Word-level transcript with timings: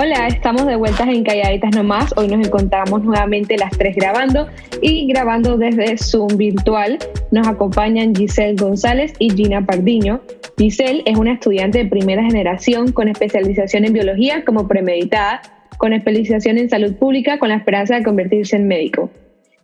Hola, 0.00 0.28
estamos 0.28 0.64
de 0.64 0.76
vueltas 0.76 1.08
en 1.08 1.24
Calladitas 1.24 1.74
Nomás. 1.74 2.14
Hoy 2.16 2.28
nos 2.28 2.46
encontramos 2.46 3.02
nuevamente 3.02 3.58
las 3.58 3.72
tres 3.72 3.96
grabando 3.96 4.46
y 4.80 5.08
grabando 5.08 5.58
desde 5.58 5.98
Zoom 5.98 6.36
virtual. 6.36 6.98
Nos 7.32 7.48
acompañan 7.48 8.14
Giselle 8.14 8.54
González 8.54 9.12
y 9.18 9.30
Gina 9.30 9.66
Pardiño. 9.66 10.20
Giselle 10.56 11.02
es 11.04 11.18
una 11.18 11.32
estudiante 11.32 11.78
de 11.78 11.86
primera 11.86 12.22
generación 12.22 12.92
con 12.92 13.08
especialización 13.08 13.86
en 13.86 13.92
biología 13.92 14.44
como 14.44 14.68
premeditada, 14.68 15.42
con 15.78 15.92
especialización 15.92 16.58
en 16.58 16.70
salud 16.70 16.94
pública 16.94 17.40
con 17.40 17.48
la 17.48 17.56
esperanza 17.56 17.96
de 17.96 18.04
convertirse 18.04 18.54
en 18.54 18.68
médico. 18.68 19.10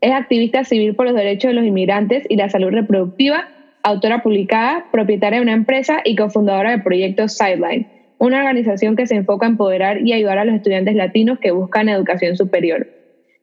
Es 0.01 0.11
activista 0.11 0.65
civil 0.65 0.97
por 0.97 1.07
los 1.07 1.15
derechos 1.15 1.51
de 1.51 1.55
los 1.55 1.65
inmigrantes 1.65 2.25
y 2.29 2.35
la 2.35 2.51
salud 2.51 2.71
reproductiva, 2.71 3.47
autora 3.85 4.25
publicada, 4.25 4.87
propietaria 4.91 5.39
de 5.39 5.45
una 5.45 5.53
empresa 5.53 6.01
y 6.05 6.17
cofundadora 6.17 6.73
del 6.73 6.83
proyecto 6.83 7.29
Sideline 7.29 7.94
una 8.19 8.39
organización 8.39 8.97
que 8.97 9.07
se 9.07 9.17
enfoca 9.17 9.47
en 9.47 9.53
empoderar 9.53 10.01
y 10.07 10.13
ayudar 10.13 10.39
a 10.39 10.45
los 10.45 10.55
estudiantes 10.55 10.95
latinos 10.95 11.39
que 11.39 11.51
buscan 11.51 11.89
educación 11.89 12.37
superior. 12.37 12.89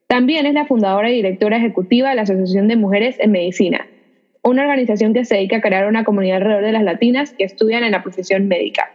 También 0.06 0.46
es 0.46 0.54
la 0.54 0.66
fundadora 0.66 1.10
y 1.10 1.14
directora 1.14 1.56
ejecutiva 1.56 2.10
de 2.10 2.16
la 2.16 2.22
Asociación 2.22 2.68
de 2.68 2.76
Mujeres 2.76 3.16
en 3.18 3.30
Medicina, 3.30 3.86
una 4.42 4.62
organización 4.62 5.14
que 5.14 5.24
se 5.24 5.36
dedica 5.36 5.58
a 5.58 5.60
crear 5.60 5.86
una 5.86 6.04
comunidad 6.04 6.38
alrededor 6.38 6.64
de 6.64 6.72
las 6.72 6.82
latinas 6.82 7.32
que 7.32 7.44
estudian 7.44 7.84
en 7.84 7.92
la 7.92 8.02
profesión 8.02 8.48
médica. 8.48 8.90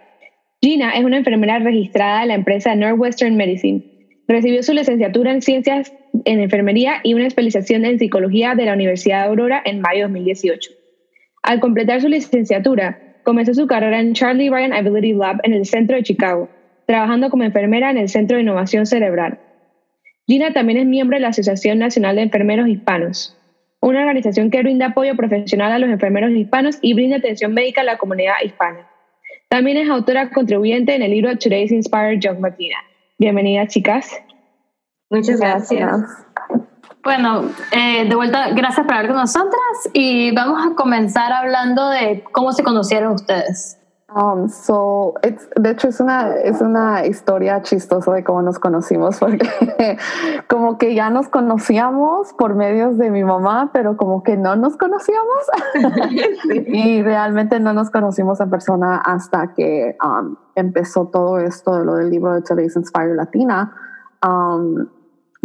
Gina 0.62 0.92
es 0.92 1.04
una 1.04 1.18
enfermera 1.18 1.60
registrada 1.60 2.22
de 2.22 2.28
la 2.28 2.34
empresa 2.34 2.76
Northwestern 2.76 3.36
Medicine. 3.36 3.84
Recibió 4.28 4.62
su 4.62 4.74
licenciatura 4.74 5.32
en 5.32 5.42
Ciencias 5.42 5.94
en 6.26 6.40
Enfermería 6.42 7.00
y 7.04 7.14
una 7.14 7.28
especialización 7.28 7.86
en 7.86 8.00
Psicología 8.00 8.56
de 8.56 8.66
la 8.66 8.74
Universidad 8.74 9.24
de 9.24 9.30
Aurora 9.30 9.62
en 9.64 9.82
mayo 9.82 10.00
de 10.00 10.04
2018. 10.04 10.72
Al 11.44 11.60
completar 11.60 12.02
su 12.02 12.10
licenciatura, 12.10 13.07
Comenzó 13.28 13.54
su 13.54 13.68
carrera 13.68 14.00
en 14.00 14.14
Charlie 14.14 14.50
Ryan 14.50 14.72
Ability 14.72 15.12
Lab 15.12 15.42
en 15.44 15.52
el 15.52 15.66
centro 15.66 15.98
de 15.98 16.04
Chicago, 16.04 16.48
trabajando 16.86 17.30
como 17.30 17.44
enfermera 17.44 17.92
en 17.92 17.98
el 17.98 18.08
Centro 18.08 18.38
de 18.38 18.44
Innovación 18.44 18.86
Cerebral. 18.86 19.38
Gina 20.28 20.54
también 20.54 20.80
es 20.80 20.86
miembro 20.86 21.18
de 21.18 21.20
la 21.20 21.28
Asociación 21.28 21.78
Nacional 21.78 22.16
de 22.16 22.22
Enfermeros 22.22 22.70
Hispanos, 22.70 23.38
una 23.82 24.00
organización 24.00 24.50
que 24.50 24.62
brinda 24.62 24.86
apoyo 24.86 25.14
profesional 25.18 25.74
a 25.74 25.80
los 25.80 25.90
enfermeros 25.90 26.32
hispanos 26.32 26.78
y 26.82 26.94
brinda 26.94 27.18
atención 27.18 27.54
médica 27.54 27.82
a 27.82 27.84
la 27.84 27.98
comunidad 27.98 28.36
hispana. 28.46 28.88
También 29.50 29.76
es 29.76 29.90
autora 29.90 30.30
contribuyente 30.30 30.96
en 30.96 31.02
el 31.02 31.12
libro 31.12 31.38
Today's 31.38 31.74
Inspired 31.74 32.22
Young 32.22 32.40
Latina. 32.40 32.78
Bienvenida, 33.18 33.68
chicas. 33.68 34.24
Muchas 35.10 35.42
gracias. 35.42 36.27
Bueno, 37.08 37.44
eh, 37.72 38.04
de 38.10 38.16
vuelta, 38.18 38.50
gracias 38.50 38.86
por 38.86 38.94
hablar 38.96 39.14
con 39.14 39.22
nosotras 39.22 39.90
y 39.94 40.36
vamos 40.36 40.60
a 40.62 40.76
comenzar 40.76 41.32
hablando 41.32 41.88
de 41.88 42.22
cómo 42.34 42.52
se 42.52 42.64
conocieron 42.64 43.14
ustedes. 43.14 43.80
Um, 44.14 44.50
so 44.50 45.14
de 45.56 45.70
hecho 45.70 45.88
es 45.88 46.02
una, 46.02 46.36
es 46.36 46.60
una 46.60 47.06
historia 47.06 47.62
chistosa 47.62 48.12
de 48.12 48.26
cómo 48.26 48.42
nos 48.42 48.60
conocimos, 48.60 49.20
porque 49.22 49.98
como 50.50 50.78
que 50.78 50.96
ya 50.96 51.10
nos 51.10 51.30
conocíamos 51.30 52.34
por 52.34 52.56
medios 52.56 52.98
de 52.98 53.10
mi 53.10 53.24
mamá, 53.24 53.70
pero 53.72 53.96
como 53.96 54.22
que 54.22 54.36
no 54.36 54.58
nos 54.58 54.76
conocíamos 54.76 55.48
y 56.68 57.04
realmente 57.04 57.62
no 57.62 57.72
nos 57.72 57.90
conocimos 57.90 58.42
en 58.42 58.50
persona 58.50 58.98
hasta 58.98 59.54
que 59.54 59.96
um, 60.04 60.36
empezó 60.56 61.08
todo 61.08 61.40
esto 61.40 61.74
de 61.80 61.86
lo 61.86 61.96
del 61.96 62.10
libro 62.10 62.34
de 62.34 62.42
Today's 62.42 62.76
Inspire 62.76 63.16
Latina. 63.16 63.74
Um, 64.22 64.88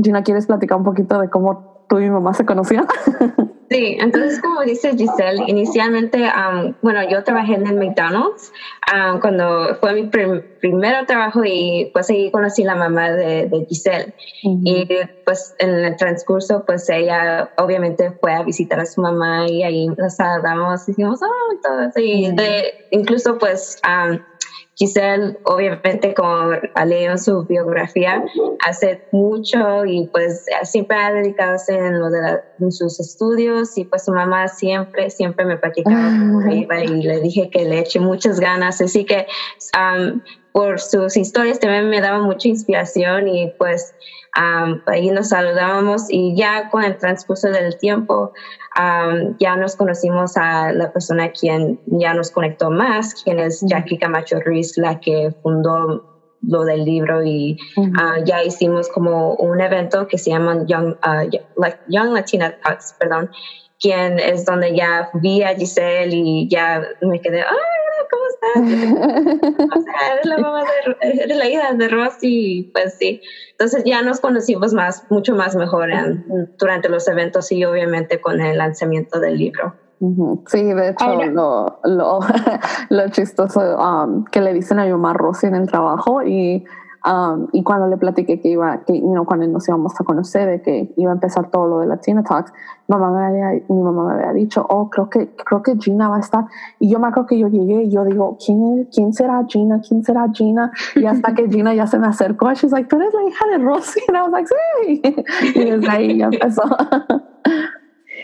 Gina, 0.03 0.23
¿quieres 0.23 0.47
platicar 0.47 0.79
un 0.79 0.85
poquito 0.85 1.21
de 1.21 1.31
cómo 1.31 1.85
tú 1.89 1.99
y 1.99 2.05
mi 2.05 2.11
mamá 2.11 2.35
se 2.35 2.45
conocían? 2.45 2.87
Sí, 3.73 3.97
entonces 3.99 4.39
como 4.39 4.61
dice 4.61 4.95
Giselle, 4.95 5.45
inicialmente, 5.47 6.25
um, 6.25 6.75
bueno, 6.83 7.09
yo 7.09 7.25
trabajé 7.25 7.55
en 7.55 7.67
el 7.67 7.77
McDonald's 7.77 8.53
um, 8.93 9.19
cuando 9.19 9.77
fue 9.81 9.95
mi 9.95 10.09
primer 10.09 11.07
trabajo 11.07 11.43
y 11.43 11.91
pues 11.95 12.11
ahí 12.11 12.31
conocí 12.31 12.65
la 12.65 12.75
mamá 12.75 13.11
de, 13.11 13.49
Giselle. 13.71 14.13
Y 14.43 14.87
pues 15.25 15.55
en 15.59 15.71
el 15.71 15.97
transcurso, 15.97 16.65
pues 16.67 16.87
ella 16.91 17.51
obviamente 17.57 18.13
fue 18.21 18.35
a 18.35 18.43
visitar 18.43 18.79
a 18.79 18.85
su 18.85 19.01
mamá 19.01 19.49
y 19.49 19.63
ahí 19.63 19.87
nos 19.87 20.17
saludamos, 20.17 20.87
hicimos, 20.87 21.21
oh, 21.23 21.55
y 21.55 21.63
todo 21.63 21.81
eso. 21.81 21.99
Y 21.99 22.31
de, 22.37 22.75
incluso 22.91 23.39
pues... 23.39 23.81
Um, 23.87 24.19
Giselle, 24.83 25.39
obviamente, 25.45 26.13
como 26.13 26.55
leído 26.85 27.17
su 27.17 27.45
biografía, 27.45 28.25
hace 28.67 29.01
mucho 29.13 29.85
y 29.87 30.09
pues 30.09 30.45
siempre 30.65 30.97
ha 30.97 31.13
dedicado 31.13 31.57
en 31.69 32.01
lo 32.01 32.11
de 32.11 32.41
sus 32.73 32.99
estudios 32.99 33.79
y 33.79 33.85
pues 33.85 34.05
su 34.05 34.13
mamá 34.13 34.49
siempre, 34.49 35.09
siempre 35.11 35.45
me 35.45 35.57
platicaba 35.57 36.09
ah. 36.09 36.85
y 36.85 37.03
le 37.03 37.21
dije 37.21 37.49
que 37.49 37.65
le 37.65 37.79
eche 37.79 38.01
muchas 38.01 38.41
ganas. 38.41 38.81
Así 38.81 39.05
que 39.05 39.29
por 40.53 40.81
sus 40.81 41.17
historias 41.17 41.59
también 41.59 41.89
me 41.89 42.01
daba 42.01 42.21
mucha 42.21 42.49
inspiración 42.49 43.29
y 43.29 43.51
pues 43.59 43.95
ahí 44.87 45.11
nos 45.11 45.29
saludábamos 45.29 46.07
y 46.09 46.35
ya 46.37 46.71
con 46.71 46.85
el 46.85 46.97
transcurso 46.97 47.49
del 47.49 47.77
tiempo 47.79 48.33
ya 49.39 49.57
nos 49.57 49.77
conocimos 49.77 50.37
a 50.37 50.73
la 50.73 50.93
persona 50.93 51.31
quien 51.31 51.81
ya 51.87 52.15
nos 52.15 52.31
conectó 52.31 52.71
más, 52.71 53.15
quien 53.23 53.39
es 53.39 53.61
Jackie 53.67 53.99
Camacho 53.99 54.41
Ruiz, 54.41 54.77
la 54.77 54.99
que 55.01 55.31
fundó 55.43 56.09
lo 56.43 56.65
del 56.65 56.85
libro 56.85 57.23
y 57.23 57.57
ah, 57.99 58.17
ya 58.25 58.43
hicimos 58.43 58.89
como 58.89 59.35
un 59.35 59.61
evento 59.61 60.09
que 60.09 60.19
se 60.19 60.31
llama 60.31 60.65
Young, 60.67 60.97
uh, 61.07 61.69
Young 61.89 62.13
Latina 62.13 62.57
Talks, 62.63 62.97
perdón, 62.99 63.31
quien 63.79 64.19
es 64.19 64.45
donde 64.45 64.75
ya 64.75 65.09
vi 65.15 65.43
a 65.43 65.55
Giselle 65.55 66.15
y 66.15 66.49
ya 66.49 66.83
me 67.03 67.21
quedé, 67.21 67.43
¡ay. 67.43 67.57
O 68.43 69.83
sea, 69.83 70.13
eres 70.13 70.27
la 70.27 70.39
mamá 70.39 70.63
de, 70.63 71.23
eres 71.23 71.37
la 71.37 71.49
hija 71.49 71.73
de 71.75 71.89
Rosy, 71.89 72.71
pues 72.73 72.95
sí. 72.99 73.21
Entonces 73.53 73.85
ya 73.85 74.03
nos 74.03 74.21
conocimos 74.21 74.73
más, 74.75 75.05
mucho 75.11 75.35
más 75.35 75.55
mejor 75.55 75.91
durante 76.59 76.89
los 76.89 77.07
eventos 77.09 77.53
y 77.53 77.65
obviamente 77.65 78.21
con 78.21 78.41
el 78.41 78.59
lanzamiento 78.59 79.21
del 79.21 79.39
libro. 79.39 79.75
Sí, 80.47 80.65
de 80.65 80.89
hecho, 80.89 81.25
lo, 81.27 81.79
lo, 81.85 82.19
lo, 82.91 83.09
chistoso 83.11 83.61
um, 83.79 84.25
que 84.25 84.41
le 84.41 84.53
dicen 84.53 84.81
a 84.81 84.85
mi 84.85 84.91
mamá 84.91 85.13
Rosy 85.13 85.47
en 85.47 85.55
el 85.55 85.69
trabajo 85.69 86.25
y 86.25 86.65
Um, 87.05 87.49
y 87.53 87.65
cuando 87.65 87.89
le 87.89 87.97
platiqué 87.97 88.41
que 88.41 88.49
iba, 88.49 88.85
que 88.85 88.99
you 88.99 89.11
know, 89.11 89.25
cuando 89.25 89.47
nos 89.49 89.67
íbamos 89.69 90.01
a 90.01 90.05
conocer, 90.05 90.49
de 90.49 90.63
que 90.63 90.95
iba 90.97 91.11
a 91.11 91.15
empezar 91.15 91.51
todo 91.51 91.67
lo 91.67 91.81
de 91.81 91.87
Latina 91.87 92.23
Talks, 92.23 92.53
mamá 92.87 93.11
me 93.11 93.27
había, 93.27 93.63
mi 93.69 93.83
mamá 93.83 94.05
me 94.05 94.15
había 94.15 94.33
dicho, 94.33 94.65
oh, 94.69 94.89
creo 94.91 95.09
que, 95.09 95.31
creo 95.35 95.63
que 95.63 95.77
Gina 95.77 96.09
va 96.09 96.17
a 96.17 96.21
estar. 96.21 96.45
Y 96.79 96.91
yo 96.91 96.99
me 96.99 97.09
acuerdo 97.09 97.27
que 97.29 97.39
yo 97.39 97.49
llegué 97.49 97.85
y 97.85 97.91
yo 97.91 98.05
digo, 98.05 98.37
¿quién, 98.45 98.89
quién 98.93 99.13
será 99.13 99.45
Gina? 99.49 99.81
¿Quién 99.87 100.05
será 100.05 100.27
Gina? 100.33 100.71
Y 100.95 101.07
hasta 101.07 101.35
que 101.35 101.49
Gina 101.49 101.75
ya 101.75 101.87
se 101.87 101.99
me 101.99 102.07
acercó, 102.07 102.53
she's 102.55 102.73
like, 102.73 102.89
tú 102.89 102.97
eres 102.97 103.13
la 103.15 103.29
hija 103.29 103.47
de 103.47 103.59
Rosy. 103.59 104.01
Y 104.09 104.17
I 104.17 104.21
was 104.21 104.31
like, 104.31 104.49
sí. 104.49 105.03
Y 105.55 105.65
desde 105.65 105.89
ahí 105.89 106.19
ya 106.19 106.27
empezó. 106.27 106.63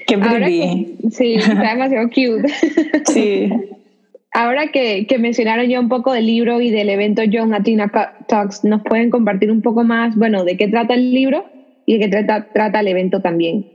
Qué 0.06 0.18
pretty. 0.18 0.98
Sí, 1.10 1.34
está 1.34 1.74
demasiado 1.74 2.08
cute. 2.08 2.48
Sí. 3.06 3.50
Ahora 4.34 4.68
que, 4.68 5.06
que, 5.06 5.18
mencionaron 5.18 5.66
ya 5.68 5.80
un 5.80 5.88
poco 5.88 6.12
del 6.12 6.26
libro 6.26 6.60
y 6.60 6.70
del 6.70 6.90
evento 6.90 7.22
Young 7.24 7.50
Latina 7.50 7.90
Talks, 8.26 8.62
¿nos 8.64 8.82
pueden 8.82 9.10
compartir 9.10 9.50
un 9.50 9.62
poco 9.62 9.84
más, 9.84 10.16
bueno, 10.16 10.44
de 10.44 10.56
qué 10.56 10.68
trata 10.68 10.94
el 10.94 11.12
libro 11.12 11.44
y 11.86 11.94
de 11.94 12.00
qué 12.00 12.08
trata, 12.08 12.48
trata 12.52 12.80
el 12.80 12.88
evento 12.88 13.22
también? 13.22 13.66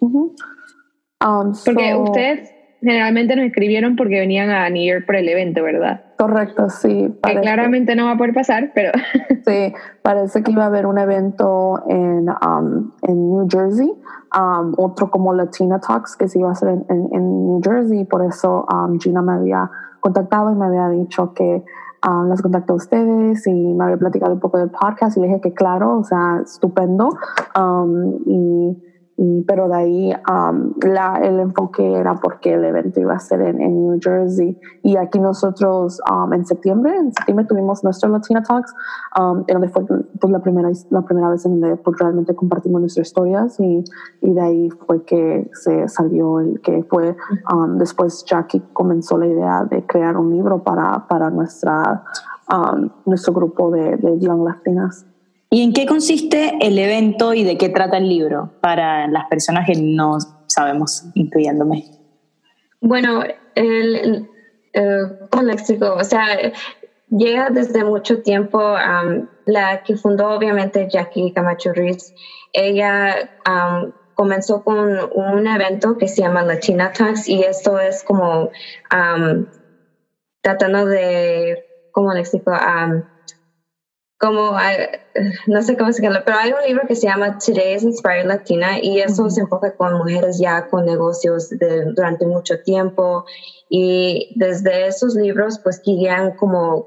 Um, 0.00 1.52
porque 1.64 1.94
ustedes 1.94 2.50
generalmente 2.80 3.36
nos 3.36 3.44
escribieron 3.44 3.94
porque 3.94 4.18
venían 4.18 4.50
a 4.50 4.68
New 4.70 4.82
York 4.82 5.06
por 5.06 5.16
el 5.16 5.28
evento, 5.28 5.62
¿verdad? 5.62 6.02
Correcto, 6.18 6.68
sí. 6.70 7.14
Que 7.22 7.40
claramente 7.40 7.94
no 7.94 8.06
va 8.06 8.12
a 8.12 8.16
poder 8.16 8.34
pasar, 8.34 8.72
pero... 8.74 8.90
sí, 9.46 9.72
parece 10.02 10.42
que 10.42 10.50
iba 10.50 10.64
a 10.64 10.66
haber 10.66 10.86
un 10.86 10.98
evento 10.98 11.82
en, 11.88 12.28
um, 12.28 12.90
en 13.02 13.30
New 13.30 13.46
Jersey, 13.48 13.92
um, 14.36 14.74
otro 14.76 15.10
como 15.10 15.34
Latina 15.34 15.78
Talks 15.78 16.16
que 16.16 16.26
se 16.26 16.38
iba 16.38 16.48
a 16.48 16.52
hacer 16.52 16.70
en, 16.70 16.84
en, 16.88 17.08
en 17.12 17.46
New 17.46 17.60
Jersey, 17.62 18.04
por 18.04 18.24
eso 18.24 18.66
Gina 19.00 19.22
me 19.22 19.32
había 19.32 19.70
contactado 20.00 20.50
y 20.50 20.54
me 20.54 20.66
había 20.66 20.88
dicho 20.88 21.32
que 21.34 21.64
um, 22.06 22.28
las 22.28 22.42
contactó 22.42 22.74
a 22.74 22.76
ustedes 22.76 23.46
y 23.46 23.52
me 23.52 23.84
había 23.84 23.96
platicado 23.96 24.34
un 24.34 24.40
poco 24.40 24.58
del 24.58 24.70
podcast 24.70 25.16
y 25.16 25.20
le 25.20 25.28
dije 25.28 25.40
que 25.40 25.52
claro, 25.52 25.98
o 25.98 26.04
sea, 26.04 26.40
estupendo. 26.44 27.10
Um, 27.58 28.18
y 28.26 28.89
pero 29.46 29.68
de 29.68 29.74
ahí 29.74 30.12
um, 30.30 30.72
la, 30.82 31.20
el 31.22 31.40
enfoque 31.40 31.92
era 31.92 32.14
porque 32.14 32.54
el 32.54 32.64
evento 32.64 33.00
iba 33.00 33.14
a 33.14 33.18
ser 33.18 33.42
en, 33.42 33.58
New 33.58 33.98
Jersey 34.02 34.58
y 34.82 34.96
aquí 34.96 35.18
nosotros 35.18 36.00
um, 36.10 36.32
en 36.32 36.46
septiembre, 36.46 36.96
en 36.96 37.12
septiembre 37.12 37.44
tuvimos 37.44 37.84
nuestro 37.84 38.08
Latina 38.08 38.42
Talks, 38.42 38.74
um, 39.18 39.44
donde 39.46 39.68
fue 39.68 39.84
pues, 39.84 40.32
la, 40.32 40.40
primera, 40.40 40.70
la 40.88 41.02
primera 41.02 41.28
vez 41.28 41.44
en 41.44 41.60
donde 41.60 41.76
pues, 41.76 41.98
realmente 41.98 42.34
compartimos 42.34 42.80
nuestras 42.80 43.08
historias 43.08 43.60
y, 43.60 43.84
y, 44.22 44.32
de 44.32 44.40
ahí 44.40 44.70
fue 44.86 45.04
que 45.04 45.50
se 45.52 45.86
salió 45.88 46.40
el 46.40 46.60
que 46.62 46.82
fue, 46.84 47.14
um, 47.52 47.76
después 47.76 48.24
Jackie 48.24 48.62
comenzó 48.72 49.18
la 49.18 49.26
idea 49.26 49.64
de 49.64 49.84
crear 49.84 50.16
un 50.16 50.30
libro 50.30 50.62
para, 50.62 51.06
para 51.08 51.28
nuestra, 51.28 52.04
nuestro 53.04 53.34
grupo 53.34 53.70
de, 53.70 53.96
de 53.96 54.18
Young 54.18 54.44
Latinas. 54.44 55.04
¿Y 55.50 55.64
en 55.64 55.72
qué 55.72 55.84
consiste 55.84 56.56
el 56.60 56.78
evento 56.78 57.34
y 57.34 57.42
de 57.42 57.58
qué 57.58 57.68
trata 57.68 57.96
el 57.96 58.08
libro 58.08 58.52
para 58.60 59.08
las 59.08 59.26
personas 59.26 59.66
que 59.66 59.74
no 59.80 60.18
sabemos, 60.46 61.06
incluyéndome? 61.14 61.84
Bueno, 62.80 63.24
el, 63.56 63.96
el, 63.96 64.28
el 64.72 65.46
léxico, 65.46 65.94
o 65.94 66.04
sea, 66.04 66.24
llega 67.10 67.50
desde 67.50 67.84
mucho 67.84 68.22
tiempo. 68.22 68.76
la 69.44 69.82
que 69.82 69.96
fundó 69.96 70.28
obviamente 70.28 70.88
Jackie 70.88 71.32
Camacho 71.32 71.72
Ruiz, 71.72 72.14
ella 72.52 73.30
comenzó 74.14 74.62
con 74.62 74.98
un 75.14 75.46
evento 75.46 75.98
que 75.98 76.06
se 76.06 76.22
llama 76.22 76.42
Latina 76.42 76.92
Talks 76.92 77.28
y 77.28 77.42
esto 77.42 77.80
es 77.80 78.04
como 78.04 78.50
tratando 80.42 80.86
de, 80.86 81.64
¿cómo 81.92 82.12
le 82.12 82.20
explico? 82.20 82.52
Como, 84.20 84.52
no 85.46 85.62
sé 85.62 85.76
cómo 85.78 85.92
se 85.92 86.02
llama, 86.02 86.22
pero 86.24 86.36
hay 86.36 86.52
un 86.52 86.62
libro 86.66 86.82
que 86.86 86.94
se 86.94 87.06
llama 87.06 87.38
Today's 87.38 87.82
Inspired 87.82 88.26
Latina 88.26 88.78
y 88.80 89.00
eso 89.00 89.30
se 89.30 89.40
enfoca 89.40 89.74
con 89.74 89.96
mujeres 89.96 90.38
ya 90.38 90.66
con 90.68 90.84
negocios 90.84 91.48
de, 91.48 91.86
durante 91.96 92.26
mucho 92.26 92.58
tiempo 92.58 93.24
y 93.70 94.28
desde 94.36 94.86
esos 94.88 95.14
libros 95.14 95.58
pues 95.64 95.80
querían 95.82 96.32
como, 96.32 96.86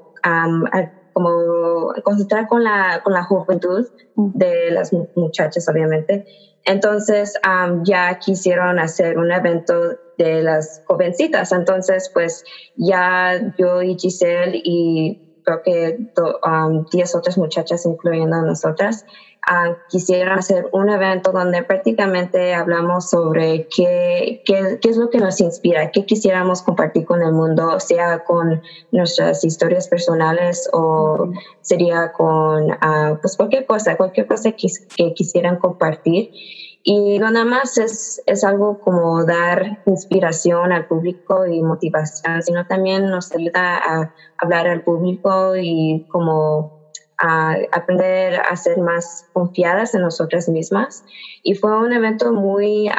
como 1.12 1.92
concentrar 2.04 2.46
con 2.46 2.62
la, 2.62 3.00
con 3.02 3.12
la 3.12 3.24
juventud 3.24 3.84
de 4.14 4.70
las 4.70 4.92
muchachas 5.16 5.66
obviamente. 5.68 6.24
Entonces 6.64 7.32
ya 7.82 8.16
quisieron 8.24 8.78
hacer 8.78 9.18
un 9.18 9.32
evento 9.32 9.74
de 10.16 10.42
las 10.42 10.80
jovencitas. 10.84 11.52
Entonces, 11.52 12.10
pues 12.14 12.42
ya 12.76 13.38
yo 13.58 13.82
y 13.82 13.96
Giselle 13.98 14.60
y 14.62 15.23
creo 15.44 15.62
que 15.62 15.98
10 16.92 17.14
um, 17.14 17.18
otras 17.18 17.38
muchachas, 17.38 17.86
incluyendo 17.86 18.36
a 18.36 18.42
nosotras, 18.42 19.04
uh, 19.50 19.74
quisieron 19.88 20.38
hacer 20.38 20.68
un 20.72 20.88
evento 20.88 21.32
donde 21.32 21.62
prácticamente 21.62 22.54
hablamos 22.54 23.10
sobre 23.10 23.68
qué, 23.74 24.42
qué, 24.44 24.78
qué, 24.80 24.88
es 24.88 24.96
lo 24.96 25.10
que 25.10 25.18
nos 25.18 25.40
inspira, 25.40 25.90
qué 25.90 26.04
quisiéramos 26.04 26.62
compartir 26.62 27.04
con 27.04 27.22
el 27.22 27.32
mundo, 27.32 27.78
sea 27.78 28.24
con 28.24 28.62
nuestras 28.90 29.44
historias 29.44 29.88
personales 29.88 30.68
o 30.72 31.30
sería 31.60 32.12
con 32.12 32.70
uh, 32.70 33.18
pues 33.20 33.36
cualquier 33.36 33.66
cosa, 33.66 33.96
cualquier 33.96 34.26
cosa 34.26 34.52
que, 34.52 34.68
que 34.96 35.14
quisieran 35.14 35.58
compartir. 35.58 36.30
Y 36.86 37.18
no 37.18 37.30
nada 37.30 37.46
más 37.46 37.78
es, 37.78 38.22
es 38.26 38.44
algo 38.44 38.78
como 38.78 39.24
dar 39.24 39.82
inspiración 39.86 40.70
al 40.70 40.86
público 40.86 41.46
y 41.46 41.62
motivación, 41.62 42.42
sino 42.42 42.66
también 42.66 43.06
nos 43.06 43.32
ayuda 43.34 43.78
a 43.78 44.14
hablar 44.36 44.68
al 44.68 44.82
público 44.82 45.56
y 45.56 46.06
como 46.10 46.84
a 47.16 47.56
aprender 47.72 48.38
a 48.38 48.54
ser 48.56 48.78
más 48.78 49.26
confiadas 49.32 49.94
en 49.94 50.02
nosotras 50.02 50.46
mismas. 50.50 51.04
Y 51.42 51.54
fue 51.54 51.74
un 51.74 51.90
evento 51.92 52.34
muy, 52.34 52.90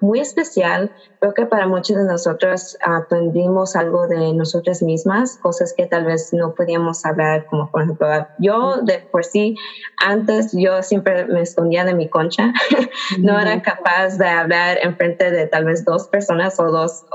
muy 0.00 0.20
especial. 0.20 0.90
Creo 1.24 1.32
que 1.32 1.46
para 1.46 1.66
muchos 1.66 1.96
de 1.96 2.04
nosotros 2.04 2.76
aprendimos 2.82 3.76
algo 3.76 4.06
de 4.08 4.34
nosotras 4.34 4.82
mismas, 4.82 5.38
cosas 5.38 5.72
que 5.74 5.86
tal 5.86 6.04
vez 6.04 6.34
no 6.34 6.52
podíamos 6.52 7.02
hablar, 7.06 7.46
como 7.46 7.70
por 7.70 7.84
ejemplo, 7.84 8.06
yo 8.36 8.82
de 8.82 9.08
por 9.10 9.24
sí, 9.24 9.54
antes 9.96 10.52
yo 10.52 10.82
siempre 10.82 11.24
me 11.24 11.40
escondía 11.40 11.86
de 11.86 11.94
mi 11.94 12.10
concha, 12.10 12.52
no 13.20 13.40
era 13.40 13.62
capaz 13.62 14.18
de 14.18 14.28
hablar 14.28 14.76
en 14.82 14.94
frente 14.98 15.30
de 15.30 15.46
tal 15.46 15.64
vez 15.64 15.82
dos 15.86 16.08
personas 16.08 16.60
o 16.60 16.70
dos, 16.70 17.06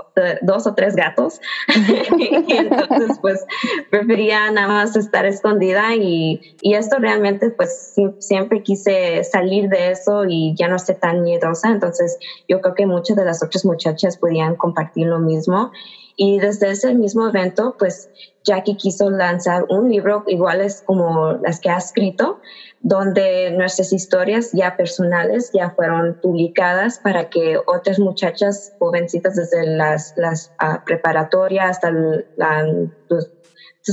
dos 0.41 0.65
o 0.65 0.73
tres 0.73 0.95
gatos. 0.95 1.39
y 2.17 2.57
entonces 2.57 3.19
pues 3.21 3.45
prefería 3.91 4.49
nada 4.49 4.69
más 4.69 4.95
estar 4.95 5.27
escondida 5.27 5.93
y 5.93 6.41
y 6.61 6.73
esto 6.73 6.97
realmente, 6.99 7.51
pues 7.51 7.95
siempre 8.19 8.61
quise 8.63 9.23
salir 9.23 9.69
de 9.69 9.91
eso 9.91 10.25
y 10.27 10.53
ya 10.55 10.67
no 10.67 10.77
ser 10.77 10.97
tan 10.97 11.21
miedosa. 11.21 11.69
Entonces, 11.69 12.17
yo 12.47 12.59
creo 12.59 12.75
que 12.75 12.85
muchas 12.85 13.15
de 13.15 13.25
las 13.25 13.41
otras 13.43 13.65
muchachas 13.65 13.98
podían 14.17 14.55
compartir 14.55 15.07
lo 15.07 15.19
mismo. 15.19 15.71
Y 16.15 16.39
desde 16.39 16.71
ese 16.71 16.93
mismo 16.95 17.29
evento, 17.29 17.75
pues 17.79 18.09
Jackie 18.43 18.75
quiso 18.75 19.09
lanzar 19.09 19.65
un 19.69 19.89
libro 19.89 20.23
iguales 20.27 20.83
como 20.85 21.33
las 21.33 21.59
que 21.59 21.69
ha 21.69 21.77
escrito, 21.77 22.41
donde 22.81 23.51
nuestras 23.51 23.93
historias 23.93 24.51
ya 24.51 24.75
personales 24.75 25.51
ya 25.53 25.69
fueron 25.71 26.19
publicadas 26.21 26.99
para 26.99 27.29
que 27.29 27.57
otras 27.65 27.99
muchachas 27.99 28.73
jovencitas 28.79 29.35
desde 29.35 29.65
las, 29.65 30.13
las 30.17 30.51
uh, 30.61 30.83
preparatorias 30.85 31.69
hasta 31.69 31.91
la, 31.91 32.63
los, 33.09 33.29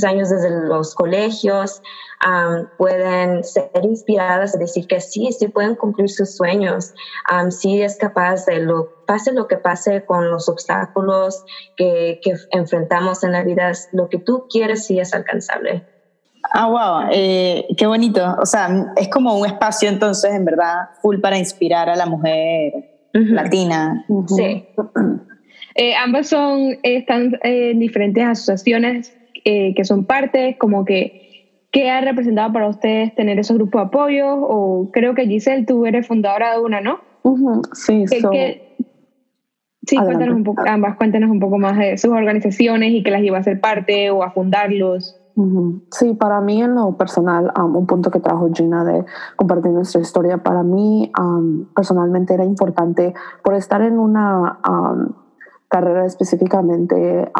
años 0.04 0.28
desde 0.28 0.50
los 0.50 0.94
colegios, 0.94 1.80
pueden 2.76 3.44
ser 3.44 3.70
inspiradas 3.82 4.54
a 4.54 4.58
decir 4.58 4.86
que 4.86 5.00
sí, 5.00 5.30
sí 5.32 5.48
pueden 5.48 5.74
cumplir 5.74 6.10
sus 6.10 6.36
sueños, 6.36 6.92
sí 7.50 7.80
es 7.80 7.96
capaz 7.96 8.44
de 8.46 8.58
lo, 8.60 8.95
pase 9.06 9.32
lo 9.32 9.46
que 9.46 9.56
pase 9.56 10.04
con 10.04 10.30
los 10.30 10.48
obstáculos 10.48 11.44
que, 11.76 12.20
que 12.22 12.34
enfrentamos 12.50 13.24
en 13.24 13.32
la 13.32 13.42
vida, 13.42 13.72
lo 13.92 14.08
que 14.08 14.18
tú 14.18 14.46
quieres 14.50 14.86
sí 14.86 14.98
es 14.98 15.14
alcanzable. 15.14 15.84
Ah, 16.52 16.68
wow, 16.68 17.08
eh, 17.12 17.66
qué 17.76 17.86
bonito. 17.86 18.36
O 18.40 18.46
sea, 18.46 18.92
es 18.96 19.08
como 19.08 19.38
un 19.38 19.46
espacio 19.46 19.88
entonces, 19.88 20.32
en 20.32 20.44
verdad, 20.44 20.90
full 21.02 21.20
para 21.20 21.38
inspirar 21.38 21.88
a 21.88 21.96
la 21.96 22.06
mujer 22.06 22.72
latina. 23.12 24.04
Sí. 24.28 24.66
Eh, 25.74 25.94
ambas 25.96 26.28
son, 26.28 26.78
están 26.82 27.38
en 27.42 27.78
diferentes 27.78 28.24
asociaciones 28.24 29.14
eh, 29.44 29.74
que 29.74 29.84
son 29.84 30.04
parte, 30.04 30.56
como 30.58 30.84
que 30.84 31.26
¿Qué 31.76 31.90
ha 31.90 32.00
representado 32.00 32.50
para 32.54 32.68
ustedes 32.68 33.14
tener 33.14 33.38
esos 33.38 33.58
grupos 33.58 33.82
de 33.82 33.86
apoyo? 33.88 34.34
O 34.34 34.90
creo 34.92 35.14
que 35.14 35.26
Giselle, 35.26 35.66
tú 35.66 35.84
eres 35.84 36.06
fundadora 36.06 36.54
de 36.54 36.60
una, 36.60 36.80
¿no? 36.80 37.00
Sí, 37.74 38.06
sí, 39.86 39.96
cuéntanos 39.96 40.36
un 40.36 40.44
poco, 40.44 40.62
ambas, 40.66 40.96
cuéntanos 40.96 41.30
un 41.30 41.40
poco 41.40 41.58
más 41.58 41.78
de 41.78 41.96
sus 41.96 42.10
organizaciones 42.10 42.90
y 42.92 43.02
que 43.02 43.10
las 43.10 43.22
iba 43.22 43.38
a 43.38 43.42
ser 43.42 43.60
parte 43.60 44.10
o 44.10 44.22
a 44.22 44.30
fundarlos. 44.30 45.20
Sí, 45.90 46.14
para 46.14 46.40
mí 46.40 46.62
en 46.62 46.74
lo 46.74 46.96
personal, 46.96 47.52
un 47.58 47.86
punto 47.86 48.10
que 48.10 48.20
trajo 48.20 48.48
Gina 48.54 48.84
de 48.84 49.04
compartir 49.36 49.70
nuestra 49.70 50.00
historia, 50.00 50.38
para 50.38 50.62
mí 50.62 51.12
personalmente 51.74 52.32
era 52.32 52.44
importante 52.44 53.12
por 53.44 53.52
estar 53.52 53.82
en 53.82 53.98
una 53.98 54.58
carrera 55.68 56.06
específicamente 56.06 57.30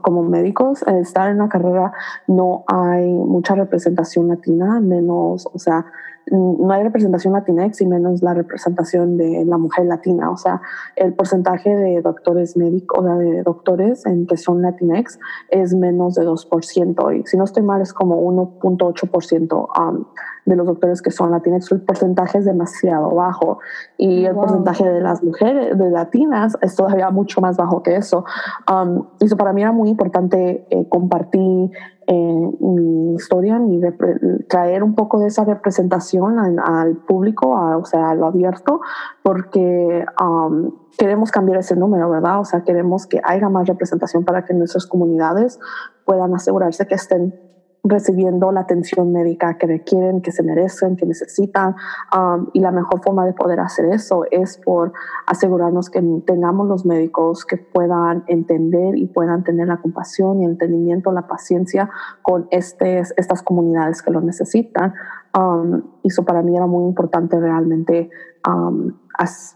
como 0.00 0.22
médicos, 0.22 0.82
estar 0.82 1.28
en 1.28 1.38
la 1.38 1.50
carrera 1.50 1.92
no 2.26 2.64
hay 2.68 3.12
mucha 3.12 3.54
representación 3.54 4.28
latina, 4.28 4.80
menos, 4.80 5.46
o 5.52 5.58
sea, 5.58 5.84
no 6.30 6.72
hay 6.72 6.82
representación 6.82 7.32
latinex 7.32 7.80
y 7.80 7.86
menos 7.86 8.22
la 8.22 8.34
representación 8.34 9.16
de 9.16 9.44
la 9.44 9.58
mujer 9.58 9.86
latina. 9.86 10.30
O 10.30 10.36
sea, 10.36 10.60
el 10.96 11.14
porcentaje 11.14 11.74
de 11.74 12.00
doctores 12.00 12.56
médicos, 12.56 13.00
o 13.00 13.02
sea, 13.04 13.16
de 13.16 13.42
doctores 13.42 14.06
en 14.06 14.26
que 14.26 14.36
son 14.36 14.62
latinex 14.62 15.18
es 15.48 15.74
menos 15.74 16.14
de 16.14 16.26
2%. 16.26 17.20
Y 17.20 17.26
si 17.26 17.36
no 17.36 17.44
estoy 17.44 17.62
mal, 17.62 17.82
es 17.82 17.92
como 17.92 18.22
1.8% 18.22 19.68
um, 19.78 20.04
de 20.46 20.56
los 20.56 20.66
doctores 20.66 21.02
que 21.02 21.10
son 21.10 21.32
latinex. 21.32 21.70
El 21.72 21.82
porcentaje 21.82 22.38
es 22.38 22.44
demasiado 22.44 23.14
bajo. 23.14 23.58
Y 23.98 24.24
el 24.24 24.34
porcentaje 24.34 24.88
de 24.88 25.00
las 25.00 25.22
mujeres, 25.22 25.76
de 25.76 25.90
latinas, 25.90 26.56
es 26.60 26.76
todavía 26.76 27.10
mucho 27.10 27.40
más 27.40 27.56
bajo 27.56 27.82
que 27.82 27.96
eso. 27.96 28.24
Um, 28.70 29.06
y 29.20 29.24
eso 29.24 29.36
para 29.36 29.52
mí 29.52 29.62
era 29.62 29.72
muy 29.72 29.88
importante 29.88 30.66
eh, 30.70 30.88
compartir 30.88 31.70
en 32.06 32.56
mi 32.60 33.14
historia, 33.14 33.58
ni 33.58 33.80
traer 34.48 34.82
un 34.82 34.94
poco 34.94 35.18
de 35.18 35.28
esa 35.28 35.44
representación 35.44 36.38
al, 36.58 36.96
público, 36.96 37.50
o 37.50 37.84
sea, 37.84 38.10
a 38.10 38.14
lo 38.14 38.26
abierto, 38.26 38.80
porque 39.22 40.04
um, 40.22 40.72
queremos 40.98 41.30
cambiar 41.30 41.58
ese 41.58 41.76
número, 41.76 42.10
¿verdad? 42.10 42.40
O 42.40 42.44
sea, 42.44 42.62
queremos 42.62 43.06
que 43.06 43.20
haya 43.22 43.48
más 43.48 43.66
representación 43.66 44.24
para 44.24 44.44
que 44.44 44.54
nuestras 44.54 44.86
comunidades 44.86 45.58
puedan 46.04 46.34
asegurarse 46.34 46.86
que 46.86 46.94
estén 46.94 47.51
recibiendo 47.84 48.52
la 48.52 48.60
atención 48.60 49.12
médica 49.12 49.58
que 49.58 49.66
requieren, 49.66 50.22
que 50.22 50.30
se 50.30 50.42
merecen, 50.42 50.96
que 50.96 51.04
necesitan. 51.04 51.74
Um, 52.16 52.46
y 52.52 52.60
la 52.60 52.70
mejor 52.70 53.02
forma 53.02 53.26
de 53.26 53.32
poder 53.32 53.58
hacer 53.60 53.86
eso 53.86 54.24
es 54.30 54.58
por 54.58 54.92
asegurarnos 55.26 55.90
que 55.90 56.00
tengamos 56.24 56.68
los 56.68 56.86
médicos 56.86 57.44
que 57.44 57.56
puedan 57.56 58.24
entender 58.28 58.96
y 58.96 59.06
puedan 59.06 59.42
tener 59.42 59.66
la 59.66 59.78
compasión 59.78 60.40
y 60.40 60.44
el 60.44 60.52
entendimiento, 60.52 61.10
la 61.10 61.26
paciencia 61.26 61.90
con 62.22 62.46
estas 62.50 63.42
comunidades 63.42 64.02
que 64.02 64.12
lo 64.12 64.20
necesitan. 64.20 64.94
Um, 65.36 65.82
y 66.02 66.08
eso 66.08 66.24
para 66.24 66.42
mí 66.42 66.56
era 66.56 66.66
muy 66.66 66.84
importante 66.84 67.40
realmente 67.40 68.10
um, 68.46 68.92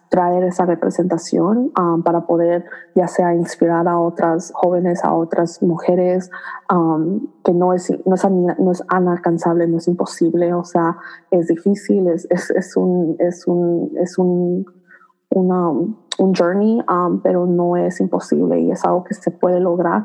traer 0.09 0.45
esa 0.45 0.65
representación 0.65 1.73
um, 1.79 2.03
para 2.03 2.27
poder 2.27 2.65
ya 2.95 3.09
sea 3.09 3.35
inspirar 3.35 3.89
a 3.89 3.99
otras 3.99 4.53
jóvenes, 4.55 5.05
a 5.05 5.15
otras 5.15 5.63
mujeres, 5.63 6.31
um, 6.73 7.27
que 7.45 7.53
no 7.53 7.73
es, 7.73 7.91
no, 8.05 8.15
es, 8.15 8.31
no 8.31 8.73
es 8.73 8.83
inalcanzable, 8.91 9.67
no 9.67 9.79
es 9.79 9.89
imposible, 9.89 10.55
o 10.55 10.65
sea, 10.65 10.97
es 11.31 11.49
difícil, 11.49 12.09
es, 12.09 12.27
es, 12.31 12.51
es 12.51 12.77
un, 12.77 13.17
es 13.19 13.47
un, 13.47 13.93
es 13.99 14.19
un, 14.19 14.67
una, 15.31 15.71
un 15.71 16.35
journey, 16.35 16.81
um, 16.89 17.21
pero 17.21 17.47
no 17.47 17.77
es 17.77 18.01
imposible 18.01 18.61
y 18.61 18.71
es 18.71 18.85
algo 18.85 19.05
que 19.05 19.15
se 19.15 19.31
puede 19.31 19.61
lograr. 19.61 20.05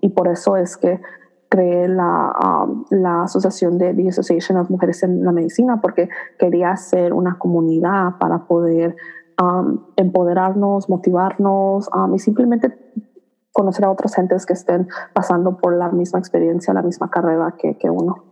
y 0.00 0.08
por 0.10 0.28
eso 0.28 0.56
es 0.56 0.76
que 0.76 1.00
creé 1.48 1.88
la, 1.88 2.64
um, 2.66 2.84
la 2.90 3.22
asociación 3.22 3.78
de 3.78 3.94
The 3.94 4.08
Association 4.08 4.58
of 4.58 4.70
Mujeres 4.70 5.02
en 5.02 5.24
la 5.24 5.32
Medicina 5.32 5.80
porque 5.80 6.08
quería 6.38 6.76
ser 6.76 7.12
una 7.12 7.38
comunidad 7.38 8.18
para 8.18 8.46
poder 8.46 8.96
um, 9.40 9.80
empoderarnos, 9.96 10.88
motivarnos 10.88 11.88
um, 11.94 12.14
y 12.14 12.18
simplemente 12.18 12.76
conocer 13.52 13.84
a 13.86 13.90
otras 13.90 14.14
gentes 14.14 14.44
que 14.44 14.52
estén 14.52 14.88
pasando 15.14 15.56
por 15.56 15.76
la 15.76 15.88
misma 15.90 16.18
experiencia, 16.18 16.74
la 16.74 16.82
misma 16.82 17.10
carrera 17.10 17.54
que, 17.58 17.78
que 17.78 17.88
uno. 17.88 18.24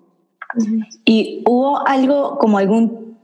¿Y 1.04 1.42
hubo 1.48 1.86
algo 1.86 2.38
como 2.38 2.58
algún, 2.58 3.18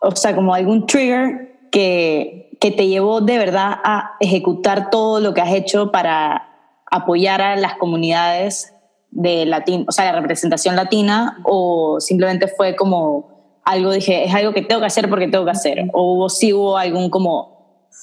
o 0.00 0.14
sea, 0.14 0.34
como 0.34 0.54
algún 0.54 0.86
trigger 0.86 1.68
que, 1.70 2.56
que 2.60 2.70
te 2.70 2.86
llevó 2.86 3.20
de 3.20 3.38
verdad 3.38 3.72
a 3.82 4.12
ejecutar 4.20 4.90
todo 4.90 5.20
lo 5.20 5.32
que 5.32 5.40
has 5.40 5.52
hecho 5.52 5.90
para 5.90 6.48
apoyar 6.90 7.40
a 7.40 7.56
las 7.56 7.76
comunidades 7.76 8.71
de 9.12 9.46
latín, 9.46 9.84
o 9.88 9.92
sea, 9.92 10.06
de 10.06 10.20
representación 10.20 10.74
latina, 10.74 11.38
o 11.44 12.00
simplemente 12.00 12.48
fue 12.48 12.74
como 12.74 13.60
algo, 13.64 13.92
dije, 13.92 14.24
es 14.24 14.34
algo 14.34 14.52
que 14.52 14.62
tengo 14.62 14.80
que 14.80 14.86
hacer 14.86 15.08
porque 15.08 15.28
tengo 15.28 15.44
que 15.44 15.52
hacer, 15.52 15.88
o 15.92 16.14
hubo, 16.14 16.28
sí 16.28 16.52
hubo 16.52 16.76
algún 16.76 17.10
como 17.10 17.52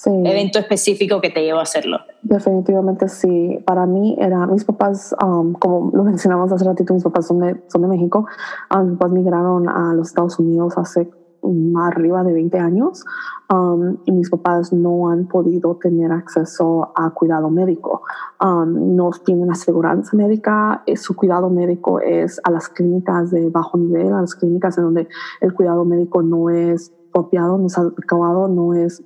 evento 0.06 0.58
específico 0.58 1.20
que 1.20 1.30
te 1.30 1.42
llevó 1.42 1.58
a 1.58 1.64
hacerlo. 1.64 1.98
Definitivamente 2.22 3.08
sí. 3.08 3.58
Para 3.66 3.86
mí 3.86 4.16
era, 4.18 4.46
mis 4.46 4.64
papás, 4.64 5.14
um, 5.22 5.52
como 5.52 5.90
lo 5.92 6.04
mencionamos 6.04 6.50
hace 6.52 6.64
ratito, 6.64 6.94
mis 6.94 7.02
papás 7.02 7.26
son 7.26 7.40
de, 7.40 7.60
son 7.68 7.82
de 7.82 7.88
México, 7.88 8.26
um, 8.74 8.82
mis 8.84 8.98
papás 8.98 9.12
migraron 9.12 9.68
a 9.68 9.94
los 9.94 10.08
Estados 10.08 10.38
Unidos 10.38 10.74
hace 10.76 11.10
arriba 11.78 12.22
de 12.24 12.32
20 12.32 12.58
años 12.58 13.04
um, 13.52 13.96
y 14.04 14.12
mis 14.12 14.30
papás 14.30 14.72
no 14.72 15.10
han 15.10 15.26
podido 15.26 15.76
tener 15.76 16.12
acceso 16.12 16.92
a 16.94 17.10
cuidado 17.10 17.50
médico. 17.50 18.02
Um, 18.42 18.96
no 18.96 19.10
tienen 19.24 19.50
aseguranza 19.50 20.16
médica, 20.16 20.82
eh, 20.86 20.96
su 20.96 21.14
cuidado 21.16 21.50
médico 21.50 22.00
es 22.00 22.40
a 22.44 22.50
las 22.50 22.68
clínicas 22.68 23.30
de 23.30 23.50
bajo 23.50 23.78
nivel, 23.78 24.12
a 24.12 24.20
las 24.20 24.34
clínicas 24.34 24.76
en 24.78 24.84
donde 24.84 25.08
el 25.40 25.54
cuidado 25.54 25.84
médico 25.84 26.22
no 26.22 26.50
es 26.50 26.92
apropiado, 27.10 27.58
no 27.58 27.66
es 27.66 27.78
adecuado, 27.78 28.48
no 28.48 28.74
es 28.74 29.02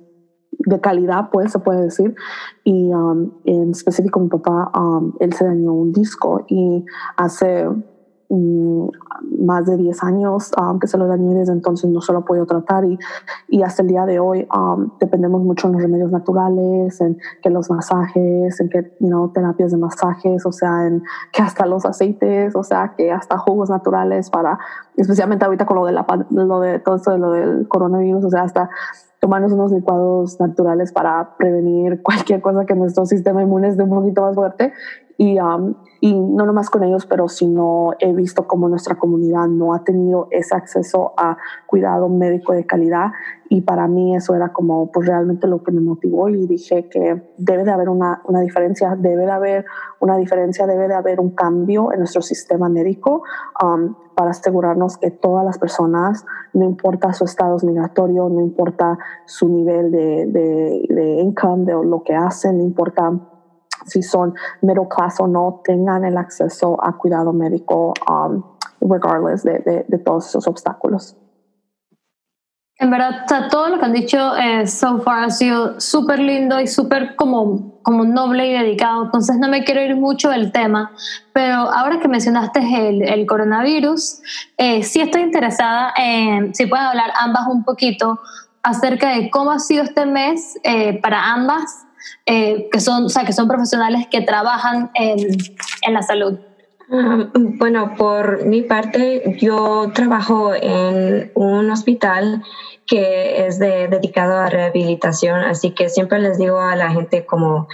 de 0.51 0.79
calidad, 0.79 1.29
pues 1.31 1.51
se 1.51 1.59
puede 1.59 1.83
decir. 1.83 2.15
Y 2.63 2.93
um, 2.93 3.31
en 3.45 3.71
específico 3.71 4.19
mi 4.19 4.29
papá, 4.29 4.71
él 5.19 5.33
se 5.33 5.45
dañó 5.45 5.73
un 5.73 5.91
disco 5.91 6.45
y 6.47 6.85
hace 7.17 7.67
Mm, 8.27 8.87
más 9.45 9.67
de 9.67 9.77
10 9.77 10.03
años 10.03 10.51
um, 10.59 10.79
que 10.79 10.87
se 10.87 10.97
lo 10.97 11.05
dañé 11.05 11.35
desde 11.35 11.53
entonces 11.53 11.87
no 11.91 12.01
se 12.01 12.11
lo 12.11 12.25
podido 12.25 12.47
tratar 12.47 12.83
y, 12.83 12.97
y 13.49 13.61
hasta 13.61 13.83
el 13.83 13.87
día 13.87 14.05
de 14.07 14.19
hoy 14.19 14.47
um, 14.55 14.89
dependemos 14.99 15.43
mucho 15.43 15.67
en 15.67 15.73
los 15.73 15.81
remedios 15.83 16.11
naturales, 16.11 16.99
en 17.01 17.19
que 17.43 17.51
los 17.51 17.69
masajes, 17.69 18.59
en 18.59 18.69
que 18.69 18.95
you 18.99 19.07
know, 19.07 19.29
terapias 19.29 19.71
de 19.71 19.77
masajes, 19.77 20.43
o 20.45 20.51
sea, 20.51 20.87
en 20.87 21.03
que 21.31 21.43
hasta 21.43 21.67
los 21.67 21.85
aceites, 21.85 22.55
o 22.55 22.63
sea, 22.63 22.93
que 22.97 23.11
hasta 23.11 23.37
jugos 23.37 23.69
naturales 23.69 24.31
para, 24.31 24.57
especialmente 24.97 25.45
ahorita 25.45 25.67
con 25.67 25.77
lo 25.77 25.85
de, 25.85 25.91
la, 25.91 26.05
lo 26.31 26.59
de 26.61 26.79
todo 26.79 26.95
esto 26.95 27.11
de 27.11 27.19
lo 27.19 27.31
del 27.31 27.67
coronavirus, 27.67 28.25
o 28.25 28.29
sea, 28.31 28.41
hasta 28.41 28.71
tomarnos 29.19 29.51
unos 29.51 29.71
licuados 29.71 30.39
naturales 30.39 30.91
para 30.91 31.35
prevenir 31.37 32.01
cualquier 32.03 32.41
cosa 32.41 32.65
que 32.65 32.75
nuestro 32.75 33.05
sistema 33.05 33.43
inmune 33.43 33.67
esté 33.67 33.83
un 33.83 33.89
poquito 33.89 34.21
más 34.21 34.35
fuerte 34.35 34.73
y, 35.17 35.39
um, 35.39 35.75
y 36.01 36.13
no 36.13 36.45
nomás 36.45 36.69
con 36.69 36.83
ellos, 36.83 37.05
pero 37.05 37.29
sino 37.29 37.93
he 37.99 38.13
visto 38.13 38.47
como 38.47 38.67
nuestra 38.67 38.95
comunidad 38.95 39.47
no 39.47 39.73
ha 39.73 39.83
tenido 39.83 40.27
ese 40.31 40.55
acceso 40.55 41.13
a 41.17 41.37
cuidado 41.67 42.09
médico 42.09 42.53
de 42.53 42.65
calidad. 42.65 43.11
Y 43.47 43.61
para 43.61 43.87
mí 43.87 44.15
eso 44.15 44.35
era 44.35 44.51
como 44.51 44.91
pues 44.91 45.07
realmente 45.07 45.47
lo 45.47 45.63
que 45.63 45.71
me 45.71 45.79
motivó 45.79 46.27
y 46.29 46.47
dije 46.47 46.89
que 46.89 47.21
debe 47.37 47.63
de 47.63 47.71
haber 47.71 47.89
una, 47.89 48.21
una 48.25 48.41
diferencia, 48.41 48.95
debe 48.95 49.25
de 49.25 49.31
haber 49.31 49.65
una 49.99 50.17
diferencia, 50.17 50.67
debe 50.67 50.87
de 50.87 50.95
haber 50.95 51.19
un 51.19 51.29
cambio 51.29 51.93
en 51.93 51.99
nuestro 51.99 52.21
sistema 52.21 52.67
médico 52.69 53.23
um, 53.63 53.95
para 54.15 54.31
asegurarnos 54.31 54.97
que 54.97 55.11
todas 55.11 55.45
las 55.45 55.59
personas, 55.59 56.25
no 56.53 56.65
importa 56.65 57.13
su 57.13 57.25
estado 57.25 57.57
migratorio, 57.63 58.27
no 58.29 58.41
importa 58.41 58.97
su 59.25 59.47
nivel 59.47 59.91
de, 59.91 60.25
de, 60.25 60.85
de 60.89 61.21
income, 61.21 61.65
de 61.65 61.73
lo 61.73 62.01
que 62.03 62.15
hacen, 62.15 62.57
no 62.57 62.63
importa 62.63 63.11
si 63.85 64.01
son 64.03 64.33
middle 64.61 64.87
class 64.87 65.19
o 65.19 65.27
no, 65.27 65.61
tengan 65.63 66.05
el 66.05 66.17
acceso 66.17 66.77
a 66.83 66.97
cuidado 66.97 67.33
médico, 67.33 67.93
um, 68.09 68.43
regardless 68.81 69.43
de, 69.43 69.85
de, 69.87 69.97
todos 69.99 70.27
esos 70.27 70.47
obstáculos. 70.47 71.15
En 72.77 72.91
verdad, 72.91 73.25
todo 73.49 73.69
lo 73.69 73.79
que 73.79 73.85
han 73.85 73.93
dicho 73.93 74.35
eh, 74.35 74.67
so 74.67 74.99
far 74.99 75.23
ha 75.23 75.29
sido 75.29 75.79
súper 75.79 76.19
lindo 76.19 76.59
y 76.59 76.67
súper 76.67 77.15
como, 77.15 77.81
como 77.83 78.03
noble 78.03 78.47
y 78.47 78.51
dedicado, 78.53 79.05
entonces 79.05 79.37
no 79.37 79.47
me 79.47 79.63
quiero 79.63 79.81
ir 79.81 79.95
mucho 79.95 80.29
del 80.29 80.51
tema, 80.51 80.91
pero 81.31 81.55
ahora 81.55 82.01
que 82.01 82.09
mencionaste 82.09 82.59
el, 82.89 83.01
el 83.01 83.25
coronavirus, 83.25 84.19
eh, 84.57 84.83
sí 84.83 84.99
estoy 84.99 85.21
interesada 85.21 85.93
en, 85.95 86.53
si 86.53 86.65
pueden 86.65 86.85
hablar 86.85 87.11
ambas 87.17 87.47
un 87.47 87.63
poquito 87.63 88.19
acerca 88.61 89.09
de 89.09 89.29
cómo 89.29 89.51
ha 89.51 89.59
sido 89.59 89.83
este 89.83 90.05
mes 90.05 90.59
eh, 90.63 90.99
para 90.99 91.31
ambas 91.33 91.85
eh, 92.25 92.69
que, 92.71 92.79
son, 92.79 93.05
o 93.05 93.09
sea, 93.09 93.23
que 93.25 93.33
son 93.33 93.47
profesionales 93.47 94.07
que 94.09 94.21
trabajan 94.21 94.91
en, 94.95 95.17
en 95.81 95.93
la 95.93 96.01
salud? 96.01 96.39
Ah, 96.91 97.29
bueno, 97.33 97.95
por 97.97 98.45
mi 98.45 98.61
parte, 98.61 99.37
yo 99.39 99.91
trabajo 99.93 100.53
en 100.53 101.31
un 101.33 101.71
hospital 101.71 102.43
que 102.85 103.47
es 103.47 103.57
de, 103.57 103.87
dedicado 103.87 104.37
a 104.37 104.49
rehabilitación, 104.49 105.39
así 105.39 105.71
que 105.71 105.89
siempre 105.89 106.19
les 106.19 106.37
digo 106.37 106.59
a 106.59 106.75
la 106.75 106.91
gente 106.91 107.25
como 107.25 107.67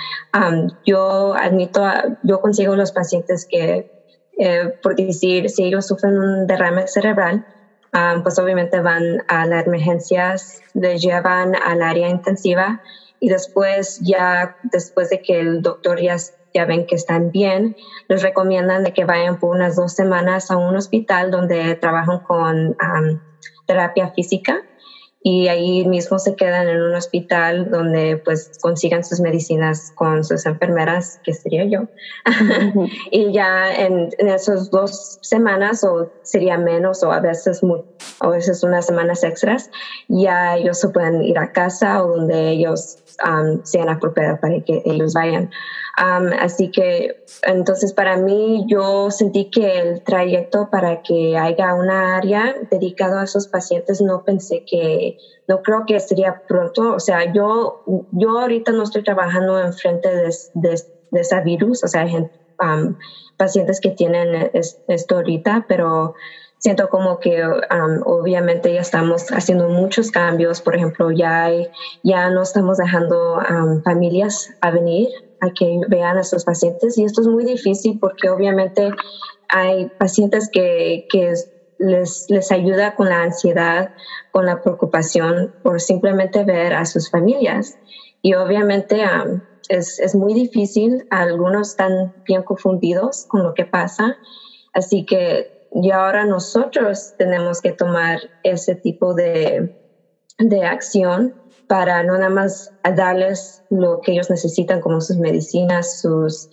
yo 0.85 1.33
admito, 1.33 1.83
yo 2.23 2.39
consigo 2.39 2.77
los 2.77 2.93
pacientes 2.93 3.45
que, 3.49 3.91
eh, 4.37 4.73
por 4.81 4.95
decir, 4.95 5.49
si 5.49 5.65
ellos 5.65 5.87
sufren 5.87 6.17
un 6.17 6.47
derrame 6.47 6.87
cerebral, 6.87 7.45
pues 8.23 8.39
obviamente 8.39 8.79
van 8.79 9.23
a 9.27 9.45
las 9.45 9.67
emergencias, 9.67 10.61
les 10.73 11.01
llevan 11.01 11.55
al 11.55 11.81
área 11.81 12.07
intensiva 12.07 12.81
y 13.21 13.29
después 13.29 14.01
ya, 14.01 14.57
después 14.63 15.11
de 15.11 15.21
que 15.21 15.39
el 15.39 15.61
doctor 15.61 16.01
ya, 16.01 16.17
ya 16.53 16.65
ven 16.65 16.87
que 16.87 16.95
están 16.95 17.31
bien, 17.31 17.77
les 18.09 18.23
recomiendan 18.23 18.83
de 18.83 18.93
que 18.93 19.05
vayan 19.05 19.39
por 19.39 19.55
unas 19.55 19.75
dos 19.75 19.93
semanas 19.93 20.49
a 20.49 20.57
un 20.57 20.75
hospital 20.75 21.29
donde 21.29 21.75
trabajan 21.75 22.19
con 22.19 22.75
terapia 23.67 24.11
física 24.13 24.63
y 25.23 25.49
ahí 25.49 25.85
mismo 25.85 26.17
se 26.17 26.35
quedan 26.35 26.67
en 26.67 26.81
un 26.81 26.95
hospital 26.95 27.69
donde 27.69 28.17
pues 28.17 28.57
consigan 28.59 29.03
sus 29.03 29.19
medicinas 29.19 29.91
con 29.93 30.23
sus 30.23 30.47
enfermeras, 30.47 31.19
que 31.23 31.33
sería 31.33 31.65
yo. 31.65 31.81
y 33.11 33.31
ya 33.31 33.71
en, 33.71 34.09
en, 34.17 34.27
esas 34.29 34.71
dos 34.71 35.19
semanas 35.21 35.83
o 35.83 36.11
sería 36.23 36.57
menos 36.57 37.03
o 37.03 37.11
a 37.11 37.19
veces 37.19 37.61
muy, 37.61 37.83
a 38.21 38.29
veces 38.29 38.63
unas 38.63 38.85
semanas 38.85 39.23
extras, 39.23 39.69
ya 40.07 40.55
ellos 40.55 40.79
se 40.79 40.89
pueden 40.89 41.23
ir 41.23 41.39
a 41.39 41.51
casa 41.51 42.03
o 42.03 42.17
donde 42.17 42.51
ellos 42.51 42.97
um, 43.25 43.59
sean 43.63 43.89
apropiados 43.89 44.39
para 44.39 44.61
que 44.61 44.81
ellos 44.85 45.13
vayan. 45.13 45.49
Um, 45.97 46.31
así 46.39 46.69
que 46.71 47.15
entonces 47.43 47.93
para 47.93 48.15
mí 48.17 48.65
yo 48.67 49.11
sentí 49.11 49.49
que 49.49 49.79
el 49.79 50.03
trayecto 50.03 50.69
para 50.69 51.01
que 51.01 51.37
haya 51.37 51.73
una 51.73 52.15
área 52.15 52.55
dedicada 52.69 53.21
a 53.21 53.23
esos 53.25 53.47
pacientes 53.47 54.01
no 54.01 54.23
pensé 54.23 54.63
que, 54.65 55.17
no 55.47 55.61
creo 55.61 55.85
que 55.85 55.99
sería 55.99 56.43
pronto. 56.47 56.93
O 56.93 56.99
sea, 56.99 57.33
yo, 57.33 57.83
yo 58.11 58.39
ahorita 58.39 58.71
no 58.71 58.83
estoy 58.83 59.03
trabajando 59.03 59.59
en 59.59 59.73
frente 59.73 60.07
de, 60.07 60.33
de, 60.53 60.81
de 61.11 61.19
ese 61.19 61.41
virus, 61.41 61.83
o 61.83 61.87
sea, 61.87 62.01
hay 62.01 62.15
um, 62.15 62.95
pacientes 63.35 63.79
que 63.81 63.89
tienen 63.89 64.51
esto 64.87 65.15
ahorita, 65.15 65.65
pero 65.67 66.13
siento 66.61 66.87
como 66.89 67.19
que 67.19 67.43
um, 67.43 68.01
obviamente 68.05 68.71
ya 68.73 68.81
estamos 68.81 69.25
haciendo 69.31 69.67
muchos 69.67 70.11
cambios. 70.11 70.61
Por 70.61 70.75
ejemplo, 70.75 71.11
ya, 71.11 71.49
ya 72.03 72.29
no 72.29 72.43
estamos 72.43 72.77
dejando 72.77 73.39
familias 73.83 74.47
a 74.61 74.71
venir 74.71 75.09
a 75.41 75.49
que 75.57 75.79
vean 75.89 76.19
a 76.19 76.23
sus 76.23 76.43
pacientes 76.43 76.97
y 76.99 77.03
esto 77.03 77.21
es 77.21 77.27
muy 77.27 77.43
difícil 77.43 77.97
porque 77.99 78.29
obviamente 78.29 78.91
hay 79.49 79.89
pacientes 79.97 80.47
que, 80.51 81.03
que 81.09 81.33
les, 81.79 82.25
les 82.27 82.51
ayuda 82.51 82.93
con 82.93 83.09
la 83.09 83.23
ansiedad, 83.23 83.89
con 84.29 84.45
la 84.45 84.61
preocupación 84.61 85.51
por 85.63 85.81
simplemente 85.81 86.43
ver 86.43 86.73
a 86.73 86.85
sus 86.85 87.09
familias. 87.09 87.79
Y 88.21 88.35
obviamente 88.35 89.03
es, 89.67 89.97
es, 89.97 90.13
muy 90.13 90.35
difícil, 90.35 91.03
algunos 91.09 91.69
están 91.69 92.13
bien 92.27 92.43
confundidos 92.43 93.25
con 93.27 93.41
lo 93.41 93.55
que 93.55 93.65
pasa, 93.65 94.15
así 94.73 95.03
que 95.07 95.47
ya 95.71 96.05
ahora 96.05 96.25
nosotros 96.25 97.13
tenemos 97.17 97.61
que 97.61 97.73
tomar 97.73 98.19
ese 98.43 98.75
tipo 98.75 99.13
de, 99.13 99.69
de 100.37 100.63
acción 100.65 101.35
para 101.67 102.03
no 102.03 102.17
nada 102.17 102.29
más 102.29 102.69
darles 102.95 103.63
lo 103.69 104.01
que 104.01 104.11
ellos 104.11 104.29
necesitan 104.29 104.81
como 104.81 104.99
sus 104.99 105.17
medicinas, 105.17 105.99
sus 105.99 106.49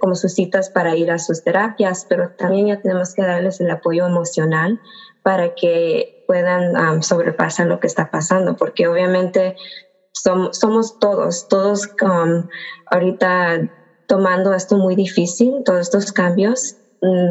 como 0.00 0.14
sus 0.14 0.34
citas 0.34 0.70
para 0.70 0.96
ir 0.96 1.10
a 1.10 1.18
sus 1.18 1.42
terapias, 1.42 2.06
pero 2.08 2.30
también 2.36 2.68
ya 2.68 2.80
tenemos 2.80 3.12
que 3.14 3.22
darles 3.22 3.60
el 3.60 3.70
apoyo 3.70 4.06
emocional 4.06 4.80
para 5.22 5.50
que 5.54 6.14
puedan 6.26 7.02
sobrepasar 7.02 7.66
lo 7.66 7.78
que 7.78 7.86
está 7.86 8.10
pasando, 8.10 8.56
porque 8.56 8.86
obviamente 8.86 9.54
somos 10.12 10.98
todos, 10.98 11.46
todos 11.48 11.88
ahorita 12.90 13.60
tomando 14.06 14.54
esto 14.54 14.76
muy 14.76 14.94
difícil, 14.94 15.62
todos 15.64 15.80
estos 15.80 16.12
cambios, 16.12 16.76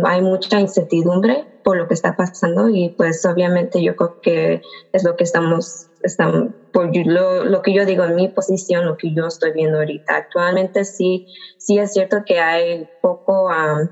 hay 0.06 0.22
mucha 0.22 0.60
incertidumbre 0.60 1.46
por 1.64 1.78
lo 1.78 1.88
que 1.88 1.94
está 1.94 2.16
pasando 2.16 2.70
y 2.70 2.90
pues 2.90 3.26
obviamente 3.26 3.84
yo 3.84 3.96
creo 3.96 4.22
que 4.22 4.62
es 4.94 5.04
lo 5.04 5.16
que 5.16 5.26
estamos 5.26 5.88
están 6.04 6.56
por 6.72 6.96
lo, 6.96 7.46
lo, 7.46 7.62
que 7.62 7.74
yo 7.74 7.86
digo 7.86 8.04
en 8.04 8.16
mi 8.16 8.28
posición, 8.28 8.86
lo 8.86 8.98
que 8.98 9.14
yo 9.14 9.28
estoy 9.28 9.52
viendo 9.52 9.80
ahorita. 9.80 10.16
Actualmente 10.16 10.86
sí, 10.86 11.28
sí 11.58 11.80
es 11.80 11.94
cierto 11.94 12.24
que 12.26 12.40
hay 12.40 12.88
poco, 13.02 13.48
um, 13.48 13.88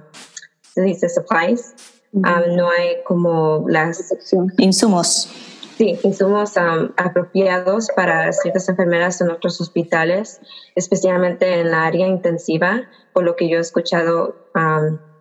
se 0.61 0.81
dice 0.81 1.09
supplies, 1.09 1.73
um, 2.13 2.23
no 2.55 2.69
hay 2.69 3.03
como 3.05 3.65
las 3.67 4.13
insumos. 4.57 5.29
Sí, 5.77 5.99
insumos 6.03 6.55
um, 6.55 6.91
apropiados 6.95 7.89
para 7.95 8.31
ciertas 8.31 8.69
enfermeras 8.69 9.19
en 9.19 9.29
otros 9.29 9.59
hospitales, 9.59 10.39
especialmente 10.75 11.59
en 11.59 11.71
la 11.71 11.85
área 11.85 12.07
intensiva, 12.07 12.83
por 13.13 13.23
lo 13.23 13.35
que 13.35 13.49
yo 13.49 13.57
he 13.57 13.61
escuchado 13.61 14.35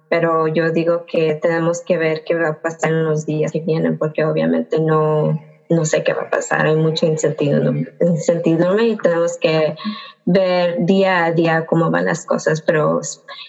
pero 0.09 0.49
yo 0.49 0.71
digo 0.71 1.07
que 1.07 1.35
tenemos 1.35 1.83
que 1.83 1.99
ver 1.99 2.25
qué 2.25 2.35
va 2.35 2.49
a 2.49 2.63
pasar 2.63 2.93
en 2.93 3.05
los 3.05 3.27
días 3.27 3.53
que 3.53 3.61
vienen, 3.61 3.99
porque 3.99 4.25
obviamente 4.25 4.81
no, 4.81 5.41
no 5.71 5.85
sé 5.85 6.03
qué 6.03 6.13
va 6.13 6.23
a 6.23 6.31
pasar, 6.31 6.67
hay 6.67 6.77
mucha 6.77 7.07
incertidumbre, 7.07 7.93
incertidumbre 8.01 8.89
y 8.89 8.97
tenemos 8.97 9.39
que 9.39 9.75
ver 10.25 10.77
día 10.87 11.27
a 11.27 11.33
día 11.33 11.67
cómo 11.67 11.91
van 11.91 12.07
las 12.07 12.25
cosas, 12.27 12.63
pero 12.63 13.01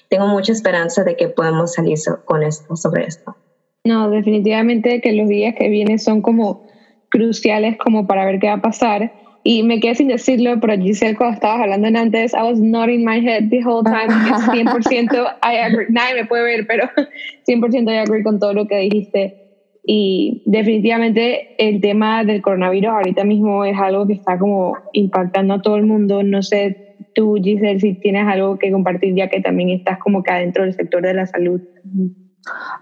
tengo 0.09 0.27
mucha 0.27 0.51
esperanza 0.51 1.03
de 1.03 1.15
que 1.15 1.29
podamos 1.29 1.74
salir 1.74 1.97
con 2.25 2.43
esto, 2.43 2.75
sobre 2.75 3.05
esto. 3.05 3.35
No, 3.83 4.09
definitivamente 4.09 5.00
que 5.01 5.13
los 5.13 5.27
días 5.27 5.55
que 5.57 5.69
vienen 5.69 6.00
son 6.00 6.21
como 6.21 6.65
cruciales 7.09 7.77
como 7.77 8.07
para 8.07 8.25
ver 8.25 8.39
qué 8.39 8.47
va 8.47 8.55
a 8.55 8.62
pasar 8.62 9.12
y 9.47 9.61
me 9.61 9.79
quedé 9.79 9.93
sin 9.93 10.07
decirlo, 10.07 10.59
pero 10.59 10.75
Giselle, 10.75 11.15
cuando 11.15 11.35
estabas 11.35 11.61
hablando 11.61 11.87
en 11.87 11.95
antes, 11.95 12.33
I 12.33 12.41
was 12.41 12.59
nodding 12.59 13.05
my 13.05 13.19
head 13.19 13.51
the 13.51 13.61
whole 13.63 13.83
time. 13.83 14.09
100% 14.51 15.13
I 15.43 15.57
agree. 15.57 15.85
Nadie 15.89 16.15
me 16.15 16.25
puede 16.25 16.43
ver, 16.43 16.65
pero 16.67 16.89
100% 17.47 17.93
I 17.93 17.97
agree 17.97 18.23
con 18.23 18.39
todo 18.39 18.53
lo 18.53 18.65
que 18.65 18.79
dijiste. 18.79 19.35
Y 19.83 20.41
definitivamente 20.47 21.53
el 21.59 21.79
tema 21.79 22.23
del 22.23 22.41
coronavirus 22.41 22.89
ahorita 22.89 23.23
mismo 23.23 23.63
es 23.63 23.77
algo 23.77 24.07
que 24.07 24.13
está 24.13 24.39
como 24.39 24.77
impactando 24.93 25.53
a 25.53 25.61
todo 25.61 25.75
el 25.75 25.85
mundo. 25.85 26.23
No 26.23 26.41
sé 26.41 26.95
tú, 27.13 27.35
Giselle, 27.35 27.79
si 27.79 27.93
tienes 27.93 28.25
algo 28.25 28.57
que 28.57 28.71
compartir 28.71 29.13
ya 29.13 29.27
que 29.27 29.41
también 29.41 29.69
estás 29.69 29.99
como 29.99 30.23
que 30.23 30.31
adentro 30.31 30.63
del 30.63 30.73
sector 30.73 31.03
de 31.03 31.13
la 31.13 31.27
salud. 31.27 31.61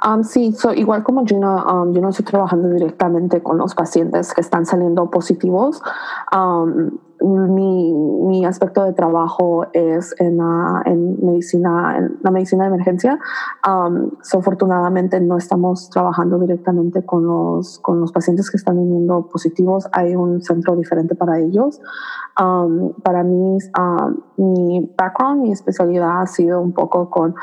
Um, 0.06 0.24
sí, 0.24 0.56
igual 0.76 1.04
como 1.04 1.26
Gina, 1.26 1.64
um, 1.66 1.94
yo 1.94 2.02
no 2.02 2.10
estoy 2.10 2.26
trabajando 2.26 2.70
directamente 2.70 3.42
con 3.42 3.58
los 3.58 3.74
pacientes 3.74 4.34
que 4.34 4.42
están 4.42 4.66
saliendo 4.66 5.10
positivos. 5.10 5.82
Um, 6.36 6.98
mi, 7.24 7.94
mi, 7.94 8.46
aspecto 8.46 8.84
de 8.84 8.94
trabajo 8.94 9.66
es 9.72 10.14
en 10.20 10.38
la, 10.38 10.82
en 10.86 11.26
medicina, 11.26 11.98
en 11.98 12.18
la 12.22 12.32
medicina 12.32 12.66
de 12.66 12.76
emergencia. 12.76 13.20
Um, 13.68 14.12
afortunadamente 14.34 15.20
no 15.22 15.38
estamos 15.38 15.90
trabajando 15.90 16.38
directamente 16.40 17.06
con 17.06 17.26
los, 17.26 17.80
con 17.80 18.02
los 18.02 18.12
pacientes 18.12 18.52
que 18.52 18.58
están 18.58 18.78
viniendo 18.78 19.28
positivos. 19.28 19.88
Hay 19.94 20.16
un 20.16 20.42
centro 20.42 20.76
diferente 20.76 21.16
para 21.16 21.40
ellos. 21.40 21.80
Um, 22.40 22.94
para 23.04 23.24
mí, 23.24 23.58
um, 23.80 24.22
mi 24.38 24.94
background, 24.98 25.44
mi 25.44 25.52
especialidad 25.52 26.22
ha 26.22 26.28
sido 26.28 26.62
un 26.62 26.74
poco 26.74 27.10
con 27.10 27.36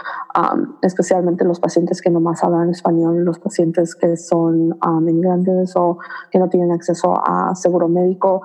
especialmente 0.83 1.45
los 1.45 1.61
pacientes 1.61 2.01
que 2.03 2.11
no 2.11 2.21
más 2.21 2.43
hablan 2.45 2.71
español, 2.71 3.25
los 3.25 3.39
pacientes 3.39 3.95
que 3.95 4.17
son 4.17 4.77
inmigrantes 4.85 5.75
o 5.77 5.99
que 6.31 6.39
no 6.39 6.49
tienen 6.49 6.73
acceso 6.73 7.15
a 7.17 7.55
seguro 7.55 7.89
médico. 7.89 8.43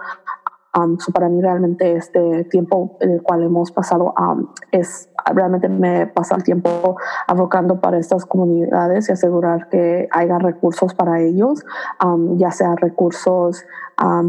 Um, 0.77 0.98
para 1.13 1.29
mí 1.29 1.41
realmente 1.41 1.96
este 1.96 2.44
tiempo 2.46 2.98
en 3.00 3.12
el 3.12 3.24
cual 3.24 3.44
hemos 3.44 3.72
pasado 3.72 4.13
um, 4.20 4.48
es 4.72 5.10
realmente 5.34 5.70
me 5.70 6.05
pasa 6.08 6.36
el 6.36 6.44
tiempo 6.44 6.98
abocando 7.27 7.79
para 7.79 7.98
estas 7.98 8.25
comunidades 8.25 9.08
y 9.08 9.13
asegurar 9.13 9.70
que 9.70 10.10
haya 10.12 10.38
recursos 10.38 10.94
para 10.94 11.22
ellos, 11.22 11.63
um, 12.03 12.38
ya 12.38 12.51
sea 12.51 12.75
recursos 12.75 13.63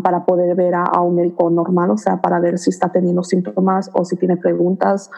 para 0.02 0.24
poder 0.24 0.54
ver 0.54 0.76
a, 0.76 1.00
un 1.00 1.16
médico 1.16 1.50
normal, 1.50 1.90
o 1.90 1.96
sea, 1.96 2.20
para 2.20 2.38
ver 2.38 2.56
si 2.56 2.70
está 2.70 2.90
teniendo 2.90 3.24
síntomas 3.24 3.90
o 3.94 4.04
si 4.04 4.14
tiene 4.14 4.36
preguntas, 4.36 5.10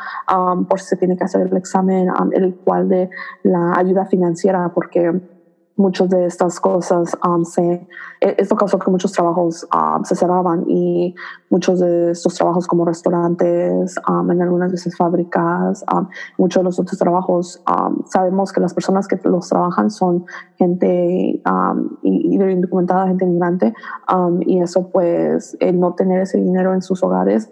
por 0.68 0.80
si 0.80 0.86
se 0.86 0.96
tiene 0.96 1.18
que 1.18 1.24
hacer 1.24 1.48
el 1.48 1.56
examen, 1.56 2.08
el 2.32 2.56
cual 2.56 2.88
de 2.88 3.10
la 3.42 3.74
ayuda 3.76 4.06
financiera, 4.06 4.72
porque 4.74 5.20
muchas 5.78 6.10
de 6.10 6.26
estas 6.26 6.60
cosas 6.60 7.16
um, 7.24 7.44
se, 7.44 7.86
e, 8.20 8.34
esto 8.36 8.56
causó 8.56 8.78
que 8.78 8.90
muchos 8.90 9.12
trabajos 9.12 9.66
um, 9.72 10.04
se 10.04 10.14
cerraban 10.16 10.64
y 10.68 11.14
muchos 11.50 11.78
de 11.80 12.10
estos 12.10 12.34
trabajos 12.34 12.66
como 12.66 12.84
restaurantes, 12.84 13.98
um, 14.08 14.30
en 14.30 14.42
algunas 14.42 14.72
veces 14.72 14.96
fábricas, 14.96 15.84
muchos 16.36 16.60
de 16.60 16.64
los 16.64 16.78
otros 16.78 16.98
trabajos, 16.98 17.62
sabemos 18.06 18.52
que 18.52 18.60
las 18.60 18.74
personas 18.74 19.06
que 19.06 19.18
los 19.24 19.48
trabajan 19.48 19.90
son 19.90 20.26
gente 20.56 21.40
indocumentada, 22.02 23.06
gente 23.06 23.24
inmigrante, 23.24 23.72
y 24.40 24.60
eso 24.60 24.90
pues 24.90 25.56
el 25.60 25.78
no 25.78 25.94
tener 25.94 26.22
ese 26.22 26.38
dinero 26.38 26.74
en 26.74 26.82
sus 26.82 27.02
hogares, 27.02 27.50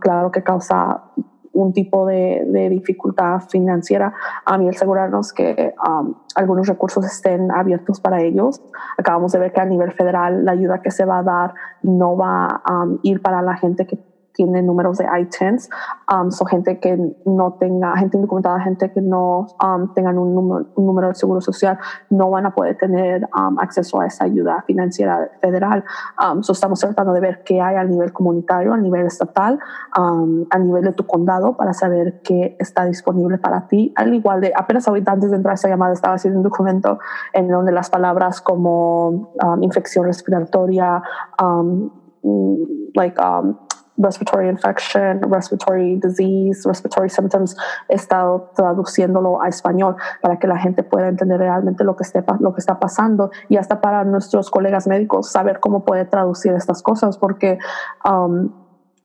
claro 0.00 0.30
que 0.30 0.42
causa 0.42 1.04
un 1.52 1.72
tipo 1.72 2.06
de, 2.06 2.68
dificultad 2.70 3.40
financiera 3.48 4.12
um, 4.50 4.62
y 4.62 4.68
asegurarnos 4.68 5.32
que 5.32 5.74
um, 5.86 6.14
algunos 6.34 6.68
recursos 6.68 7.04
estén 7.04 7.50
abiertos 7.50 8.00
para 8.00 8.22
ellos. 8.22 8.62
Acabamos 8.96 9.32
de 9.32 9.38
ver 9.38 9.52
que 9.52 9.60
a 9.60 9.64
nivel 9.64 9.92
federal 9.92 10.44
la 10.44 10.52
ayuda 10.52 10.80
que 10.82 10.90
se 10.90 11.04
va 11.04 11.18
a 11.18 11.22
dar 11.22 11.54
no 11.82 12.16
va 12.16 12.62
a 12.64 12.86
ir 13.02 13.20
para 13.20 13.42
la 13.42 13.56
gente 13.56 13.86
que 13.86 13.98
tiene 14.32 14.62
números 14.62 14.98
de 14.98 15.04
I-10s, 15.04 15.68
um, 16.12 16.30
son 16.30 16.46
gente 16.46 16.78
que 16.78 16.96
no 17.24 17.52
tenga, 17.54 17.96
gente 17.96 18.16
indocumentada, 18.16 18.60
gente 18.60 18.90
que 18.92 19.00
no 19.00 19.46
um, 19.62 19.88
tengan 19.94 20.18
un 20.18 20.34
número, 20.34 20.66
un 20.74 20.86
número, 20.86 21.08
de 21.08 21.14
seguro 21.14 21.40
social, 21.40 21.78
no 22.10 22.30
van 22.30 22.46
a 22.46 22.54
poder 22.54 22.76
tener 22.76 23.28
um, 23.36 23.58
acceso 23.58 24.00
a 24.00 24.06
esa 24.06 24.24
ayuda 24.24 24.62
financiera 24.66 25.30
federal. 25.40 25.84
Um, 26.18 26.40
estamos 26.40 26.80
tratando 26.80 27.12
de 27.12 27.20
ver 27.20 27.42
qué 27.44 27.60
hay 27.60 27.76
a 27.76 27.84
nivel 27.84 28.12
comunitario, 28.12 28.72
a 28.72 28.78
nivel 28.78 29.06
estatal, 29.06 29.58
um, 29.96 30.44
a 30.50 30.58
nivel 30.58 30.84
de 30.84 30.92
tu 30.92 31.06
condado, 31.06 31.56
para 31.56 31.72
saber 31.72 32.20
qué 32.22 32.56
está 32.58 32.84
disponible 32.84 33.38
para 33.38 33.66
ti. 33.68 33.92
Al 33.96 34.14
igual 34.14 34.40
de, 34.40 34.52
apenas 34.54 34.86
ahorita 34.88 35.12
antes 35.12 35.30
de 35.30 35.36
entrar 35.36 35.52
a 35.52 35.54
esta 35.54 35.68
llamada, 35.68 35.92
estaba 35.92 36.14
haciendo 36.14 36.38
un 36.38 36.44
documento 36.44 36.98
en 37.32 37.48
donde 37.48 37.72
las 37.72 37.90
palabras 37.90 38.40
como 38.40 39.32
infección 39.60 40.04
respiratoria, 40.04 41.02
like 42.94 43.18
respiratory 44.00 44.48
infection, 44.48 45.20
respiratory 45.30 45.96
disease, 45.96 46.66
respiratory 46.66 47.08
symptoms, 47.08 47.56
he 47.88 47.94
estado 47.94 48.50
traduciéndolo 48.54 49.40
a 49.40 49.48
español 49.48 49.96
para 50.20 50.38
que 50.38 50.46
la 50.46 50.58
gente 50.58 50.82
pueda 50.82 51.08
entender 51.08 51.38
realmente 51.38 51.84
lo 51.84 51.96
que, 51.96 52.02
esté, 52.02 52.24
lo 52.40 52.52
que 52.54 52.60
está 52.60 52.78
pasando 52.78 53.30
y 53.48 53.56
hasta 53.56 53.80
para 53.80 54.04
nuestros 54.04 54.50
colegas 54.50 54.86
médicos 54.86 55.30
saber 55.30 55.60
cómo 55.60 55.84
puede 55.84 56.04
traducir 56.04 56.52
estas 56.52 56.82
cosas 56.82 57.18
porque 57.18 57.58
um, 58.04 58.50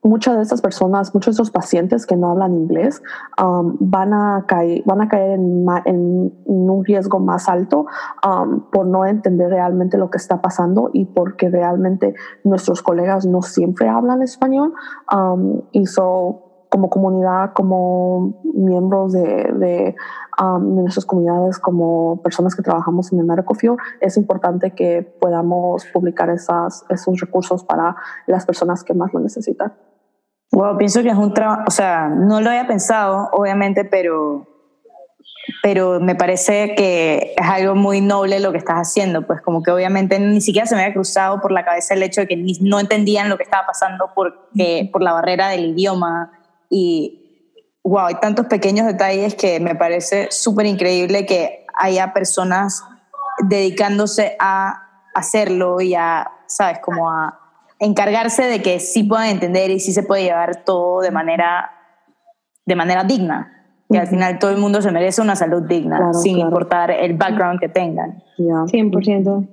muchas 0.02 0.36
de 0.36 0.42
estas 0.42 0.60
personas, 0.60 1.14
muchos 1.14 1.36
de 1.36 1.42
estos 1.42 1.50
pacientes 1.50 2.06
que 2.06 2.16
no 2.16 2.30
hablan 2.30 2.54
inglés 2.54 3.02
um, 3.42 3.76
van, 3.80 4.14
a 4.14 4.44
caer, 4.46 4.82
van 4.84 5.00
a 5.00 5.08
caer 5.08 5.32
en, 5.32 6.32
un 6.44 6.84
riesgo 6.84 7.18
más 7.18 7.48
alto 7.48 7.86
um, 8.26 8.60
por 8.70 8.86
no 8.86 9.04
entender 9.04 9.50
realmente 9.50 9.98
lo 9.98 10.10
que 10.10 10.18
está 10.18 10.40
pasando 10.40 10.90
y 10.92 11.06
porque 11.06 11.48
realmente 11.48 12.14
nuestros 12.44 12.82
colegas 12.82 13.26
no 13.26 13.42
siempre 13.42 13.88
hablan 13.88 14.22
español. 14.22 14.74
Um, 15.12 15.62
y 15.72 15.86
so, 15.86 16.45
como 16.68 16.90
comunidad, 16.90 17.52
como 17.54 18.40
miembros 18.54 19.12
de, 19.12 19.52
de, 19.52 19.96
nuestras 20.60 21.06
comunidades, 21.06 21.58
como 21.58 22.20
personas 22.22 22.54
que 22.54 22.62
trabajamos 22.62 23.12
en 23.12 23.20
el 23.20 23.24
Medical 23.24 23.76
es 24.00 24.16
importante 24.16 24.72
que 24.72 25.02
podamos 25.02 25.86
publicar 25.86 26.28
esas, 26.30 26.84
esos 26.90 27.18
recursos 27.20 27.64
para 27.64 27.96
las 28.26 28.44
personas 28.44 28.84
que 28.84 28.94
más 28.94 29.12
lo 29.14 29.20
necesitan. 29.20 29.72
Wow, 30.52 30.76
pienso 30.76 31.02
que 31.02 31.08
es 31.08 31.16
un 31.16 31.34
trabajo, 31.34 31.62
o 31.66 31.70
sea, 31.70 32.08
no 32.08 32.40
lo 32.40 32.50
había 32.50 32.66
pensado, 32.66 33.28
obviamente, 33.32 33.84
pero, 33.84 34.46
pero 35.62 36.00
me 36.00 36.14
parece 36.14 36.74
que 36.76 37.34
es 37.36 37.48
algo 37.48 37.74
muy 37.74 38.00
noble 38.00 38.38
lo 38.40 38.52
que 38.52 38.58
estás 38.58 38.76
haciendo, 38.76 39.26
pues 39.26 39.40
como 39.40 39.62
que 39.62 39.70
obviamente 39.70 40.18
ni 40.20 40.40
siquiera 40.40 40.66
se 40.66 40.76
me 40.76 40.82
había 40.82 40.94
cruzado 40.94 41.40
por 41.40 41.50
la 41.50 41.64
cabeza 41.64 41.94
el 41.94 42.02
hecho 42.02 42.22
de 42.22 42.28
que 42.28 42.42
no 42.60 42.78
entendían 42.78 43.28
lo 43.28 43.36
que 43.36 43.42
estaba 43.42 43.66
pasando 43.66 44.10
porque, 44.14 44.88
por 44.92 45.02
la 45.02 45.12
barrera 45.12 45.48
del 45.48 45.64
idioma 45.64 46.35
y 46.70 47.26
wow, 47.84 48.06
hay 48.06 48.14
tantos 48.16 48.46
pequeños 48.46 48.86
detalles 48.86 49.34
que 49.34 49.60
me 49.60 49.74
parece 49.74 50.28
súper 50.30 50.66
increíble 50.66 51.24
que 51.24 51.64
haya 51.74 52.12
personas 52.12 52.82
dedicándose 53.44 54.36
a 54.40 54.82
hacerlo 55.14 55.80
y 55.80 55.94
a, 55.94 56.30
sabes, 56.46 56.80
como 56.80 57.10
a 57.10 57.38
encargarse 57.78 58.44
de 58.44 58.62
que 58.62 58.80
sí 58.80 59.04
puedan 59.04 59.28
entender 59.28 59.70
y 59.70 59.80
sí 59.80 59.92
se 59.92 60.02
puede 60.02 60.24
llevar 60.24 60.64
todo 60.64 61.00
de 61.00 61.10
manera, 61.10 61.70
de 62.64 62.76
manera 62.76 63.04
digna. 63.04 63.52
Que 63.88 63.98
al 63.98 64.08
final 64.08 64.40
todo 64.40 64.50
el 64.50 64.58
mundo 64.58 64.82
se 64.82 64.90
merece 64.90 65.22
una 65.22 65.36
salud 65.36 65.62
digna, 65.62 66.12
sin 66.12 66.38
importar 66.38 66.90
el 66.90 67.14
background 67.14 67.60
que 67.60 67.68
tengan. 67.68 68.20
100%. 68.36 69.48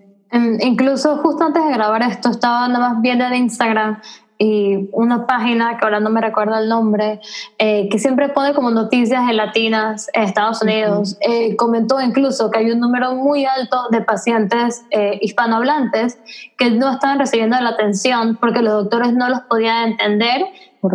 incluso 0.61 1.17
justo 1.17 1.43
antes 1.43 1.63
de 1.63 1.71
grabar 1.71 2.01
esto, 2.01 2.31
estaba 2.31 2.67
nada 2.67 2.89
más 2.89 3.01
viendo 3.01 3.25
en 3.25 3.35
Instagram 3.35 4.01
y 4.43 4.89
una 4.91 5.25
página 5.25 5.77
que 5.77 5.85
ahora 5.85 6.01
no 6.01 6.09
me 6.09 6.19
recuerdo 6.19 6.57
el 6.57 6.67
nombre, 6.67 7.21
eh, 7.57 7.87
que 7.89 7.97
siempre 7.97 8.27
pone 8.27 8.53
como 8.53 8.71
noticias 8.71 9.29
en 9.29 9.37
latinas 9.37 10.09
en 10.11 10.23
Estados 10.23 10.61
Unidos, 10.61 11.17
eh, 11.21 11.55
comentó 11.55 12.01
incluso 12.01 12.51
que 12.51 12.59
hay 12.59 12.71
un 12.71 12.81
número 12.81 13.13
muy 13.13 13.45
alto 13.45 13.87
de 13.89 14.01
pacientes 14.01 14.83
eh, 14.91 15.17
hispanohablantes 15.21 16.19
que 16.57 16.71
no 16.71 16.91
estaban 16.91 17.19
recibiendo 17.19 17.57
la 17.61 17.69
atención 17.69 18.37
porque 18.41 18.61
los 18.61 18.73
doctores 18.73 19.13
no 19.13 19.29
los 19.29 19.39
podían 19.41 19.91
entender 19.91 20.47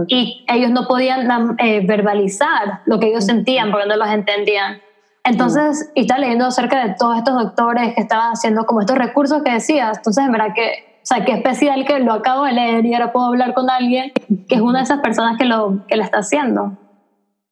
y 0.09 0.45
ellos 0.47 0.71
no 0.71 0.87
podían 0.87 1.57
verbalizar 1.87 2.81
lo 2.85 3.01
que 3.01 3.07
ellos 3.07 3.25
sentían 3.25 3.71
porque 3.71 3.89
no 3.89 3.97
los 3.97 4.09
entendían. 4.09 4.83
Entonces, 5.25 5.91
y 5.95 6.03
estaba 6.03 6.21
leyendo 6.21 6.45
acerca 6.45 6.87
de 6.87 6.95
todos 6.99 7.17
estos 7.17 7.35
doctores 7.35 7.95
que 7.95 8.03
estaban 8.03 8.33
haciendo 8.33 8.67
como 8.67 8.81
estos 8.81 8.99
recursos 8.99 9.43
que 9.43 9.53
decías. 9.53 9.97
Entonces, 9.97 10.25
en 10.25 10.33
verdad 10.33 10.55
que, 10.55 10.88
o 11.03 11.07
sea, 11.09 11.25
qué 11.25 11.33
especial 11.33 11.85
que 11.87 11.99
lo 12.01 12.13
acabo 12.13 12.45
de 12.45 12.53
leer 12.53 12.85
y 12.85 12.95
ahora 12.95 13.13
puedo 13.13 13.27
hablar 13.27 13.55
con 13.55 13.71
alguien 13.71 14.13
que 14.49 14.57
es 14.57 14.61
una 14.61 14.79
de 14.79 14.85
esas 14.85 15.01
personas 15.01 15.39
que 15.39 15.45
lo, 15.45 15.87
que 15.87 15.97
lo 15.97 16.03
está 16.03 16.19
haciendo. 16.19 16.77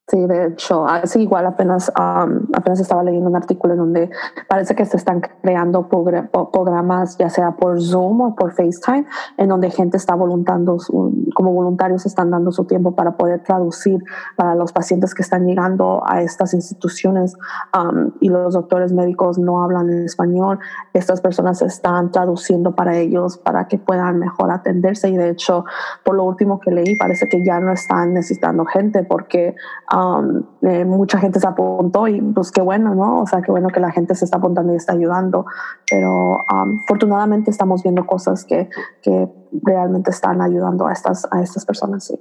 Sí, 0.09 0.25
de 0.25 0.47
hecho, 0.47 0.87
así 0.87 1.23
igual 1.23 1.47
apenas, 1.47 1.90
apenas 1.97 2.79
estaba 2.79 3.03
leyendo 3.03 3.29
un 3.29 3.35
artículo 3.35 3.73
en 3.73 3.79
donde 3.81 4.11
parece 4.47 4.77
que 4.77 4.85
se 4.85 4.97
están 4.97 5.21
creando 5.42 5.88
programas, 5.88 7.19
ya 7.19 7.29
sea 7.29 7.57
por 7.57 7.83
Zoom 7.83 8.21
o 8.21 8.37
por 8.37 8.53
FaceTime, 8.53 9.05
en 9.37 9.49
donde 9.49 9.69
gente 9.69 9.97
está 9.97 10.14
voluntando, 10.14 10.77
como 11.35 11.53
voluntarios 11.53 12.07
están 12.07 12.31
dando 12.31 12.53
su 12.53 12.66
tiempo 12.66 12.95
para 12.95 13.16
poder 13.16 13.42
traducir 13.42 14.05
para 14.37 14.55
los 14.55 14.73
pacientes 14.73 15.12
que 15.12 15.23
están 15.23 15.45
llegando 15.45 16.01
a 16.07 16.23
estas 16.23 16.55
instituciones 16.55 17.37
y 18.21 18.29
los 18.29 18.55
doctores 18.55 18.92
médicos 18.92 19.38
no 19.40 19.64
hablan 19.64 19.90
español. 19.90 20.61
Estas 20.92 21.21
personas 21.21 21.62
están 21.62 22.12
traduciendo 22.12 22.77
para 22.77 22.97
ellos 22.97 23.38
para 23.38 23.66
que 23.66 23.79
puedan 23.79 24.21
mejor 24.21 24.53
atenderse 24.53 25.09
y 25.09 25.16
de 25.16 25.31
hecho, 25.31 25.64
por 26.05 26.14
lo 26.14 26.23
último 26.23 26.61
que 26.61 26.71
leí, 26.71 26.97
parece 26.97 27.29
que 27.29 27.45
ya 27.45 27.59
no 27.59 27.73
están 27.73 28.14
necesitando 28.14 28.64
gente 28.66 29.03
porque 29.03 29.57
Um, 29.95 29.95
eh, 30.62 30.85
mucha 30.85 31.18
gente 31.18 31.40
se 31.40 31.46
apuntó 31.46 32.09
y 32.09 32.20
pues 32.20 32.50
qué 32.50 32.61
bueno, 32.61 32.94
¿no? 32.94 33.22
O 33.22 33.26
sea, 33.26 33.42
qué 33.42 33.50
bueno 33.50 33.68
que 33.68 33.80
la 33.80 33.90
gente 33.90 34.14
se 34.14 34.24
está 34.24 34.38
apuntando 34.38 34.72
y 34.72 34.76
está 34.76 34.92
ayudando, 34.92 35.46
pero 35.90 36.37
um, 36.52 36.80
afortunadamente 36.85 37.50
estamos 37.50 37.82
viendo 37.82 38.06
cosas 38.06 38.44
que, 38.44 38.68
que 39.02 39.28
realmente 39.62 40.11
están 40.11 40.40
ayudando 40.42 40.87
a 40.87 40.92
estas, 40.92 41.26
a 41.30 41.42
estas 41.42 41.64
personas, 41.64 42.04
sí. 42.04 42.20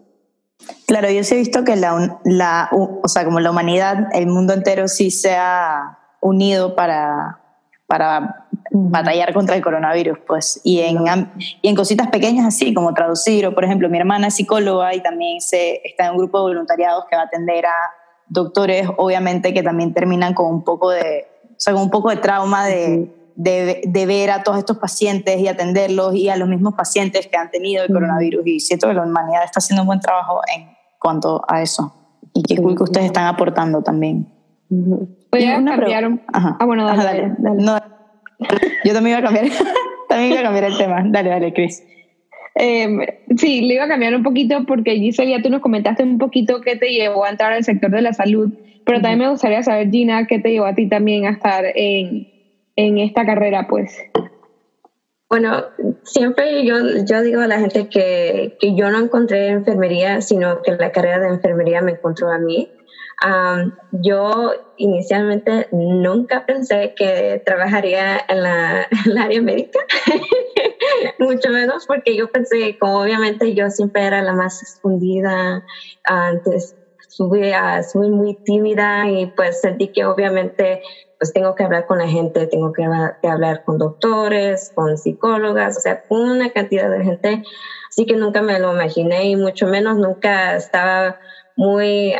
Claro, 0.88 1.10
yo 1.10 1.24
sí 1.24 1.36
he 1.36 1.38
visto 1.38 1.64
que 1.64 1.76
la, 1.76 2.20
la, 2.24 2.70
o 2.72 3.08
sea, 3.08 3.26
como 3.26 3.40
la 3.40 3.52
humanidad, 3.52 4.08
el 4.14 4.28
mundo 4.28 4.54
entero 4.54 4.88
sí 4.88 5.12
se 5.12 5.36
ha 5.36 6.00
unido 6.22 6.76
para, 6.76 7.40
para 7.88 8.45
batallar 8.76 9.34
contra 9.34 9.56
el 9.56 9.62
coronavirus, 9.62 10.20
pues, 10.28 10.60
y 10.64 10.82
en, 10.82 10.98
y 11.62 11.70
en 11.70 11.76
cositas 11.76 12.08
pequeñas 12.10 12.46
así, 12.46 12.74
como 12.74 12.94
traducir, 12.94 13.48
o 13.48 13.54
por 13.54 13.64
ejemplo, 13.64 13.90
mi 13.90 13.98
hermana 13.98 14.28
es 14.28 14.36
psicóloga 14.36 14.94
y 14.94 15.02
también 15.02 15.40
se, 15.40 15.82
está 15.84 16.08
en 16.08 16.12
un 16.12 16.18
grupo 16.18 16.40
de 16.40 16.54
voluntariados 16.54 17.06
que 17.10 17.16
va 17.16 17.24
a 17.24 17.26
atender 17.26 17.66
a 17.66 17.76
doctores, 18.28 18.88
obviamente, 18.98 19.54
que 19.54 19.64
también 19.64 19.94
terminan 19.94 20.34
con 20.34 20.54
un 20.54 20.64
poco 20.64 20.90
de, 20.92 21.26
o 21.52 21.56
sea, 21.58 21.74
con 21.74 21.84
un 21.84 21.90
poco 21.90 22.10
de 22.10 22.18
trauma 22.18 22.66
de, 22.66 23.14
de, 23.36 23.82
de, 23.86 24.06
ver 24.06 24.32
a 24.32 24.44
todos 24.44 24.58
estos 24.58 24.78
pacientes 24.78 25.40
y 25.40 25.48
atenderlos 25.48 26.16
y 26.16 26.30
a 26.30 26.36
los 26.36 26.50
mismos 26.50 26.74
pacientes 26.74 27.28
que 27.28 27.38
han 27.38 27.52
tenido 27.52 27.84
el 27.84 27.94
coronavirus, 27.94 28.46
y 28.46 28.60
siento 28.60 28.88
que 28.88 28.94
la 28.94 29.04
humanidad 29.04 29.44
está 29.46 29.60
haciendo 29.60 29.84
un 29.84 29.88
buen 29.88 30.00
trabajo 30.00 30.42
en 30.56 30.76
cuanto 31.00 31.44
a 31.48 31.62
eso, 31.62 31.94
y 32.34 32.44
qué 32.44 32.62
cool 32.62 32.76
que 32.76 32.84
ustedes 32.84 33.08
están 33.08 33.28
aportando 33.28 33.82
también. 33.82 34.28
Voy 34.70 35.46
a 35.46 35.64
cambiar 35.64 36.08
un... 36.08 36.22
Ah, 36.34 36.66
bueno, 36.66 36.86
dale, 36.86 37.36
dale. 37.38 37.95
Yo 38.84 38.94
también 38.94 39.18
iba 39.18 39.28
a 39.28 39.34
cambiar, 39.34 39.46
también 40.10 40.32
iba 40.32 40.40
a 40.42 40.44
cambiar 40.44 40.64
el 40.66 40.78
tema. 40.78 41.04
Dale, 41.06 41.30
dale, 41.30 41.54
Cris. 41.54 41.84
Eh, 42.56 42.88
sí, 43.36 43.62
le 43.62 43.76
iba 43.76 43.84
a 43.84 43.88
cambiar 43.88 44.16
un 44.16 44.24
poquito 44.24 44.66
porque 44.66 44.96
Giselle 44.96 45.32
ya 45.32 45.42
tú 45.42 45.50
nos 45.50 45.62
comentaste 45.62 46.04
un 46.04 46.18
poquito 46.18 46.62
qué 46.62 46.78
te 46.78 46.90
llevó 46.90 47.26
a 47.26 47.30
entrar 47.30 47.52
al 47.52 47.66
sector 47.66 47.92
de 47.92 48.02
la 48.02 48.14
salud, 48.14 48.54
pero 48.86 49.02
también 49.02 49.20
me 49.20 49.30
gustaría 49.30 49.62
saber, 49.62 49.92
Gina, 49.92 50.26
qué 50.26 50.40
te 50.40 50.52
llevó 50.52 50.66
a 50.66 50.76
ti 50.76 50.88
también 50.88 51.26
a 51.26 51.32
estar 51.32 51.66
en, 51.76 52.28
en 52.78 52.98
esta 53.00 53.26
carrera, 53.26 53.68
pues. 53.68 53.98
Bueno, 55.28 55.64
siempre 56.04 56.66
yo, 56.66 56.76
yo 57.04 57.24
digo 57.24 57.42
a 57.42 57.48
la 57.48 57.60
gente 57.60 57.90
que, 57.90 58.56
que 58.60 58.76
yo 58.76 58.90
no 58.90 59.00
encontré 59.00 59.50
enfermería, 59.50 60.22
sino 60.22 60.62
que 60.62 60.72
la 60.74 60.92
carrera 60.92 61.20
de 61.20 61.30
enfermería 61.30 61.82
me 61.82 61.94
encontró 61.94 62.32
a 62.32 62.38
mí 62.38 62.70
yo 63.92 64.54
inicialmente 64.78 65.68
nunca 65.72 66.46
pensé 66.46 66.94
que 66.96 67.42
trabajaría 67.46 68.22
en, 68.28 68.44
la, 68.44 68.88
el 69.06 69.18
área 69.18 69.42
médica, 69.42 69.80
mucho 71.20 71.50
menos 71.50 71.86
porque 71.88 72.16
yo 72.16 72.30
pensé, 72.30 72.78
como 72.78 73.02
obviamente 73.02 73.54
yo 73.54 73.70
siempre 73.70 74.04
era 74.04 74.22
la 74.22 74.34
más 74.34 74.62
escondida, 74.62 75.64
antes 76.04 76.76
subí 77.08 77.52
a, 77.52 77.82
soy 77.84 78.10
muy 78.10 78.36
tímida 78.44 79.10
y 79.10 79.28
pues 79.28 79.62
sentí 79.62 79.88
que 79.94 80.06
obviamente 80.06 80.82
pues 81.18 81.32
tengo 81.32 81.56
que 81.56 81.64
hablar 81.64 81.86
con 81.86 82.00
la 82.00 82.08
gente, 82.10 82.48
tengo 82.48 82.74
que, 82.74 82.86
que 83.22 83.28
hablar 83.30 83.64
con 83.64 83.78
doctores, 83.78 84.72
con 84.76 84.98
psicólogas, 84.98 85.78
o 85.78 85.80
sea, 85.80 86.04
una 86.10 86.50
cantidad 86.50 86.90
de 86.90 87.04
gente, 87.04 87.44
así 87.90 88.06
que 88.06 88.18
nunca 88.18 88.42
me 88.42 88.60
lo 88.60 88.74
imaginé 88.74 89.30
y 89.30 89.38
mucho 89.38 89.66
menos 89.68 89.98
nunca 89.98 90.58
estaba 90.58 91.18
muy 91.56 92.14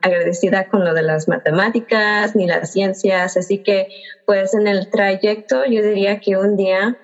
agradecida 0.00 0.66
con 0.66 0.84
lo 0.84 0.94
de 0.94 1.02
las 1.02 1.28
matemáticas 1.28 2.34
ni 2.34 2.46
las 2.46 2.70
ciencias, 2.70 3.36
así 3.36 3.60
que 3.62 3.86
pues 4.24 4.54
en 4.54 4.66
el 4.66 4.88
trayecto 4.90 5.64
yo 5.66 5.82
diría 5.82 6.18
que 6.18 6.36
un 6.36 6.56
día 6.56 6.96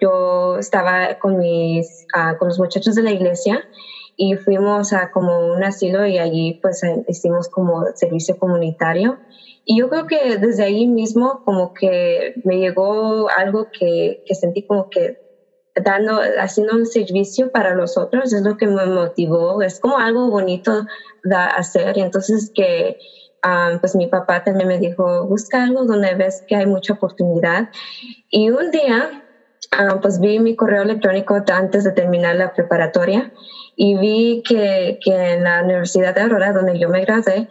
yo 0.00 0.58
estaba 0.58 1.14
con 1.18 1.38
mis 1.38 2.06
ah, 2.14 2.34
con 2.38 2.48
los 2.48 2.58
muchachos 2.58 2.94
de 2.94 3.02
la 3.02 3.10
iglesia 3.10 3.66
y 4.16 4.34
fuimos 4.36 4.92
a 4.92 5.08
como 5.10 5.52
un 5.52 5.64
asilo 5.64 6.06
y 6.06 6.18
allí 6.18 6.58
pues 6.62 6.80
hicimos 7.08 7.48
como 7.48 7.84
servicio 7.94 8.36
comunitario. 8.36 9.20
Y 9.64 9.78
yo 9.80 9.88
creo 9.88 10.06
que 10.06 10.36
desde 10.36 10.64
ahí 10.64 10.86
mismo 10.86 11.40
como 11.44 11.72
que 11.78 12.32
me 12.44 12.58
llegó 12.58 13.28
algo 13.30 13.68
que, 13.76 14.20
que 14.24 14.34
sentí 14.34 14.62
como 14.62 14.88
que 14.90 15.16
dando, 15.74 16.20
haciendo 16.38 16.74
un 16.74 16.86
servicio 16.86 17.50
para 17.50 17.74
los 17.74 17.96
otros, 17.96 18.32
es 18.32 18.42
lo 18.42 18.56
que 18.56 18.66
me 18.66 18.86
motivó, 18.86 19.62
es 19.62 19.80
como 19.80 19.98
algo 19.98 20.30
bonito 20.30 20.84
de 21.24 21.36
hacer, 21.36 21.96
y 21.96 22.00
entonces 22.00 22.50
que 22.54 22.96
um, 23.44 23.78
pues 23.80 23.94
mi 23.96 24.06
papá 24.06 24.42
también 24.42 24.68
me 24.68 24.78
dijo, 24.78 25.26
busca 25.26 25.64
algo 25.64 25.84
donde 25.84 26.14
ves 26.14 26.42
que 26.46 26.56
hay 26.56 26.66
mucha 26.66 26.94
oportunidad, 26.94 27.68
y 28.30 28.50
un 28.50 28.70
día 28.70 29.24
um, 29.78 30.00
pues 30.00 30.20
vi 30.20 30.38
mi 30.38 30.54
correo 30.54 30.82
electrónico 30.82 31.42
antes 31.52 31.84
de 31.84 31.92
terminar 31.92 32.36
la 32.36 32.52
preparatoria, 32.52 33.32
y 33.76 33.96
vi 33.96 34.42
que, 34.48 34.98
que 35.04 35.32
en 35.32 35.44
la 35.44 35.62
Universidad 35.62 36.14
de 36.14 36.22
Aurora, 36.22 36.52
donde 36.52 36.78
yo 36.78 36.88
me 36.88 37.00
gradué, 37.00 37.48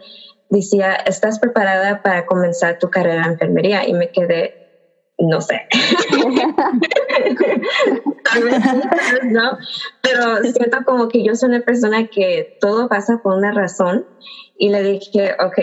decía, 0.48 0.94
estás 0.94 1.38
preparada 1.38 2.00
para 2.02 2.24
comenzar 2.24 2.78
tu 2.78 2.88
carrera 2.88 3.24
en 3.24 3.32
enfermería, 3.32 3.86
y 3.86 3.92
me 3.92 4.10
quedé, 4.10 4.54
no 5.18 5.42
sé. 5.42 5.60
no, 9.24 9.58
pero 10.02 10.42
siento 10.42 10.78
como 10.84 11.08
que 11.08 11.22
yo 11.22 11.34
soy 11.34 11.50
una 11.50 11.60
persona 11.60 12.06
que 12.06 12.56
todo 12.60 12.88
pasa 12.88 13.18
por 13.22 13.36
una 13.36 13.52
razón 13.52 14.06
y 14.56 14.70
le 14.70 14.82
dije, 14.82 15.34
ok, 15.40 15.58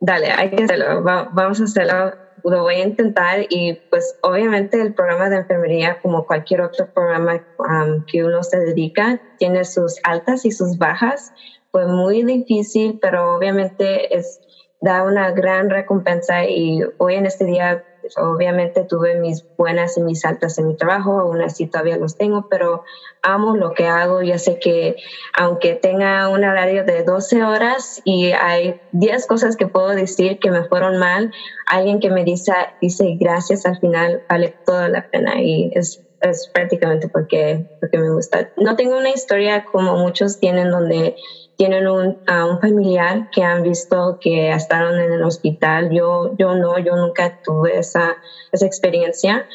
dale, 0.00 0.30
hay 0.30 0.50
que 0.50 0.64
hacerlo, 0.64 1.02
vamos 1.02 1.60
a 1.60 1.64
hacerlo, 1.64 2.12
lo 2.44 2.62
voy 2.62 2.74
a 2.76 2.84
intentar 2.84 3.46
y 3.48 3.74
pues 3.90 4.18
obviamente 4.22 4.80
el 4.80 4.94
programa 4.94 5.28
de 5.30 5.36
enfermería, 5.36 5.98
como 6.02 6.26
cualquier 6.26 6.60
otro 6.60 6.86
programa 6.92 7.42
um, 7.58 8.04
que 8.06 8.24
uno 8.24 8.42
se 8.42 8.58
dedica, 8.58 9.20
tiene 9.38 9.64
sus 9.64 9.98
altas 10.02 10.44
y 10.44 10.50
sus 10.50 10.76
bajas. 10.76 11.32
Fue 11.70 11.86
muy 11.86 12.22
difícil, 12.22 12.98
pero 13.00 13.34
obviamente 13.34 14.14
es 14.16 14.40
da 14.84 15.02
una 15.02 15.30
gran 15.30 15.70
recompensa 15.70 16.44
y 16.44 16.82
hoy 16.98 17.14
en 17.14 17.24
este 17.24 17.46
día 17.46 17.82
obviamente 18.16 18.84
tuve 18.84 19.18
mis 19.18 19.44
buenas 19.56 19.96
y 19.96 20.02
mis 20.02 20.24
altas 20.24 20.58
en 20.58 20.68
mi 20.68 20.76
trabajo, 20.76 21.18
aún 21.20 21.42
así 21.42 21.66
todavía 21.66 21.96
los 21.96 22.16
tengo, 22.16 22.46
pero 22.48 22.84
amo 23.22 23.56
lo 23.56 23.72
que 23.72 23.86
hago. 23.86 24.22
Ya 24.22 24.38
sé 24.38 24.58
que 24.58 24.96
aunque 25.36 25.74
tenga 25.74 26.28
un 26.28 26.44
horario 26.44 26.84
de 26.84 27.02
12 27.02 27.42
horas 27.42 28.00
y 28.04 28.32
hay 28.32 28.80
10 28.92 29.26
cosas 29.26 29.56
que 29.56 29.66
puedo 29.66 29.88
decir 29.88 30.38
que 30.38 30.50
me 30.50 30.64
fueron 30.64 30.98
mal, 30.98 31.32
alguien 31.66 32.00
que 32.00 32.10
me 32.10 32.24
dice, 32.24 32.52
dice 32.80 33.16
gracias 33.18 33.66
al 33.66 33.78
final 33.78 34.22
vale 34.28 34.54
toda 34.64 34.88
la 34.88 35.08
pena 35.10 35.40
y 35.40 35.70
es 35.74 36.03
es 36.24 36.48
prácticamente 36.52 37.08
porque, 37.08 37.64
porque 37.80 37.98
me 37.98 38.10
gusta. 38.10 38.50
No 38.56 38.76
tengo 38.76 38.96
una 38.96 39.10
historia 39.10 39.64
como 39.64 39.96
muchos 39.96 40.38
tienen 40.38 40.70
donde 40.70 41.16
tienen 41.56 41.86
un, 41.86 42.18
a 42.26 42.46
un 42.46 42.60
familiar 42.60 43.30
que 43.30 43.42
han 43.42 43.62
visto 43.62 44.18
que 44.20 44.50
estaban 44.50 44.98
en 44.98 45.12
el 45.12 45.22
hospital. 45.22 45.90
Yo, 45.90 46.34
yo 46.36 46.54
no, 46.54 46.78
yo 46.78 46.96
nunca 46.96 47.40
tuve 47.44 47.78
esa, 47.78 48.16
esa 48.52 48.66
experiencia 48.66 49.46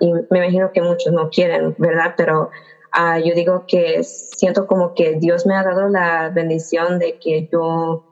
y 0.00 0.12
me 0.12 0.38
imagino 0.38 0.72
que 0.72 0.80
muchos 0.80 1.12
no 1.12 1.28
quieren, 1.28 1.74
¿verdad? 1.78 2.14
Pero 2.16 2.50
uh, 2.96 3.18
yo 3.22 3.34
digo 3.34 3.64
que 3.66 4.02
siento 4.02 4.66
como 4.66 4.94
que 4.94 5.16
Dios 5.16 5.46
me 5.46 5.54
ha 5.54 5.62
dado 5.62 5.88
la 5.88 6.30
bendición 6.30 6.98
de 6.98 7.18
que 7.18 7.48
yo 7.52 8.04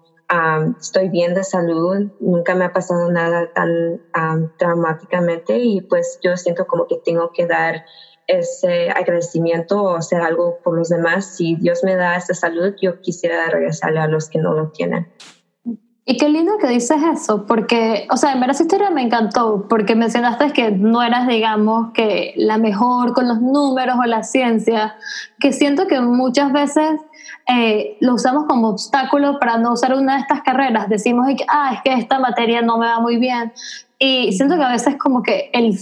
estoy 0.81 1.09
bien 1.09 1.35
de 1.35 1.45
salud, 1.45 2.11
nunca 2.21 2.55
me 2.55 2.65
ha 2.65 2.73
pasado 2.73 3.11
nada 3.11 3.51
tan 3.53 4.01
traumáticamente 4.59 5.59
y 5.59 5.81
pues 5.81 6.19
yo 6.23 6.37
siento 6.37 6.67
como 6.67 6.87
que 6.87 7.01
tengo 7.05 7.33
que 7.33 7.47
dar 7.47 7.85
ese 8.27 8.91
agradecimiento 8.91 9.83
o 9.83 9.97
hacer 9.97 10.21
algo 10.21 10.59
por 10.63 10.79
los 10.79 10.89
demás. 10.89 11.37
Si 11.37 11.57
Dios 11.57 11.83
me 11.83 11.97
da 11.97 12.17
esa 12.17 12.35
salud, 12.35 12.75
yo 12.81 13.01
quisiera 13.01 13.51
regresarle 13.51 14.01
a 14.01 14.07
los 14.07 14.29
que 14.29 14.39
no 14.39 14.55
lo 14.55 14.71
tienen. 14.71 15.09
Y 16.07 16.17
qué 16.17 16.29
lindo 16.29 16.59
que 16.59 16.67
dices 16.67 16.97
eso, 17.13 17.47
porque, 17.47 18.09
o 18.11 18.17
sea, 18.17 18.33
en 18.33 18.41
verdad 18.41 18.55
esa 18.55 18.65
historia 18.65 18.91
me 18.91 19.03
encantó, 19.03 19.67
porque 19.69 19.95
mencionaste 19.95 20.53
que 20.53 20.73
no 20.73 21.03
eras, 21.03 21.29
digamos, 21.29 21.93
que 21.93 22.33
la 22.37 22.59
mejor 22.59 23.13
con 23.13 23.29
los 23.29 23.41
números 23.41 23.97
o 24.03 24.07
la 24.07 24.23
ciencia, 24.25 24.97
que 25.39 25.53
siento 25.53 25.87
que 25.87 26.01
muchas 26.01 26.53
veces 26.53 27.01
eh, 27.53 27.97
lo 28.01 28.15
usamos 28.15 28.45
como 28.47 28.69
obstáculo 28.69 29.41
para 29.41 29.59
no 29.59 29.73
usar 29.73 29.95
una 29.95 30.15
de 30.15 30.21
estas 30.21 30.43
carreras. 30.43 30.89
Decimos, 30.89 31.27
ah, 31.49 31.73
es 31.75 31.83
que 31.83 31.93
esta 31.93 32.21
materia 32.21 32.63
no 32.63 32.79
me 32.79 32.87
va 32.87 33.01
muy 33.01 33.17
bien. 33.17 33.53
Y 33.99 34.33
siento 34.33 34.57
que 34.57 34.63
a 34.63 34.71
veces 34.71 34.97
como 34.97 35.23
que 35.23 35.51
el, 35.53 35.77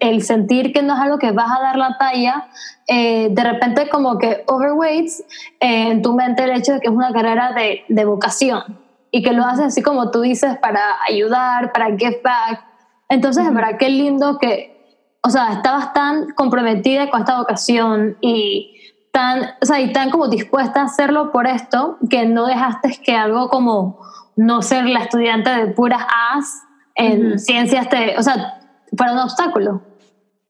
el 0.00 0.22
sentir 0.22 0.72
que 0.72 0.82
no 0.82 0.94
es 0.94 1.00
algo 1.00 1.18
que 1.18 1.30
vas 1.32 1.50
a 1.50 1.62
dar 1.62 1.76
la 1.76 1.98
talla, 1.98 2.48
eh, 2.86 3.28
de 3.30 3.44
repente 3.44 3.90
como 3.90 4.16
que 4.16 4.44
overweights 4.46 5.20
eh, 5.60 5.90
en 5.90 6.00
tu 6.00 6.14
mente 6.14 6.44
el 6.44 6.52
hecho 6.52 6.72
de 6.72 6.80
que 6.80 6.88
es 6.88 6.94
una 6.94 7.12
carrera 7.12 7.52
de, 7.52 7.84
de 7.88 8.04
vocación 8.06 8.78
y 9.10 9.22
que 9.22 9.32
lo 9.32 9.44
haces 9.44 9.66
así 9.66 9.82
como 9.82 10.10
tú 10.10 10.22
dices 10.22 10.56
para 10.58 10.80
ayudar, 11.06 11.70
para 11.72 11.96
give 11.98 12.20
back. 12.24 12.64
Entonces, 13.10 13.46
es 13.46 13.52
verdad, 13.52 13.76
qué 13.78 13.90
lindo 13.90 14.38
que, 14.38 15.04
o 15.22 15.28
sea, 15.28 15.52
estabas 15.52 15.92
tan 15.92 16.30
comprometida 16.30 17.10
con 17.10 17.20
esta 17.20 17.38
vocación 17.38 18.16
y 18.22 18.76
tan, 19.12 19.42
o 19.60 19.66
sea, 19.66 19.80
y 19.80 19.92
tan 19.92 20.10
como 20.10 20.28
dispuesta 20.28 20.80
a 20.80 20.84
hacerlo 20.84 21.32
por 21.32 21.46
esto, 21.46 21.98
que 22.08 22.26
no 22.26 22.46
dejaste 22.46 23.00
que 23.04 23.14
algo 23.14 23.48
como 23.48 24.00
no 24.36 24.62
ser 24.62 24.86
la 24.86 25.00
estudiante 25.00 25.50
de 25.50 25.66
puras 25.68 26.02
A's 26.32 26.62
en 26.94 27.38
ciencias, 27.38 27.88
te, 27.88 28.16
o 28.18 28.22
sea, 28.22 28.60
fuera 28.96 29.12
un 29.12 29.18
obstáculo. 29.18 29.82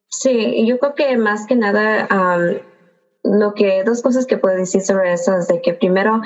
Sí, 0.09 0.67
yo 0.67 0.79
creo 0.79 0.95
que 0.95 1.17
más 1.17 1.47
que 1.47 1.57
nada, 1.57 2.09
lo 3.23 3.55
que, 3.55 3.85
dos 3.85 4.03
cosas 4.03 4.27
que 4.27 4.39
puedo 4.39 4.57
decir 4.57 4.83
sobre 4.83 5.13
eso 5.13 5.37
es 5.37 5.49
de 5.49 5.63
que 5.63 5.75
primero, 5.75 6.21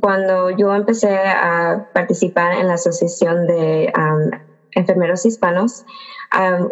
cuando 0.00 0.50
yo 0.50 0.74
empecé 0.74 1.16
a 1.16 1.88
participar 1.94 2.54
en 2.54 2.68
la 2.68 2.74
Asociación 2.74 3.46
de 3.46 3.92
Enfermeros 4.72 5.24
Hispanos, 5.24 5.84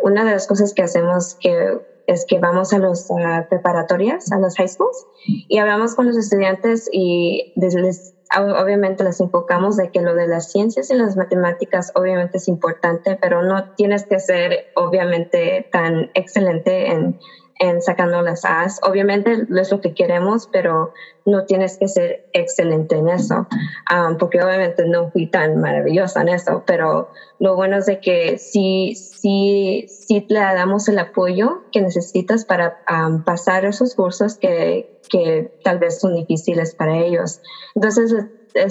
una 0.03 0.25
de 0.25 0.33
las 0.33 0.47
cosas 0.47 0.75
que 0.75 0.83
hacemos 0.83 1.37
que 1.41 1.81
es 2.07 2.25
que 2.27 2.39
vamos 2.39 2.73
a 2.73 2.79
las 2.79 3.09
preparatorias, 3.49 4.31
a 4.33 4.39
las 4.39 4.57
high 4.57 4.69
schools, 4.69 5.07
y 5.25 5.59
hablamos 5.59 5.95
con 5.95 6.07
los 6.07 6.17
estudiantes 6.17 6.89
y 6.93 7.53
les, 7.57 8.15
obviamente 8.37 9.05
les 9.05 9.21
enfocamos 9.21 9.77
de 9.77 9.91
que 9.91 10.01
lo 10.01 10.15
de 10.15 10.27
las 10.27 10.51
ciencias 10.51 10.91
y 10.91 10.95
las 10.95 11.17
matemáticas 11.17 11.93
obviamente 11.95 12.39
es 12.39 12.49
importante, 12.49 13.19
pero 13.21 13.43
no 13.43 13.73
tienes 13.77 14.07
que 14.07 14.19
ser 14.19 14.67
obviamente 14.77 15.69
tan 15.73 16.11
excelente 16.15 16.91
en 16.91 17.19
en 17.61 17.83
sacando 17.83 18.23
las 18.23 18.45
A's. 18.45 18.81
Obviamente 18.83 19.33
es 19.49 19.71
lo 19.71 19.81
que 19.81 19.93
queremos, 19.93 20.49
pero 20.51 20.93
no 21.27 21.45
tienes 21.45 21.77
que 21.77 21.89
ser 21.89 22.27
excelente 22.33 22.97
en 22.97 23.09
eso, 23.11 23.47
um, 23.95 24.17
porque 24.17 24.43
obviamente 24.43 24.87
no 24.87 25.11
fui 25.11 25.27
tan 25.27 25.61
maravillosa 25.61 26.23
en 26.23 26.31
eso, 26.31 26.65
pero 26.67 27.11
lo 27.39 27.55
bueno 27.57 27.77
es 27.77 27.87
de 27.87 28.01
que 28.01 28.39
sí, 28.39 28.95
sí, 28.95 29.87
sí 29.89 30.27
le 30.29 30.41
damos 30.41 30.89
el 30.89 30.99
apoyo 30.99 31.63
que 31.71 31.83
necesitas 31.83 32.47
para 32.47 32.79
um, 32.91 33.23
pasar 33.23 33.67
esos 33.67 33.95
cursos 33.95 34.39
que, 34.39 34.99
que 35.11 35.53
tal 35.63 35.79
vez 35.79 36.01
son 36.01 36.15
difíciles 36.15 36.75
para 36.75 36.97
ellos. 36.97 37.43
Entonces, 37.75 38.15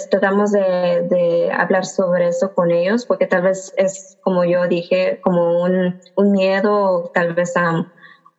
tratamos 0.10 0.52
de, 0.52 1.08
de, 1.10 1.52
hablar 1.52 1.86
sobre 1.86 2.28
eso 2.28 2.54
con 2.56 2.72
ellos, 2.72 3.06
porque 3.06 3.28
tal 3.28 3.44
vez 3.44 3.72
es, 3.78 4.18
como 4.22 4.44
yo 4.46 4.68
dije, 4.68 5.20
como 5.22 5.62
un, 5.62 6.02
un 6.16 6.32
miedo, 6.32 7.12
tal 7.14 7.34
vez 7.34 7.54
um, 7.56 7.86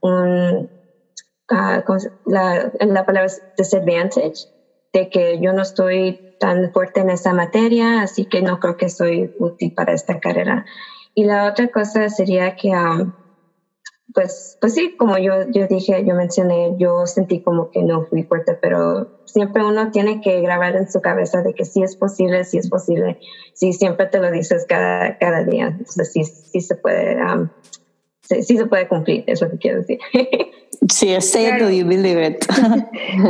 un, 0.01 0.71
uh, 1.51 1.97
la, 2.25 2.71
la 2.81 3.07
palabra 3.07 3.31
disadvantage, 3.57 4.47
de 4.93 5.09
que 5.09 5.39
yo 5.41 5.53
no 5.53 5.63
estoy 5.63 6.21
tan 6.39 6.73
fuerte 6.73 7.01
en 7.01 7.11
esa 7.11 7.33
materia, 7.33 8.03
así 8.03 8.27
que 8.27 8.43
no 8.43 8.59
creo 8.59 8.77
que 8.77 8.89
soy 8.89 9.31
útil 9.39 9.73
para 9.75 9.93
esta 9.93 10.19
carrera. 10.19 10.65
Y 11.15 11.25
la 11.25 11.49
otra 11.49 11.69
cosa 11.69 12.09
sería 12.09 12.57
que, 12.57 12.71
um, 12.71 13.13
pues, 14.15 14.57
pues 14.61 14.75
sí, 14.75 14.97
como 14.97 15.19
yo, 15.19 15.49
yo 15.51 15.67
dije, 15.69 16.05
yo 16.05 16.15
mencioné, 16.15 16.73
yo 16.79 17.07
sentí 17.07 17.43
como 17.43 17.71
que 17.71 17.83
no 17.83 18.07
fui 18.07 18.25
fuerte, 18.25 18.59
pero 18.61 19.13
siempre 19.25 19.65
uno 19.65 19.91
tiene 19.91 20.21
que 20.21 20.41
grabar 20.41 20.75
en 20.77 20.91
su 20.91 21.01
cabeza 21.01 21.43
de 21.43 21.53
que 21.53 21.65
sí 21.65 21.83
es 21.83 21.97
posible, 21.97 22.45
sí 22.45 22.59
es 22.59 22.69
posible, 22.69 23.19
sí 23.55 23.73
siempre 23.73 24.07
te 24.07 24.19
lo 24.19 24.31
dices 24.31 24.65
cada, 24.69 25.17
cada 25.19 25.45
día, 25.45 25.67
entonces 25.67 26.11
sí, 26.13 26.25
sí 26.25 26.61
se 26.61 26.75
puede 26.75 27.17
um, 27.23 27.51
sí, 28.43 28.57
se 28.57 28.67
puede 28.67 28.87
cumplir, 28.87 29.25
es 29.27 29.41
lo 29.41 29.51
que 29.51 29.59
quiero 29.59 29.79
decir. 29.79 29.99
Sí, 30.89 31.11
es 31.11 31.33
claro. 31.33 31.71
you 31.71 31.87
believe 31.87 32.27
it. 32.27 32.47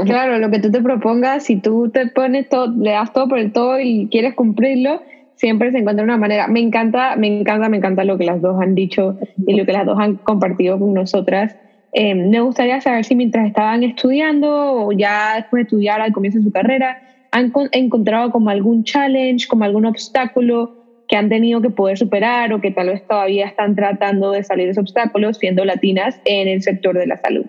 claro, 0.04 0.38
lo 0.38 0.50
que 0.50 0.60
tú 0.60 0.70
te 0.70 0.80
propongas, 0.80 1.44
si 1.44 1.56
tú 1.56 1.90
te 1.90 2.06
pones 2.06 2.48
todo, 2.48 2.68
le 2.68 2.92
das 2.92 3.12
todo 3.12 3.28
por 3.28 3.38
el 3.38 3.52
todo 3.52 3.80
y 3.80 4.08
quieres 4.08 4.34
cumplirlo, 4.34 5.02
siempre 5.34 5.72
se 5.72 5.78
encuentra 5.78 6.04
una 6.04 6.16
manera. 6.16 6.46
Me 6.46 6.60
encanta, 6.60 7.16
me 7.16 7.26
encanta, 7.26 7.68
me 7.68 7.78
encanta 7.78 8.04
lo 8.04 8.16
que 8.18 8.24
las 8.24 8.40
dos 8.40 8.60
han 8.62 8.76
dicho 8.76 9.18
y 9.46 9.56
lo 9.56 9.66
que 9.66 9.72
las 9.72 9.84
dos 9.84 9.98
han 9.98 10.16
compartido 10.16 10.78
con 10.78 10.94
nosotras. 10.94 11.56
Eh, 11.92 12.14
me 12.14 12.40
gustaría 12.40 12.80
saber 12.80 13.04
si 13.04 13.16
mientras 13.16 13.48
estaban 13.48 13.82
estudiando 13.82 14.86
o 14.86 14.92
ya 14.92 15.34
después 15.36 15.60
de 15.60 15.64
estudiar 15.64 16.00
al 16.00 16.12
comienzo 16.12 16.38
de 16.38 16.44
su 16.44 16.52
carrera, 16.52 17.02
han 17.32 17.52
encontrado 17.72 18.30
como 18.30 18.50
algún 18.50 18.84
challenge, 18.84 19.48
como 19.48 19.64
algún 19.64 19.86
obstáculo 19.86 20.79
que 21.10 21.16
han 21.16 21.28
tenido 21.28 21.60
que 21.60 21.70
poder 21.70 21.98
superar 21.98 22.52
o 22.52 22.60
que 22.60 22.70
tal 22.70 22.86
vez 22.86 23.04
todavía 23.04 23.46
están 23.46 23.74
tratando 23.74 24.30
de 24.30 24.44
salir 24.44 24.66
de 24.66 24.70
esos 24.70 24.82
obstáculos 24.82 25.38
siendo 25.38 25.64
latinas 25.64 26.20
en 26.24 26.46
el 26.46 26.62
sector 26.62 26.96
de 26.96 27.08
la 27.08 27.16
salud? 27.16 27.46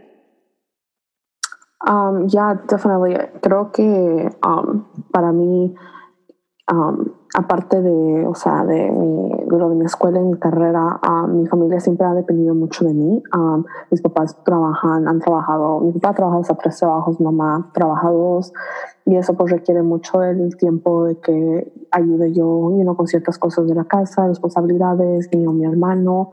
Um, 1.88 2.28
yeah, 2.28 2.60
definitely. 2.68 3.18
Creo 3.42 3.72
que 3.72 3.82
um, 3.84 4.84
para 5.12 5.32
mí, 5.32 5.76
aparte 7.34 7.82
de, 7.82 8.26
o 8.26 8.36
sea, 8.36 8.66
de, 8.66 8.92
mi, 8.92 9.30
de 9.46 9.58
lo 9.58 9.70
de 9.70 9.76
mi 9.76 9.86
escuela 9.86 10.20
y 10.20 10.24
mi 10.24 10.38
carrera, 10.38 11.00
mi 11.28 11.46
familia 11.48 11.80
siempre 11.80 12.06
ha 12.06 12.14
dependido 12.14 12.56
mucho 12.56 12.86
de 12.86 12.94
mí. 12.94 13.24
mis 13.90 14.02
papás 14.02 14.38
trabajan, 14.44 15.08
han 15.08 15.20
trabajado, 15.20 15.80
mi 15.80 15.92
papá 15.94 16.14
trabaja 16.14 16.40
hasta 16.40 16.56
tres 16.56 16.78
trabajos, 16.78 17.20
mamá 17.20 17.70
trabaja 17.74 18.10
dos 18.10 18.54
y 19.06 19.16
eso 19.16 19.34
pues 19.34 19.52
requiere 19.52 19.82
mucho 19.82 20.22
el 20.24 20.56
tiempo 20.58 21.06
de 21.06 21.20
que 21.20 21.74
ayude 21.92 22.34
yo 22.34 22.72
you 22.72 22.82
know, 22.82 22.96
con 22.96 23.08
ciertas 23.08 23.38
cosas 23.38 23.68
de 23.68 23.76
la 23.76 23.86
casa, 23.86 24.28
responsabilidades, 24.28 25.30
niño, 25.34 25.52
mi 25.52 25.66
hermano. 25.66 26.32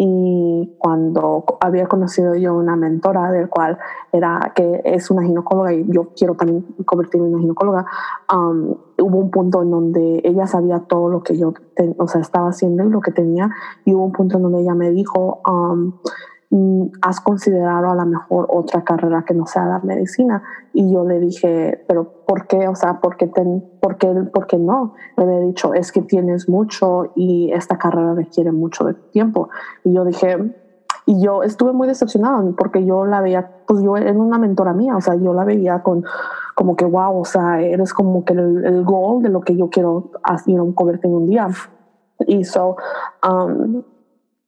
Y 0.00 0.76
cuando 0.78 1.44
había 1.60 1.88
conocido 1.88 2.36
yo 2.36 2.54
una 2.54 2.76
mentora 2.76 3.32
del 3.32 3.48
cual 3.48 3.78
era 4.12 4.52
que 4.54 4.80
es 4.84 5.10
una 5.10 5.24
ginecóloga 5.24 5.72
y 5.72 5.84
yo 5.88 6.10
quiero 6.16 6.36
también 6.36 6.62
convertirme 6.84 7.26
en 7.26 7.34
una 7.34 7.42
ginecóloga, 7.42 7.84
um, 8.32 8.76
hubo 8.96 9.18
un 9.18 9.30
punto 9.32 9.60
en 9.60 9.72
donde 9.72 10.20
ella 10.22 10.46
sabía 10.46 10.78
todo 10.86 11.08
lo 11.08 11.24
que 11.24 11.36
yo 11.36 11.52
o 11.98 12.06
sea, 12.06 12.20
estaba 12.20 12.50
haciendo 12.50 12.84
y 12.84 12.90
lo 12.90 13.00
que 13.00 13.10
tenía 13.10 13.50
y 13.84 13.92
hubo 13.92 14.04
un 14.04 14.12
punto 14.12 14.36
en 14.36 14.44
donde 14.44 14.60
ella 14.60 14.74
me 14.74 14.92
dijo, 14.92 15.40
um, 15.50 15.94
has 17.02 17.20
considerado 17.20 17.90
a 17.90 17.94
lo 17.94 18.06
mejor 18.06 18.46
otra 18.50 18.82
carrera 18.82 19.24
que 19.26 19.34
no 19.34 19.46
sea 19.46 19.66
la 19.66 19.80
medicina. 19.80 20.42
Y 20.72 20.92
yo 20.92 21.04
le 21.04 21.20
dije, 21.20 21.84
pero 21.86 22.24
¿por 22.26 22.46
qué? 22.46 22.68
O 22.68 22.74
sea, 22.74 23.00
¿por 23.00 23.16
qué, 23.16 23.26
por 23.26 23.98
qué, 23.98 24.08
por 24.32 24.46
qué 24.46 24.58
no? 24.58 24.94
Me 25.16 25.24
había 25.24 25.40
dicho, 25.40 25.74
es 25.74 25.92
que 25.92 26.02
tienes 26.02 26.48
mucho 26.48 27.12
y 27.14 27.50
esta 27.52 27.76
carrera 27.76 28.14
requiere 28.14 28.52
mucho 28.52 28.84
de 28.84 28.94
tiempo. 28.94 29.50
Y 29.84 29.92
yo 29.92 30.04
dije, 30.04 30.54
y 31.04 31.22
yo 31.22 31.42
estuve 31.42 31.72
muy 31.72 31.86
decepcionada 31.86 32.42
porque 32.56 32.84
yo 32.84 33.04
la 33.04 33.20
veía, 33.20 33.50
pues 33.66 33.82
yo 33.82 33.96
era 33.96 34.12
una 34.12 34.38
mentora 34.38 34.72
mía, 34.72 34.96
o 34.96 35.00
sea, 35.00 35.16
yo 35.16 35.34
la 35.34 35.44
veía 35.44 35.82
con 35.82 36.04
como 36.54 36.76
que, 36.76 36.84
wow, 36.84 37.20
o 37.20 37.24
sea, 37.24 37.60
eres 37.60 37.94
como 37.94 38.24
que 38.24 38.32
el, 38.32 38.64
el 38.64 38.84
goal 38.84 39.22
de 39.22 39.28
lo 39.28 39.42
que 39.42 39.56
yo 39.56 39.70
quiero 39.70 40.10
hacer, 40.22 40.56
convertir 40.74 41.10
en 41.10 41.16
un 41.16 41.26
día. 41.26 41.48
Y 42.26 42.44
so, 42.44 42.76
um, 43.26 43.82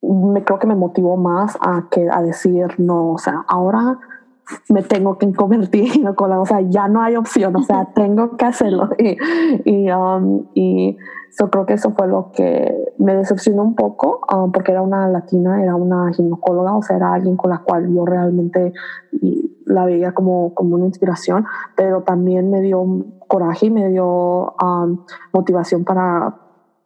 me 0.02 0.44
creo 0.44 0.58
que 0.58 0.66
me 0.66 0.74
motivó 0.74 1.16
más 1.16 1.56
a 1.60 1.88
que 1.90 2.08
a 2.10 2.22
decir 2.22 2.66
no, 2.78 3.12
o 3.12 3.18
sea, 3.18 3.44
ahora 3.48 3.98
me 4.68 4.82
tengo 4.82 5.18
que 5.18 5.32
convertir 5.32 5.92
en 5.96 6.06
o 6.16 6.46
sea, 6.46 6.60
ya 6.60 6.88
no 6.88 7.02
hay 7.02 7.16
opción, 7.16 7.54
o 7.56 7.62
sea, 7.62 7.88
tengo 7.94 8.36
que 8.36 8.44
hacerlo. 8.44 8.90
Y, 8.98 9.16
y, 9.64 9.90
um, 9.90 10.46
y 10.54 10.96
yo 11.38 11.50
creo 11.50 11.66
que 11.66 11.74
eso 11.74 11.90
fue 11.92 12.08
lo 12.08 12.32
que 12.32 12.92
me 12.98 13.14
decepcionó 13.14 13.62
un 13.62 13.74
poco, 13.74 14.20
um, 14.32 14.50
porque 14.52 14.72
era 14.72 14.82
una 14.82 15.08
latina, 15.08 15.62
era 15.62 15.76
una 15.76 16.12
ginecóloga, 16.12 16.76
o 16.76 16.82
sea, 16.82 16.96
era 16.96 17.12
alguien 17.12 17.36
con 17.36 17.50
la 17.50 17.58
cual 17.58 17.92
yo 17.92 18.04
realmente 18.04 18.72
la 19.66 19.84
veía 19.84 20.12
como, 20.12 20.54
como 20.54 20.74
una 20.74 20.86
inspiración, 20.86 21.46
pero 21.76 22.02
también 22.02 22.50
me 22.50 22.60
dio 22.60 22.84
coraje 23.28 23.66
y 23.66 23.70
me 23.70 23.88
dio 23.88 24.54
um, 24.60 25.04
motivación 25.32 25.84
para 25.84 26.39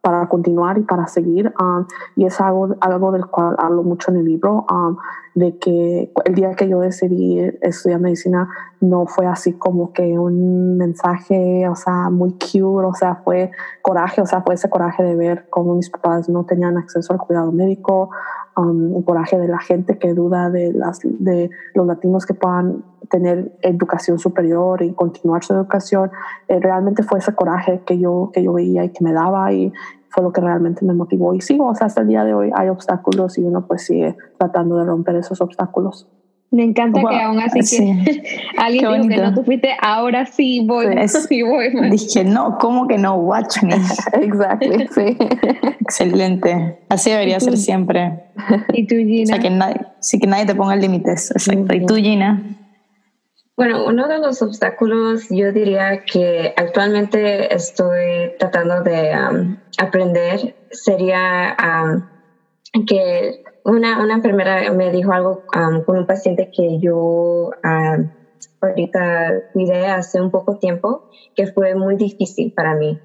para 0.05 0.29
continuar 0.29 0.77
y 0.77 0.83
para 0.83 1.07
seguir. 1.07 1.51
Um, 1.59 1.87
y 2.15 2.27
es 2.27 2.39
algo, 2.39 2.75
algo 2.79 3.11
del 3.11 3.25
cual 3.25 3.55
hablo 3.57 3.81
mucho 3.81 4.11
en 4.11 4.17
el 4.17 4.25
libro, 4.25 4.63
um, 4.69 4.97
de 5.33 5.57
que 5.57 6.13
el 6.25 6.35
día 6.35 6.53
que 6.53 6.69
yo 6.69 6.79
decidí 6.79 7.39
estudiar 7.59 7.99
medicina 7.99 8.47
no 8.81 9.07
fue 9.07 9.25
así 9.25 9.53
como 9.53 9.93
que 9.93 10.19
un 10.19 10.77
mensaje, 10.77 11.67
o 11.67 11.75
sea, 11.75 12.11
muy 12.11 12.33
cute, 12.33 12.85
o 12.85 12.93
sea, 12.93 13.15
fue 13.15 13.49
coraje, 13.81 14.21
o 14.21 14.27
sea, 14.27 14.43
fue 14.43 14.53
ese 14.53 14.69
coraje 14.69 15.01
de 15.01 15.15
ver 15.15 15.47
cómo 15.49 15.73
mis 15.73 15.89
papás 15.89 16.29
no 16.29 16.45
tenían 16.45 16.77
acceso 16.77 17.11
al 17.11 17.17
cuidado 17.17 17.51
médico, 17.51 18.11
um, 18.55 19.01
coraje 19.01 19.39
de 19.39 19.47
la 19.47 19.57
gente 19.57 19.97
que 19.97 20.13
duda 20.13 20.51
de, 20.51 20.71
las, 20.71 20.99
de 21.01 21.49
los 21.73 21.87
latinos 21.87 22.27
que 22.27 22.35
puedan 22.35 22.83
tener 23.09 23.51
educación 23.61 24.19
superior 24.19 24.81
y 24.81 24.93
continuar 24.93 25.43
su 25.43 25.53
educación. 25.53 26.11
Eh, 26.47 26.59
realmente 26.59 27.03
fue 27.03 27.19
ese 27.19 27.33
coraje 27.33 27.81
que 27.85 27.99
yo, 27.99 28.31
que 28.33 28.43
yo 28.43 28.53
veía 28.53 28.83
y 28.83 28.89
que 28.89 29.03
me 29.03 29.13
daba 29.13 29.51
y 29.53 29.71
fue 30.09 30.23
lo 30.23 30.31
que 30.31 30.41
realmente 30.41 30.85
me 30.85 30.93
motivó. 30.93 31.33
Y 31.33 31.41
sigo, 31.41 31.67
o 31.67 31.75
sea, 31.75 31.87
hasta 31.87 32.01
el 32.01 32.07
día 32.07 32.23
de 32.23 32.33
hoy 32.33 32.51
hay 32.55 32.69
obstáculos 32.69 33.37
y 33.37 33.43
uno 33.43 33.67
pues 33.67 33.85
sigue 33.85 34.15
tratando 34.37 34.77
de 34.77 34.85
romper 34.85 35.15
esos 35.17 35.41
obstáculos. 35.41 36.07
Me 36.51 36.63
encanta 36.63 37.01
que 37.01 37.21
aún 37.21 37.39
así 37.41 37.59
que 37.59 38.23
alguien 38.57 39.01
dijo 39.01 39.09
que 39.09 39.17
no 39.17 39.33
tú 39.33 39.43
fuiste, 39.43 39.71
ahora 39.81 40.25
sí 40.25 40.65
voy, 40.65 40.85
sí. 41.07 41.41
voy. 41.43 41.89
Dije, 41.89 42.23
no, 42.23 42.57
¿cómo 42.59 42.87
que 42.87 42.97
no? 42.97 43.15
Watch 43.15 43.61
me. 43.61 43.75
Exacto, 44.13 44.65
sí. 44.93 45.17
Excelente. 45.81 46.79
Así 46.87 47.09
debería 47.09 47.41
ser 47.41 47.57
siempre. 47.57 48.23
¿Y 48.71 48.87
tú, 48.87 48.95
Gina? 48.95 49.23
O 49.23 49.25
sea, 49.25 49.39
que 49.39 49.49
nadie, 49.49 49.81
sí, 49.99 50.17
que 50.17 50.27
nadie 50.27 50.45
te 50.45 50.55
ponga 50.55 50.77
límites. 50.77 51.31
Exacto. 51.31 51.75
¿Y 51.75 51.85
tú, 51.85 51.95
Gina? 51.95 52.41
Bueno, 53.57 53.85
uno 53.85 54.09
de 54.09 54.17
los 54.19 54.41
obstáculos 54.41 55.27
yo 55.29 55.53
diría 55.53 56.03
que 56.03 56.53
actualmente 56.57 57.53
estoy 57.55 58.33
tratando 58.37 58.81
de 58.83 59.13
aprender 59.77 60.57
sería 60.71 61.55
que 62.85 63.43
una, 63.63 64.03
una, 64.03 64.15
enfermera 64.15 64.69
me 64.73 64.91
dijo 64.91 65.13
algo 65.13 65.45
con 65.85 65.97
un 65.97 66.05
paciente 66.05 66.51
que 66.53 66.79
yo 66.81 67.51
ahorita 68.59 69.43
cuidé 69.53 69.87
hace 69.87 70.19
un 70.19 70.31
poco 70.31 70.57
tiempo 70.57 71.09
que 71.33 71.47
fue 71.47 71.75
muy 71.75 71.95
difícil 71.95 72.51
para 72.51 72.75
mí. 72.75 72.99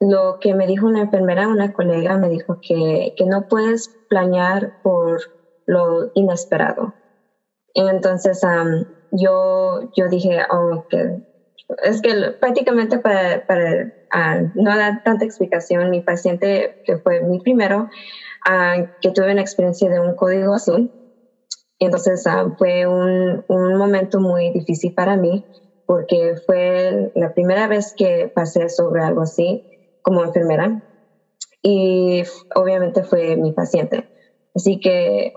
lo 0.00 0.38
que 0.40 0.54
me 0.54 0.66
dijo 0.66 0.86
una 0.86 1.02
enfermera, 1.02 1.48
una 1.48 1.74
colega, 1.74 2.16
me 2.16 2.30
dijo 2.30 2.58
que, 2.62 3.12
que 3.14 3.26
no 3.26 3.46
puedes 3.46 3.90
planear 4.08 4.80
por 4.82 5.20
lo 5.66 6.12
inesperado 6.14 6.94
entonces 7.74 8.40
yo, 9.10 9.80
yo 9.96 10.08
dije, 10.08 10.42
oh, 10.50 10.84
que 10.88 11.20
es 11.82 12.00
que 12.00 12.32
prácticamente 12.40 12.98
para, 12.98 13.44
para 13.46 13.90
ah, 14.10 14.40
no 14.54 14.76
dar 14.76 15.02
tanta 15.04 15.24
explicación, 15.24 15.90
mi 15.90 16.00
paciente, 16.02 16.74
que 16.84 16.98
fue 16.98 17.20
mi 17.22 17.38
primero, 17.40 17.88
uh, 18.48 18.86
que 19.00 19.10
tuve 19.12 19.32
una 19.32 19.40
experiencia 19.40 19.88
de 19.88 20.00
un 20.00 20.14
código 20.14 20.54
azul, 20.54 20.90
entonces 21.78 22.24
uh, 22.26 22.52
fue 22.56 22.86
un, 22.86 23.42
un, 23.46 23.74
momento 23.76 24.20
muy 24.20 24.50
difícil 24.52 24.92
para 24.92 25.16
mí 25.16 25.46
porque 25.86 26.34
fue 26.46 27.10
la 27.14 27.32
primera 27.32 27.66
vez 27.66 27.92
que 27.96 28.30
pasé 28.34 28.68
sobre 28.68 29.02
algo 29.02 29.22
así 29.22 29.64
como 30.02 30.24
enfermera. 30.24 30.70
Y 31.62 32.22
obviamente 32.54 33.02
fue 33.02 33.36
mi 33.36 33.52
paciente. 33.52 34.08
Así 34.54 34.78
que 34.78 35.32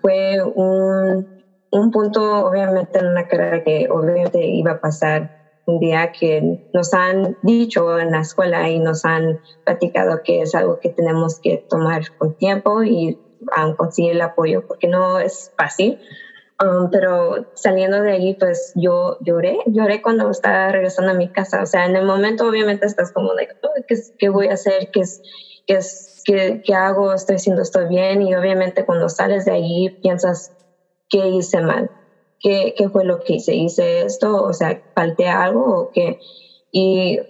fue 0.00 0.42
un, 0.54 1.28
un 1.72 1.90
punto, 1.90 2.46
obviamente, 2.46 2.98
en 2.98 3.06
una 3.06 3.26
carrera 3.26 3.64
que 3.64 3.88
obviamente 3.90 4.46
iba 4.46 4.72
a 4.72 4.80
pasar 4.80 5.42
un 5.66 5.80
día 5.80 6.12
que 6.12 6.60
nos 6.74 6.92
han 6.92 7.36
dicho 7.42 7.98
en 7.98 8.10
la 8.10 8.20
escuela 8.20 8.68
y 8.68 8.78
nos 8.78 9.04
han 9.04 9.40
platicado 9.64 10.20
que 10.22 10.42
es 10.42 10.54
algo 10.54 10.78
que 10.80 10.90
tenemos 10.90 11.40
que 11.40 11.64
tomar 11.70 12.02
con 12.18 12.34
tiempo 12.34 12.82
y 12.82 13.18
um, 13.56 13.74
conseguir 13.74 14.12
el 14.12 14.20
apoyo 14.20 14.66
porque 14.66 14.86
no 14.86 15.18
es 15.18 15.52
fácil. 15.56 15.98
Um, 16.62 16.90
pero 16.90 17.46
saliendo 17.54 18.02
de 18.02 18.12
allí, 18.12 18.34
pues 18.34 18.72
yo 18.76 19.16
lloré, 19.20 19.58
lloré 19.66 20.02
cuando 20.02 20.30
estaba 20.30 20.68
regresando 20.70 21.12
a 21.12 21.14
mi 21.14 21.28
casa. 21.32 21.62
O 21.62 21.66
sea, 21.66 21.86
en 21.86 21.96
el 21.96 22.04
momento 22.04 22.46
obviamente 22.46 22.86
estás 22.86 23.12
como 23.12 23.30
¿qué, 23.88 23.96
¿qué, 24.18 24.28
voy 24.28 24.48
a 24.48 24.54
hacer? 24.54 24.90
¿Qué, 24.92 25.00
es, 25.00 25.22
qué, 25.66 25.76
es, 25.76 26.22
qué, 26.24 26.60
qué 26.64 26.74
hago? 26.74 27.14
¿Estoy 27.14 27.36
haciendo 27.36 27.62
esto 27.62 27.88
bien? 27.88 28.20
Y 28.20 28.34
obviamente 28.34 28.84
cuando 28.84 29.08
sales 29.08 29.46
de 29.46 29.52
allí 29.52 29.90
piensas, 30.02 30.52
qué 31.12 31.28
hice 31.28 31.60
mal, 31.60 31.90
qué, 32.40 32.74
qué 32.76 32.88
fue 32.88 33.04
lo 33.04 33.20
que 33.20 33.34
hice, 33.34 33.54
hice 33.54 34.02
esto, 34.02 34.42
o 34.42 34.52
sea, 34.52 34.80
falté 34.94 35.28
algo 35.28 35.80
o 35.80 35.90
qué. 35.92 36.18
Y 36.72 37.20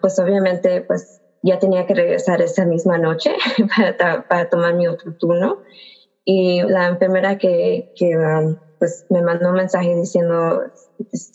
pues 0.00 0.18
obviamente 0.18 0.82
pues 0.82 1.20
ya 1.42 1.58
tenía 1.58 1.86
que 1.86 1.94
regresar 1.94 2.42
esa 2.42 2.64
misma 2.64 2.98
noche 2.98 3.34
para, 3.96 4.26
para 4.26 4.48
tomar 4.48 4.74
mi 4.74 4.88
otro 4.88 5.14
turno. 5.14 5.58
Y 6.24 6.62
la 6.62 6.88
enfermera 6.88 7.38
que, 7.38 7.92
que 7.96 8.16
pues 8.78 9.06
me 9.08 9.22
mandó 9.22 9.50
un 9.50 9.56
mensaje 9.56 9.94
diciendo, 9.94 10.62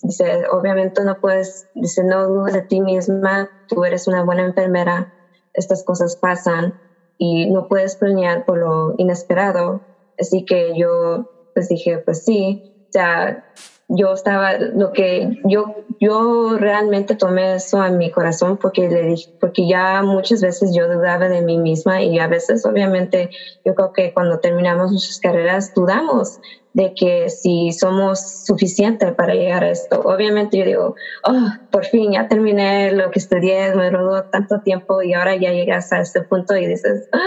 dice, 0.03 0.43
obviamente 0.51 1.03
no 1.03 1.19
puedes, 1.19 1.67
dice, 1.75 2.03
no 2.03 2.27
dudes 2.27 2.53
de 2.53 2.61
ti 2.63 2.81
misma, 2.81 3.49
tú 3.69 3.85
eres 3.85 4.07
una 4.07 4.23
buena 4.23 4.45
enfermera, 4.45 5.13
estas 5.53 5.83
cosas 5.83 6.17
pasan 6.17 6.73
y 7.17 7.49
no 7.49 7.67
puedes 7.67 7.95
planear 7.95 8.45
por 8.45 8.57
lo 8.57 8.93
inesperado. 8.97 9.81
Así 10.19 10.45
que 10.45 10.73
yo 10.77 11.29
pues 11.57 11.69
dije, 11.69 11.97
pues 11.97 12.23
sí, 12.23 12.61
o 12.63 12.91
sea, 12.91 13.43
yo 13.87 14.13
estaba, 14.13 14.59
lo 14.59 14.91
que 14.91 15.39
yo, 15.43 15.73
yo 15.99 16.55
realmente 16.55 17.15
tomé 17.15 17.55
eso 17.55 17.81
a 17.81 17.89
mi 17.89 18.11
corazón 18.11 18.57
porque 18.57 18.87
le 18.87 19.01
dije, 19.07 19.27
porque 19.39 19.67
ya 19.67 20.03
muchas 20.03 20.41
veces 20.41 20.69
yo 20.75 20.87
dudaba 20.87 21.27
de 21.29 21.41
mí 21.41 21.57
misma 21.57 22.03
y 22.03 22.19
a 22.19 22.27
veces 22.27 22.63
obviamente 22.63 23.31
yo 23.65 23.73
creo 23.73 23.91
que 23.91 24.13
cuando 24.13 24.37
terminamos 24.37 24.91
nuestras 24.91 25.19
carreras 25.19 25.73
dudamos 25.73 26.39
de 26.73 26.93
que 26.93 27.27
si 27.31 27.71
somos 27.71 28.43
suficientes 28.45 29.15
para 29.15 29.33
llegar 29.33 29.63
a 29.63 29.71
esto. 29.71 29.99
Obviamente 30.01 30.59
yo 30.59 30.65
digo, 30.65 30.95
oh, 31.23 31.47
por 31.71 31.85
fin 31.85 32.11
ya 32.11 32.27
terminé 32.27 32.91
lo 32.91 33.09
que 33.09 33.17
estudié, 33.17 33.73
me 33.73 33.89
rodó 33.89 34.25
tanto 34.25 34.61
tiempo 34.61 35.01
y 35.01 35.15
ahora 35.15 35.35
ya 35.37 35.51
llegas 35.53 35.91
a 35.91 36.01
este 36.01 36.21
punto 36.21 36.55
y 36.55 36.67
dices, 36.67 37.09
ah, 37.13 37.17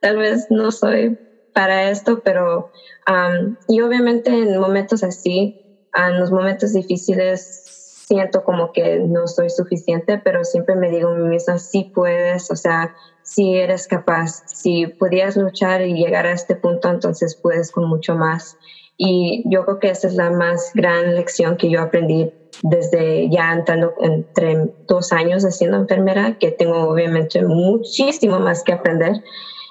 tal 0.00 0.18
vez 0.18 0.46
no 0.48 0.70
soy 0.70 1.18
para 1.58 1.90
esto, 1.90 2.20
pero 2.22 2.70
y 3.66 3.80
obviamente 3.80 4.30
en 4.30 4.60
momentos 4.60 5.02
así, 5.02 5.56
en 5.92 6.20
los 6.20 6.30
momentos 6.30 6.72
difíciles, 6.72 7.64
siento 8.06 8.44
como 8.44 8.70
que 8.70 9.00
no 9.00 9.26
soy 9.26 9.50
suficiente, 9.50 10.20
pero 10.22 10.44
siempre 10.44 10.76
me 10.76 10.88
digo 10.88 11.08
a 11.08 11.14
mí 11.14 11.26
misma, 11.26 11.58
sí 11.58 11.90
puedes, 11.92 12.48
o 12.52 12.54
sea, 12.54 12.92
si 13.22 13.56
eres 13.56 13.88
capaz, 13.88 14.44
si 14.46 14.86
podías 14.86 15.36
luchar 15.36 15.82
y 15.82 15.94
llegar 15.94 16.26
a 16.26 16.32
este 16.32 16.54
punto, 16.54 16.90
entonces 16.90 17.36
puedes 17.42 17.72
con 17.72 17.88
mucho 17.88 18.14
más. 18.14 18.56
Y 18.96 19.42
yo 19.52 19.64
creo 19.64 19.80
que 19.80 19.90
esa 19.90 20.06
es 20.06 20.14
la 20.14 20.30
más 20.30 20.70
gran 20.74 21.16
lección 21.16 21.56
que 21.56 21.70
yo 21.70 21.80
aprendí 21.80 22.30
desde 22.62 23.28
ya 23.30 23.52
entrando 23.52 23.94
entre 24.00 24.70
dos 24.86 25.10
años 25.10 25.42
haciendo 25.44 25.76
enfermera, 25.76 26.36
que 26.38 26.52
tengo 26.52 26.88
obviamente 26.88 27.42
muchísimo 27.42 28.38
más 28.38 28.62
que 28.62 28.74
aprender 28.74 29.14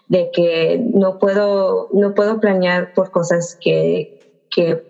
de 0.08 0.32
que 0.32 0.80
no 0.94 1.20
puedo, 1.20 1.90
no 1.92 2.14
puedo 2.14 2.40
planear 2.40 2.94
por 2.94 3.12
cosas 3.12 3.58
que, 3.60 4.20
que 4.50 4.84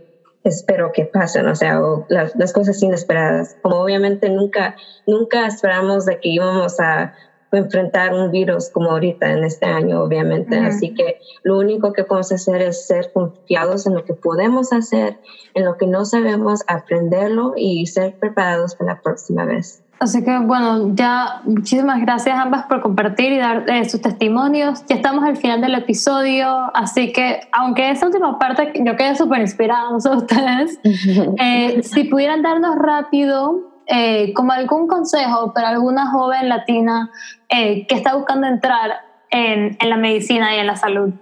espero 0.43 0.91
que 0.91 1.05
pasen, 1.05 1.47
o 1.47 1.55
sea, 1.55 1.81
o 1.83 2.05
las, 2.09 2.35
las, 2.35 2.53
cosas 2.53 2.81
inesperadas. 2.81 3.57
Como 3.61 3.77
obviamente 3.77 4.29
nunca, 4.29 4.75
nunca 5.05 5.47
esperamos 5.47 6.05
de 6.05 6.19
que 6.19 6.29
íbamos 6.29 6.79
a 6.79 7.13
enfrentar 7.51 8.13
un 8.13 8.31
virus 8.31 8.69
como 8.69 8.91
ahorita 8.91 9.31
en 9.31 9.43
este 9.43 9.65
año, 9.65 10.03
obviamente. 10.03 10.57
Así 10.57 10.93
que 10.93 11.19
lo 11.43 11.57
único 11.57 11.93
que 11.93 12.03
podemos 12.03 12.31
hacer 12.31 12.61
es 12.61 12.85
ser 12.85 13.11
confiados 13.13 13.87
en 13.87 13.95
lo 13.95 14.03
que 14.03 14.13
podemos 14.13 14.73
hacer, 14.73 15.17
en 15.53 15.65
lo 15.65 15.77
que 15.77 15.87
no 15.87 16.05
sabemos, 16.05 16.61
aprenderlo 16.67 17.53
y 17.55 17.85
ser 17.87 18.17
preparados 18.19 18.75
para 18.75 18.93
la 18.93 19.01
próxima 19.01 19.45
vez. 19.45 19.81
Así 19.99 20.23
que 20.23 20.37
bueno, 20.37 20.93
ya 20.93 21.41
muchísimas 21.45 21.99
gracias 22.01 22.37
ambas 22.37 22.65
por 22.65 22.81
compartir 22.81 23.31
y 23.31 23.37
dar 23.37 23.67
eh, 23.67 23.89
sus 23.89 24.01
testimonios. 24.01 24.85
Ya 24.85 24.95
estamos 24.95 25.23
al 25.23 25.37
final 25.37 25.59
del 25.59 25.73
episodio, 25.73 26.47
así 26.75 27.11
que 27.11 27.41
aunque 27.51 27.89
esa 27.89 28.05
última 28.05 28.37
parte 28.37 28.73
yo 28.75 28.95
quedé 28.95 29.15
súper 29.15 29.41
inspirada, 29.41 29.89
no 29.89 29.99
sé 29.99 30.09
ustedes, 30.09 30.79
eh, 31.39 31.81
si 31.81 32.03
pudieran 32.03 32.43
darnos 32.43 32.75
rápido 32.75 33.71
eh, 33.87 34.33
como 34.33 34.51
algún 34.51 34.87
consejo 34.87 35.53
para 35.53 35.69
alguna 35.69 36.11
joven 36.11 36.49
latina 36.49 37.09
que 37.49 37.87
está 37.89 38.15
buscando 38.15 38.45
entrar 38.45 38.91
en, 39.31 39.77
en, 39.79 39.89
la 39.89 39.97
medicina 39.97 40.55
y 40.55 40.59
en 40.59 40.67
la 40.67 40.75
salud. 40.75 41.13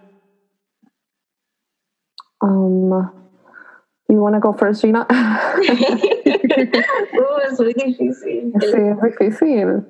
Um, 2.41 3.24
You 4.15 4.21
wanna 4.21 4.39
go 4.39 4.53
first, 4.53 4.81
Gina? 4.81 5.05
es 7.49 7.59
muy 7.59 7.73
difícil. 7.73 8.53
Sí, 8.61 8.77
es 8.77 9.01
difícil. 9.19 9.85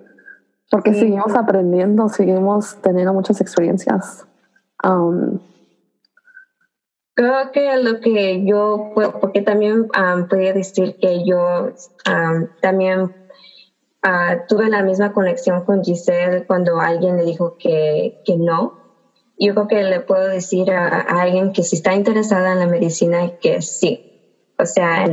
Porque 0.71 0.95
seguimos 0.95 1.35
aprendiendo, 1.35 2.09
seguimos 2.09 2.75
teniendo 2.81 3.13
muchas 3.13 3.39
experiencias. 3.39 4.25
Um, 4.83 5.39
Creo 7.13 7.51
que 7.53 7.77
lo 7.77 8.01
que 8.01 8.43
yo, 8.45 8.91
porque 9.21 9.41
también 9.41 9.87
um, 9.97 10.27
podría 10.27 10.53
decir 10.53 10.97
que 10.99 11.23
yo 11.23 11.69
um, 12.09 12.47
también 12.61 13.15
ah, 14.01 14.43
tuve 14.49 14.69
la 14.69 14.81
misma 14.83 15.13
conexión 15.13 15.63
con 15.63 15.83
Giselle 15.83 16.45
cuando 16.45 16.79
alguien 16.79 17.15
le 17.15 17.23
dijo 17.23 17.57
que, 17.57 18.21
que 18.25 18.35
no. 18.35 18.79
Yo 19.37 19.53
creo 19.53 19.67
que 19.67 19.83
le 19.83 19.99
puedo 20.01 20.27
decir 20.27 20.71
a, 20.71 20.87
a 20.87 21.21
alguien 21.21 21.53
que 21.53 21.63
si 21.63 21.77
está 21.77 21.93
interesada 21.93 22.51
en 22.53 22.59
la 22.59 22.67
medicina 22.67 23.37
que 23.39 23.61
sí, 23.61 24.04
o 24.57 24.65
sea, 24.65 25.05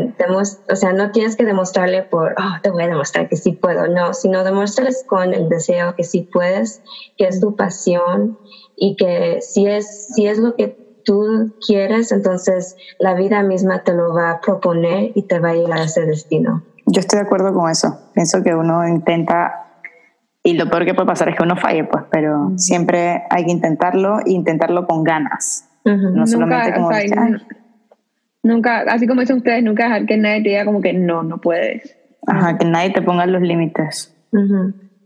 o 0.71 0.77
sea, 0.77 0.93
no 0.93 1.11
tienes 1.11 1.35
que 1.37 1.45
demostrarle 1.45 2.05
por, 2.05 2.35
oh, 2.39 2.61
te 2.63 2.71
voy 2.71 2.85
a 2.85 2.89
demostrar 2.89 3.29
que 3.29 3.37
sí 3.37 3.53
puedo, 3.53 3.89
no, 3.89 4.15
sino 4.15 4.45
demostrarles 4.45 5.05
con 5.07 5.35
el 5.35 5.49
deseo 5.49 5.97
que 5.97 6.05
sí 6.05 6.29
puedes, 6.33 6.83
que 7.17 7.27
es 7.27 7.41
tu 7.41 7.57
pasión 7.57 8.39
y 8.77 8.95
que 8.97 9.41
si 9.41 9.67
es, 9.67 10.15
si 10.15 10.27
es 10.27 10.39
lo 10.39 10.55
que 10.55 11.03
tú 11.05 11.53
quieres, 11.67 12.13
entonces 12.13 12.77
la 13.01 13.15
vida 13.15 13.43
misma 13.43 13.83
te 13.83 13.93
lo 13.93 14.15
va 14.15 14.31
a 14.31 14.41
proponer 14.41 15.11
y 15.15 15.23
te 15.23 15.41
va 15.41 15.51
a 15.51 15.55
llevar 15.55 15.79
a 15.81 15.85
ese 15.85 16.07
destino. 16.07 16.63
Yo 16.87 17.01
estoy 17.01 17.19
de 17.19 17.27
acuerdo 17.27 17.53
con 17.53 17.69
eso. 17.69 17.99
Pienso 18.15 18.43
que 18.43 18.55
uno 18.55 18.87
intenta, 18.87 19.67
y 20.45 20.55
lo 20.55 20.71
peor 20.71 20.85
que 20.85 20.95
puede 20.95 21.07
pasar 21.07 21.29
es 21.29 21.37
que 21.37 21.43
uno 21.43 21.57
falle, 21.57 21.85
pues, 21.85 22.05
pero 22.11 22.53
siempre 22.57 23.25
hay 23.31 23.45
que 23.45 23.51
intentarlo 23.51 24.21
e 24.21 24.31
intentarlo 24.31 24.87
con 24.87 25.03
ganas. 25.03 25.69
No 25.85 26.27
solamente 26.29 26.75
como... 26.75 26.91
Nunca, 28.43 28.81
así 28.89 29.07
como 29.07 29.21
dicen 29.21 29.37
ustedes, 29.37 29.63
nunca 29.63 29.85
dejar 29.85 30.07
que 30.07 30.17
nadie 30.17 30.43
te 30.43 30.49
diga 30.51 30.65
como 30.65 30.81
que 30.81 30.93
no, 30.93 31.23
no 31.23 31.39
puedes. 31.39 31.97
Ajá, 32.27 32.59
que 32.59 32.65
nadie 32.65 32.91
te 32.91 33.03
ponga 33.03 33.27
los 33.27 33.43
límites. 33.43 34.15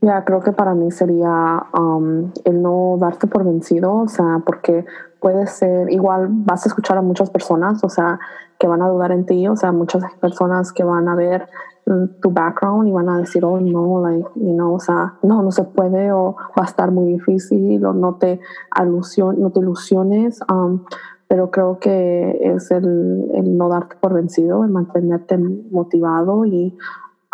Ya, 0.02 0.24
creo 0.24 0.40
que 0.40 0.52
para 0.52 0.74
mí 0.74 0.90
sería 0.90 1.64
um, 1.76 2.30
el 2.44 2.62
no 2.62 2.96
darte 2.98 3.26
por 3.26 3.44
vencido, 3.44 3.94
o 3.94 4.08
sea, 4.08 4.40
porque 4.44 4.84
puede 5.20 5.46
ser, 5.46 5.90
igual 5.90 6.28
vas 6.30 6.64
a 6.64 6.68
escuchar 6.68 6.98
a 6.98 7.02
muchas 7.02 7.30
personas, 7.30 7.82
o 7.82 7.88
sea, 7.88 8.20
que 8.58 8.68
van 8.68 8.82
a 8.82 8.88
dudar 8.88 9.12
en 9.12 9.26
ti, 9.26 9.48
o 9.48 9.56
sea, 9.56 9.72
muchas 9.72 10.02
personas 10.20 10.72
que 10.72 10.84
van 10.84 11.08
a 11.08 11.14
ver 11.14 11.48
mm, 11.86 12.20
tu 12.22 12.30
background 12.30 12.88
y 12.88 12.92
van 12.92 13.08
a 13.08 13.18
decir, 13.18 13.44
oh, 13.44 13.58
no, 13.60 14.00
like, 14.00 14.28
you 14.36 14.52
know, 14.52 14.74
o 14.74 14.80
sea, 14.80 15.14
no, 15.22 15.42
no 15.42 15.50
se 15.50 15.64
puede, 15.64 16.12
o 16.12 16.36
va 16.58 16.62
a 16.62 16.66
estar 16.66 16.90
muy 16.90 17.12
difícil, 17.12 17.84
o 17.84 17.92
no 17.92 18.14
te, 18.14 18.40
alusion, 18.70 19.40
no 19.40 19.50
te 19.50 19.60
ilusiones. 19.60 20.40
Um, 20.50 20.84
pero 21.28 21.50
creo 21.50 21.78
que 21.80 22.38
es 22.40 22.70
el, 22.70 23.30
el, 23.34 23.56
no 23.56 23.68
darte 23.68 23.96
por 23.96 24.14
vencido, 24.14 24.64
el 24.64 24.70
mantenerte 24.70 25.38
motivado 25.38 26.44
y, 26.44 26.76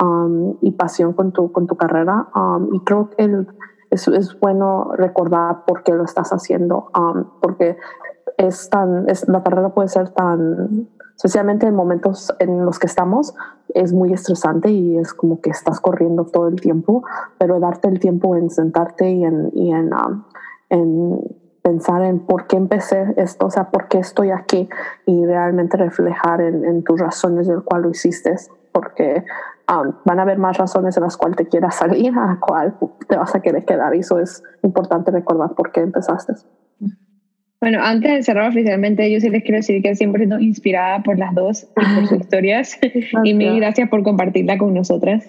um, 0.02 0.56
y 0.60 0.72
pasión 0.72 1.12
con 1.12 1.32
tu, 1.32 1.52
con 1.52 1.66
tu 1.66 1.76
carrera. 1.76 2.28
Um, 2.34 2.74
y 2.74 2.80
creo 2.80 3.10
que 3.10 3.24
el, 3.24 3.48
es, 3.90 4.08
es, 4.08 4.38
bueno 4.40 4.92
recordar 4.96 5.64
por 5.66 5.82
qué 5.82 5.92
lo 5.92 6.04
estás 6.04 6.30
haciendo, 6.30 6.90
um, 6.98 7.24
porque 7.40 7.76
es 8.38 8.70
tan, 8.70 9.08
es, 9.08 9.28
la 9.28 9.42
carrera 9.42 9.74
puede 9.74 9.88
ser 9.88 10.08
tan, 10.10 10.88
especialmente 11.14 11.66
en 11.66 11.74
momentos 11.74 12.34
en 12.38 12.64
los 12.64 12.78
que 12.78 12.86
estamos, 12.86 13.34
es 13.74 13.92
muy 13.92 14.12
estresante 14.12 14.70
y 14.70 14.96
es 14.96 15.12
como 15.12 15.40
que 15.40 15.50
estás 15.50 15.80
corriendo 15.80 16.24
todo 16.24 16.48
el 16.48 16.60
tiempo, 16.60 17.04
pero 17.38 17.60
darte 17.60 17.88
el 17.88 18.00
tiempo 18.00 18.36
en 18.36 18.48
sentarte 18.48 19.10
y 19.10 19.24
en, 19.24 19.50
y 19.54 19.72
en, 19.72 19.90
en 20.70 21.41
pensar 21.62 22.02
en 22.02 22.20
por 22.20 22.46
qué 22.46 22.56
empecé 22.56 23.14
esto, 23.16 23.46
o 23.46 23.50
sea, 23.50 23.70
por 23.70 23.88
qué 23.88 23.98
estoy 23.98 24.30
aquí 24.30 24.68
y 25.06 25.24
realmente 25.24 25.76
reflejar 25.76 26.40
en, 26.40 26.82
tus 26.82 27.00
razones 27.00 27.46
del 27.46 27.62
cual 27.62 27.82
lo 27.82 27.90
hiciste, 27.90 28.34
porque 28.72 29.24
um, 29.68 29.92
van 30.04 30.18
a 30.18 30.22
haber 30.22 30.38
más 30.38 30.58
razones 30.58 30.96
en 30.96 31.04
las 31.04 31.16
cuales 31.16 31.36
te 31.36 31.46
quieras 31.46 31.76
salir, 31.76 32.12
a 32.16 32.38
cuál 32.40 32.76
te 33.08 33.16
vas 33.16 33.34
a 33.34 33.40
querer 33.40 33.64
quedar 33.64 33.94
y 33.94 34.00
eso 34.00 34.18
es 34.18 34.42
importante 34.62 35.10
recordar 35.10 35.54
por 35.54 35.70
qué 35.70 35.80
empezaste. 35.80 36.34
Bueno, 37.60 37.78
antes 37.80 38.10
de 38.10 38.22
cerrar 38.24 38.50
oficialmente, 38.50 39.08
yo 39.12 39.20
sí 39.20 39.30
les 39.30 39.44
quiero 39.44 39.58
decir 39.58 39.80
que 39.82 39.94
siempre 39.94 40.22
siendo 40.22 40.40
inspirada 40.40 41.00
por 41.04 41.16
las 41.16 41.32
dos 41.32 41.68
y 41.76 41.94
por 41.94 42.08
sus 42.08 42.18
historias. 42.20 42.76
y 43.22 43.34
mil 43.34 43.56
gracias 43.60 43.88
por 43.88 44.02
compartirla 44.02 44.58
con 44.58 44.74
nosotras. 44.74 45.24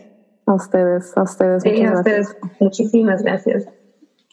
A 0.47 0.55
ustedes, 0.55 1.15
a 1.15 1.21
ustedes. 1.21 1.61
Sí, 1.61 1.83
a 1.83 1.93
ustedes. 1.93 2.35
Muchísimas 2.59 3.21
gracias. 3.21 3.67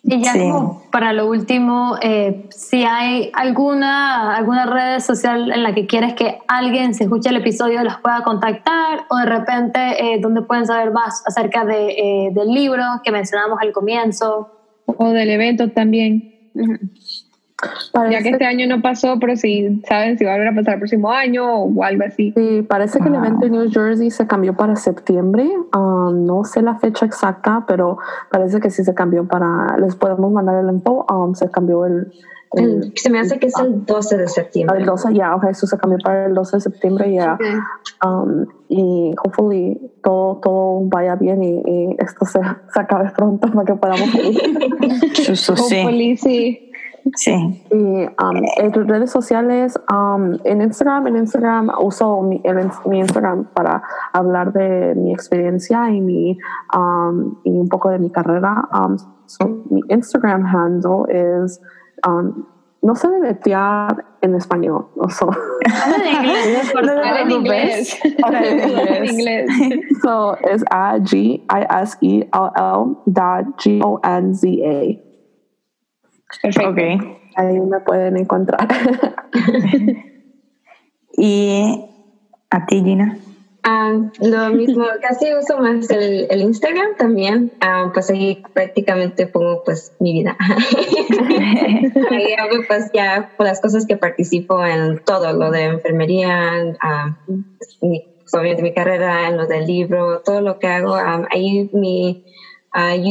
Y 0.02 0.22
ya 0.22 0.32
como 0.32 0.82
para 0.90 1.12
lo 1.12 1.28
último, 1.28 1.96
eh, 2.00 2.46
si 2.50 2.84
hay 2.84 3.30
alguna, 3.34 4.34
alguna 4.34 4.64
red 4.64 5.00
social 5.00 5.52
en 5.52 5.62
la 5.62 5.74
que 5.74 5.86
quieres 5.86 6.14
que 6.14 6.38
alguien 6.48 6.94
se 6.94 7.04
escuche 7.04 7.28
el 7.28 7.36
episodio 7.36 7.82
los 7.84 7.98
pueda 7.98 8.22
contactar 8.22 9.00
o 9.10 9.18
de 9.18 9.26
repente 9.26 9.78
eh, 9.80 10.18
donde 10.20 10.42
pueden 10.42 10.66
saber 10.66 10.90
más 10.90 11.22
acerca 11.26 11.64
de, 11.66 11.90
eh, 11.90 12.30
del 12.32 12.48
libro 12.48 12.82
que 13.04 13.12
mencionamos 13.12 13.58
al 13.60 13.72
comienzo. 13.72 14.50
O 14.86 15.10
del 15.10 15.30
evento 15.30 15.70
también. 15.70 16.34
Ya 18.10 18.22
que 18.22 18.30
este 18.30 18.44
año 18.44 18.66
no 18.66 18.80
pasó, 18.82 19.18
pero 19.20 19.36
si 19.36 19.82
saben 19.86 20.16
si 20.18 20.24
va 20.24 20.32
a 20.32 20.34
volver 20.34 20.48
a 20.48 20.54
pasar 20.54 20.74
el 20.74 20.80
próximo 20.80 21.10
año 21.10 21.64
o 21.64 21.84
algo 21.84 22.04
así. 22.06 22.32
Sí, 22.36 22.62
parece 22.68 23.00
que 23.00 23.08
el 23.08 23.14
evento 23.14 23.46
en 23.46 23.52
New 23.52 23.70
Jersey 23.70 24.10
se 24.10 24.26
cambió 24.26 24.54
para 24.54 24.76
septiembre. 24.76 25.48
Um, 25.74 26.24
no 26.24 26.44
sé 26.44 26.62
la 26.62 26.76
fecha 26.76 27.06
exacta, 27.06 27.64
pero 27.66 27.98
parece 28.30 28.60
que 28.60 28.70
sí 28.70 28.84
se 28.84 28.94
cambió 28.94 29.26
para. 29.26 29.76
Les 29.78 29.96
podemos 29.96 30.32
mandar 30.32 30.64
el 30.64 30.70
info. 30.70 31.06
Um, 31.10 31.34
se 31.34 31.50
cambió 31.50 31.84
el, 31.84 32.10
se 32.96 33.10
me 33.10 33.20
hace 33.20 33.38
que 33.38 33.46
es 33.46 33.58
el 33.58 33.84
12 33.84 34.16
de 34.16 34.28
septiembre. 34.28 34.78
El 34.78 34.86
12, 34.86 35.14
ya, 35.14 35.36
ok, 35.36 35.44
eso 35.50 35.66
se 35.66 35.78
cambió 35.78 35.98
para 36.02 36.26
el 36.26 36.34
12 36.34 36.56
de 36.56 36.60
septiembre, 36.60 37.12
ya. 37.12 37.38
Um, 38.04 38.46
y 38.68 39.14
hopefully 39.24 39.78
todo, 40.02 40.40
todo 40.42 40.80
vaya 40.84 41.14
bien 41.14 41.42
y, 41.44 41.96
esto 41.98 42.24
se, 42.24 42.40
se 42.72 42.80
acabe 42.80 43.10
pronto 43.16 43.48
para 43.52 43.64
que 43.64 43.74
podamos 43.74 44.14
ir. 44.16 44.40
hopefully, 45.48 46.16
sí. 46.16 46.69
Sí. 47.14 47.32
Y 47.70 47.76
um, 47.76 48.44
en 48.56 48.88
redes 48.88 49.10
sociales, 49.10 49.78
um, 49.92 50.38
en 50.44 50.62
Instagram, 50.62 51.06
en 51.08 51.16
Instagram 51.16 51.70
uso 51.80 52.22
mi, 52.22 52.42
mi, 52.86 52.98
Instagram 52.98 53.46
para 53.54 53.82
hablar 54.12 54.52
de 54.52 54.94
mi 54.94 55.12
experiencia 55.12 55.90
y, 55.90 56.00
mi, 56.00 56.38
um, 56.76 57.36
y 57.44 57.50
un 57.50 57.68
poco 57.68 57.90
de 57.90 57.98
mi 57.98 58.10
carrera. 58.10 58.68
Um, 58.72 58.96
mi 59.70 59.82
Instagram 59.88 60.44
handle 60.44 61.04
es, 61.08 61.60
um, 62.06 62.44
no 62.82 62.94
sé 62.94 63.08
deletrear 63.08 64.04
en 64.22 64.34
español. 64.34 64.86
So. 65.10 65.30
en 66.04 66.16
inglés. 66.16 66.72
en 67.22 67.30
inglés. 67.30 67.98
en 68.04 69.04
inglés. 69.04 69.50
So 70.02 70.36
es 70.38 70.64
A 70.70 70.98
G 70.98 71.42
I 71.48 71.82
S 71.82 71.96
E 72.00 72.28
L 72.32 72.50
L 72.56 72.96
dot 73.06 73.46
G 73.58 73.80
Perfecto. 76.42 76.80
Ahí 77.36 77.60
me 77.60 77.80
pueden 77.80 78.16
encontrar. 78.16 78.68
¿Y 81.16 81.84
a 82.50 82.66
ti, 82.66 82.82
Gina? 82.82 83.16
Ah, 83.62 83.92
lo 84.20 84.50
mismo, 84.50 84.84
casi 85.02 85.34
uso 85.34 85.58
más 85.58 85.90
el, 85.90 86.26
el 86.30 86.40
Instagram 86.40 86.96
también, 86.96 87.52
ah, 87.60 87.90
pues 87.92 88.08
ahí 88.08 88.40
prácticamente 88.54 89.26
pongo 89.26 89.62
pues 89.64 89.92
mi 89.98 90.14
vida. 90.14 90.34
ahí 92.10 92.32
hago 92.38 92.62
pues 92.66 92.90
ya 92.94 93.30
por 93.36 93.46
las 93.46 93.60
cosas 93.60 93.84
que 93.86 93.98
participo 93.98 94.64
en 94.64 94.98
todo, 95.04 95.34
lo 95.34 95.50
de 95.50 95.64
enfermería, 95.64 96.74
uh, 96.82 97.32
mi, 97.82 98.02
obviamente 98.32 98.62
mi 98.62 98.72
carrera, 98.72 99.28
en 99.28 99.36
lo 99.36 99.46
del 99.46 99.66
libro, 99.66 100.22
todo 100.24 100.40
lo 100.40 100.58
que 100.58 100.68
hago. 100.68 100.94
ahí 101.30 101.68
mi 101.74 102.24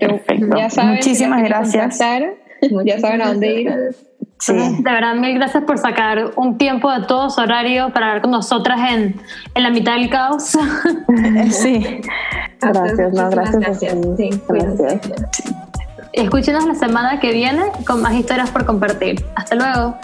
perfecto. 0.00 0.56
Ya 0.56 0.70
saben 0.70 0.94
Muchísimas 0.94 1.42
gracias. 1.42 1.98
ya 2.84 2.98
saben 2.98 3.22
a 3.22 3.28
dónde 3.28 3.60
ir. 3.60 3.72
Sí. 4.38 4.52
De 4.52 4.82
verdad, 4.82 5.14
mil 5.14 5.34
gracias 5.34 5.64
por 5.64 5.78
sacar 5.78 6.32
un 6.36 6.58
tiempo 6.58 6.92
de 6.92 7.06
todo 7.06 7.30
su 7.30 7.40
horario 7.40 7.90
para 7.92 8.08
hablar 8.08 8.22
con 8.22 8.32
nosotras 8.32 8.78
en, 8.90 9.16
en 9.54 9.62
la 9.62 9.70
mitad 9.70 9.94
del 9.94 10.10
caos. 10.10 10.52
sí. 11.50 12.02
Gracias, 12.60 13.12
no, 13.14 13.30
gracias. 13.30 13.60
Gracias. 13.60 13.96
Sí, 14.16 14.30
gracias. 14.48 15.00
Escúchenos 16.12 16.66
la 16.66 16.74
semana 16.74 17.18
que 17.18 17.32
viene 17.32 17.62
con 17.86 18.02
más 18.02 18.14
historias 18.14 18.50
por 18.50 18.66
compartir. 18.66 19.24
Hasta 19.34 19.54
luego. 19.54 19.96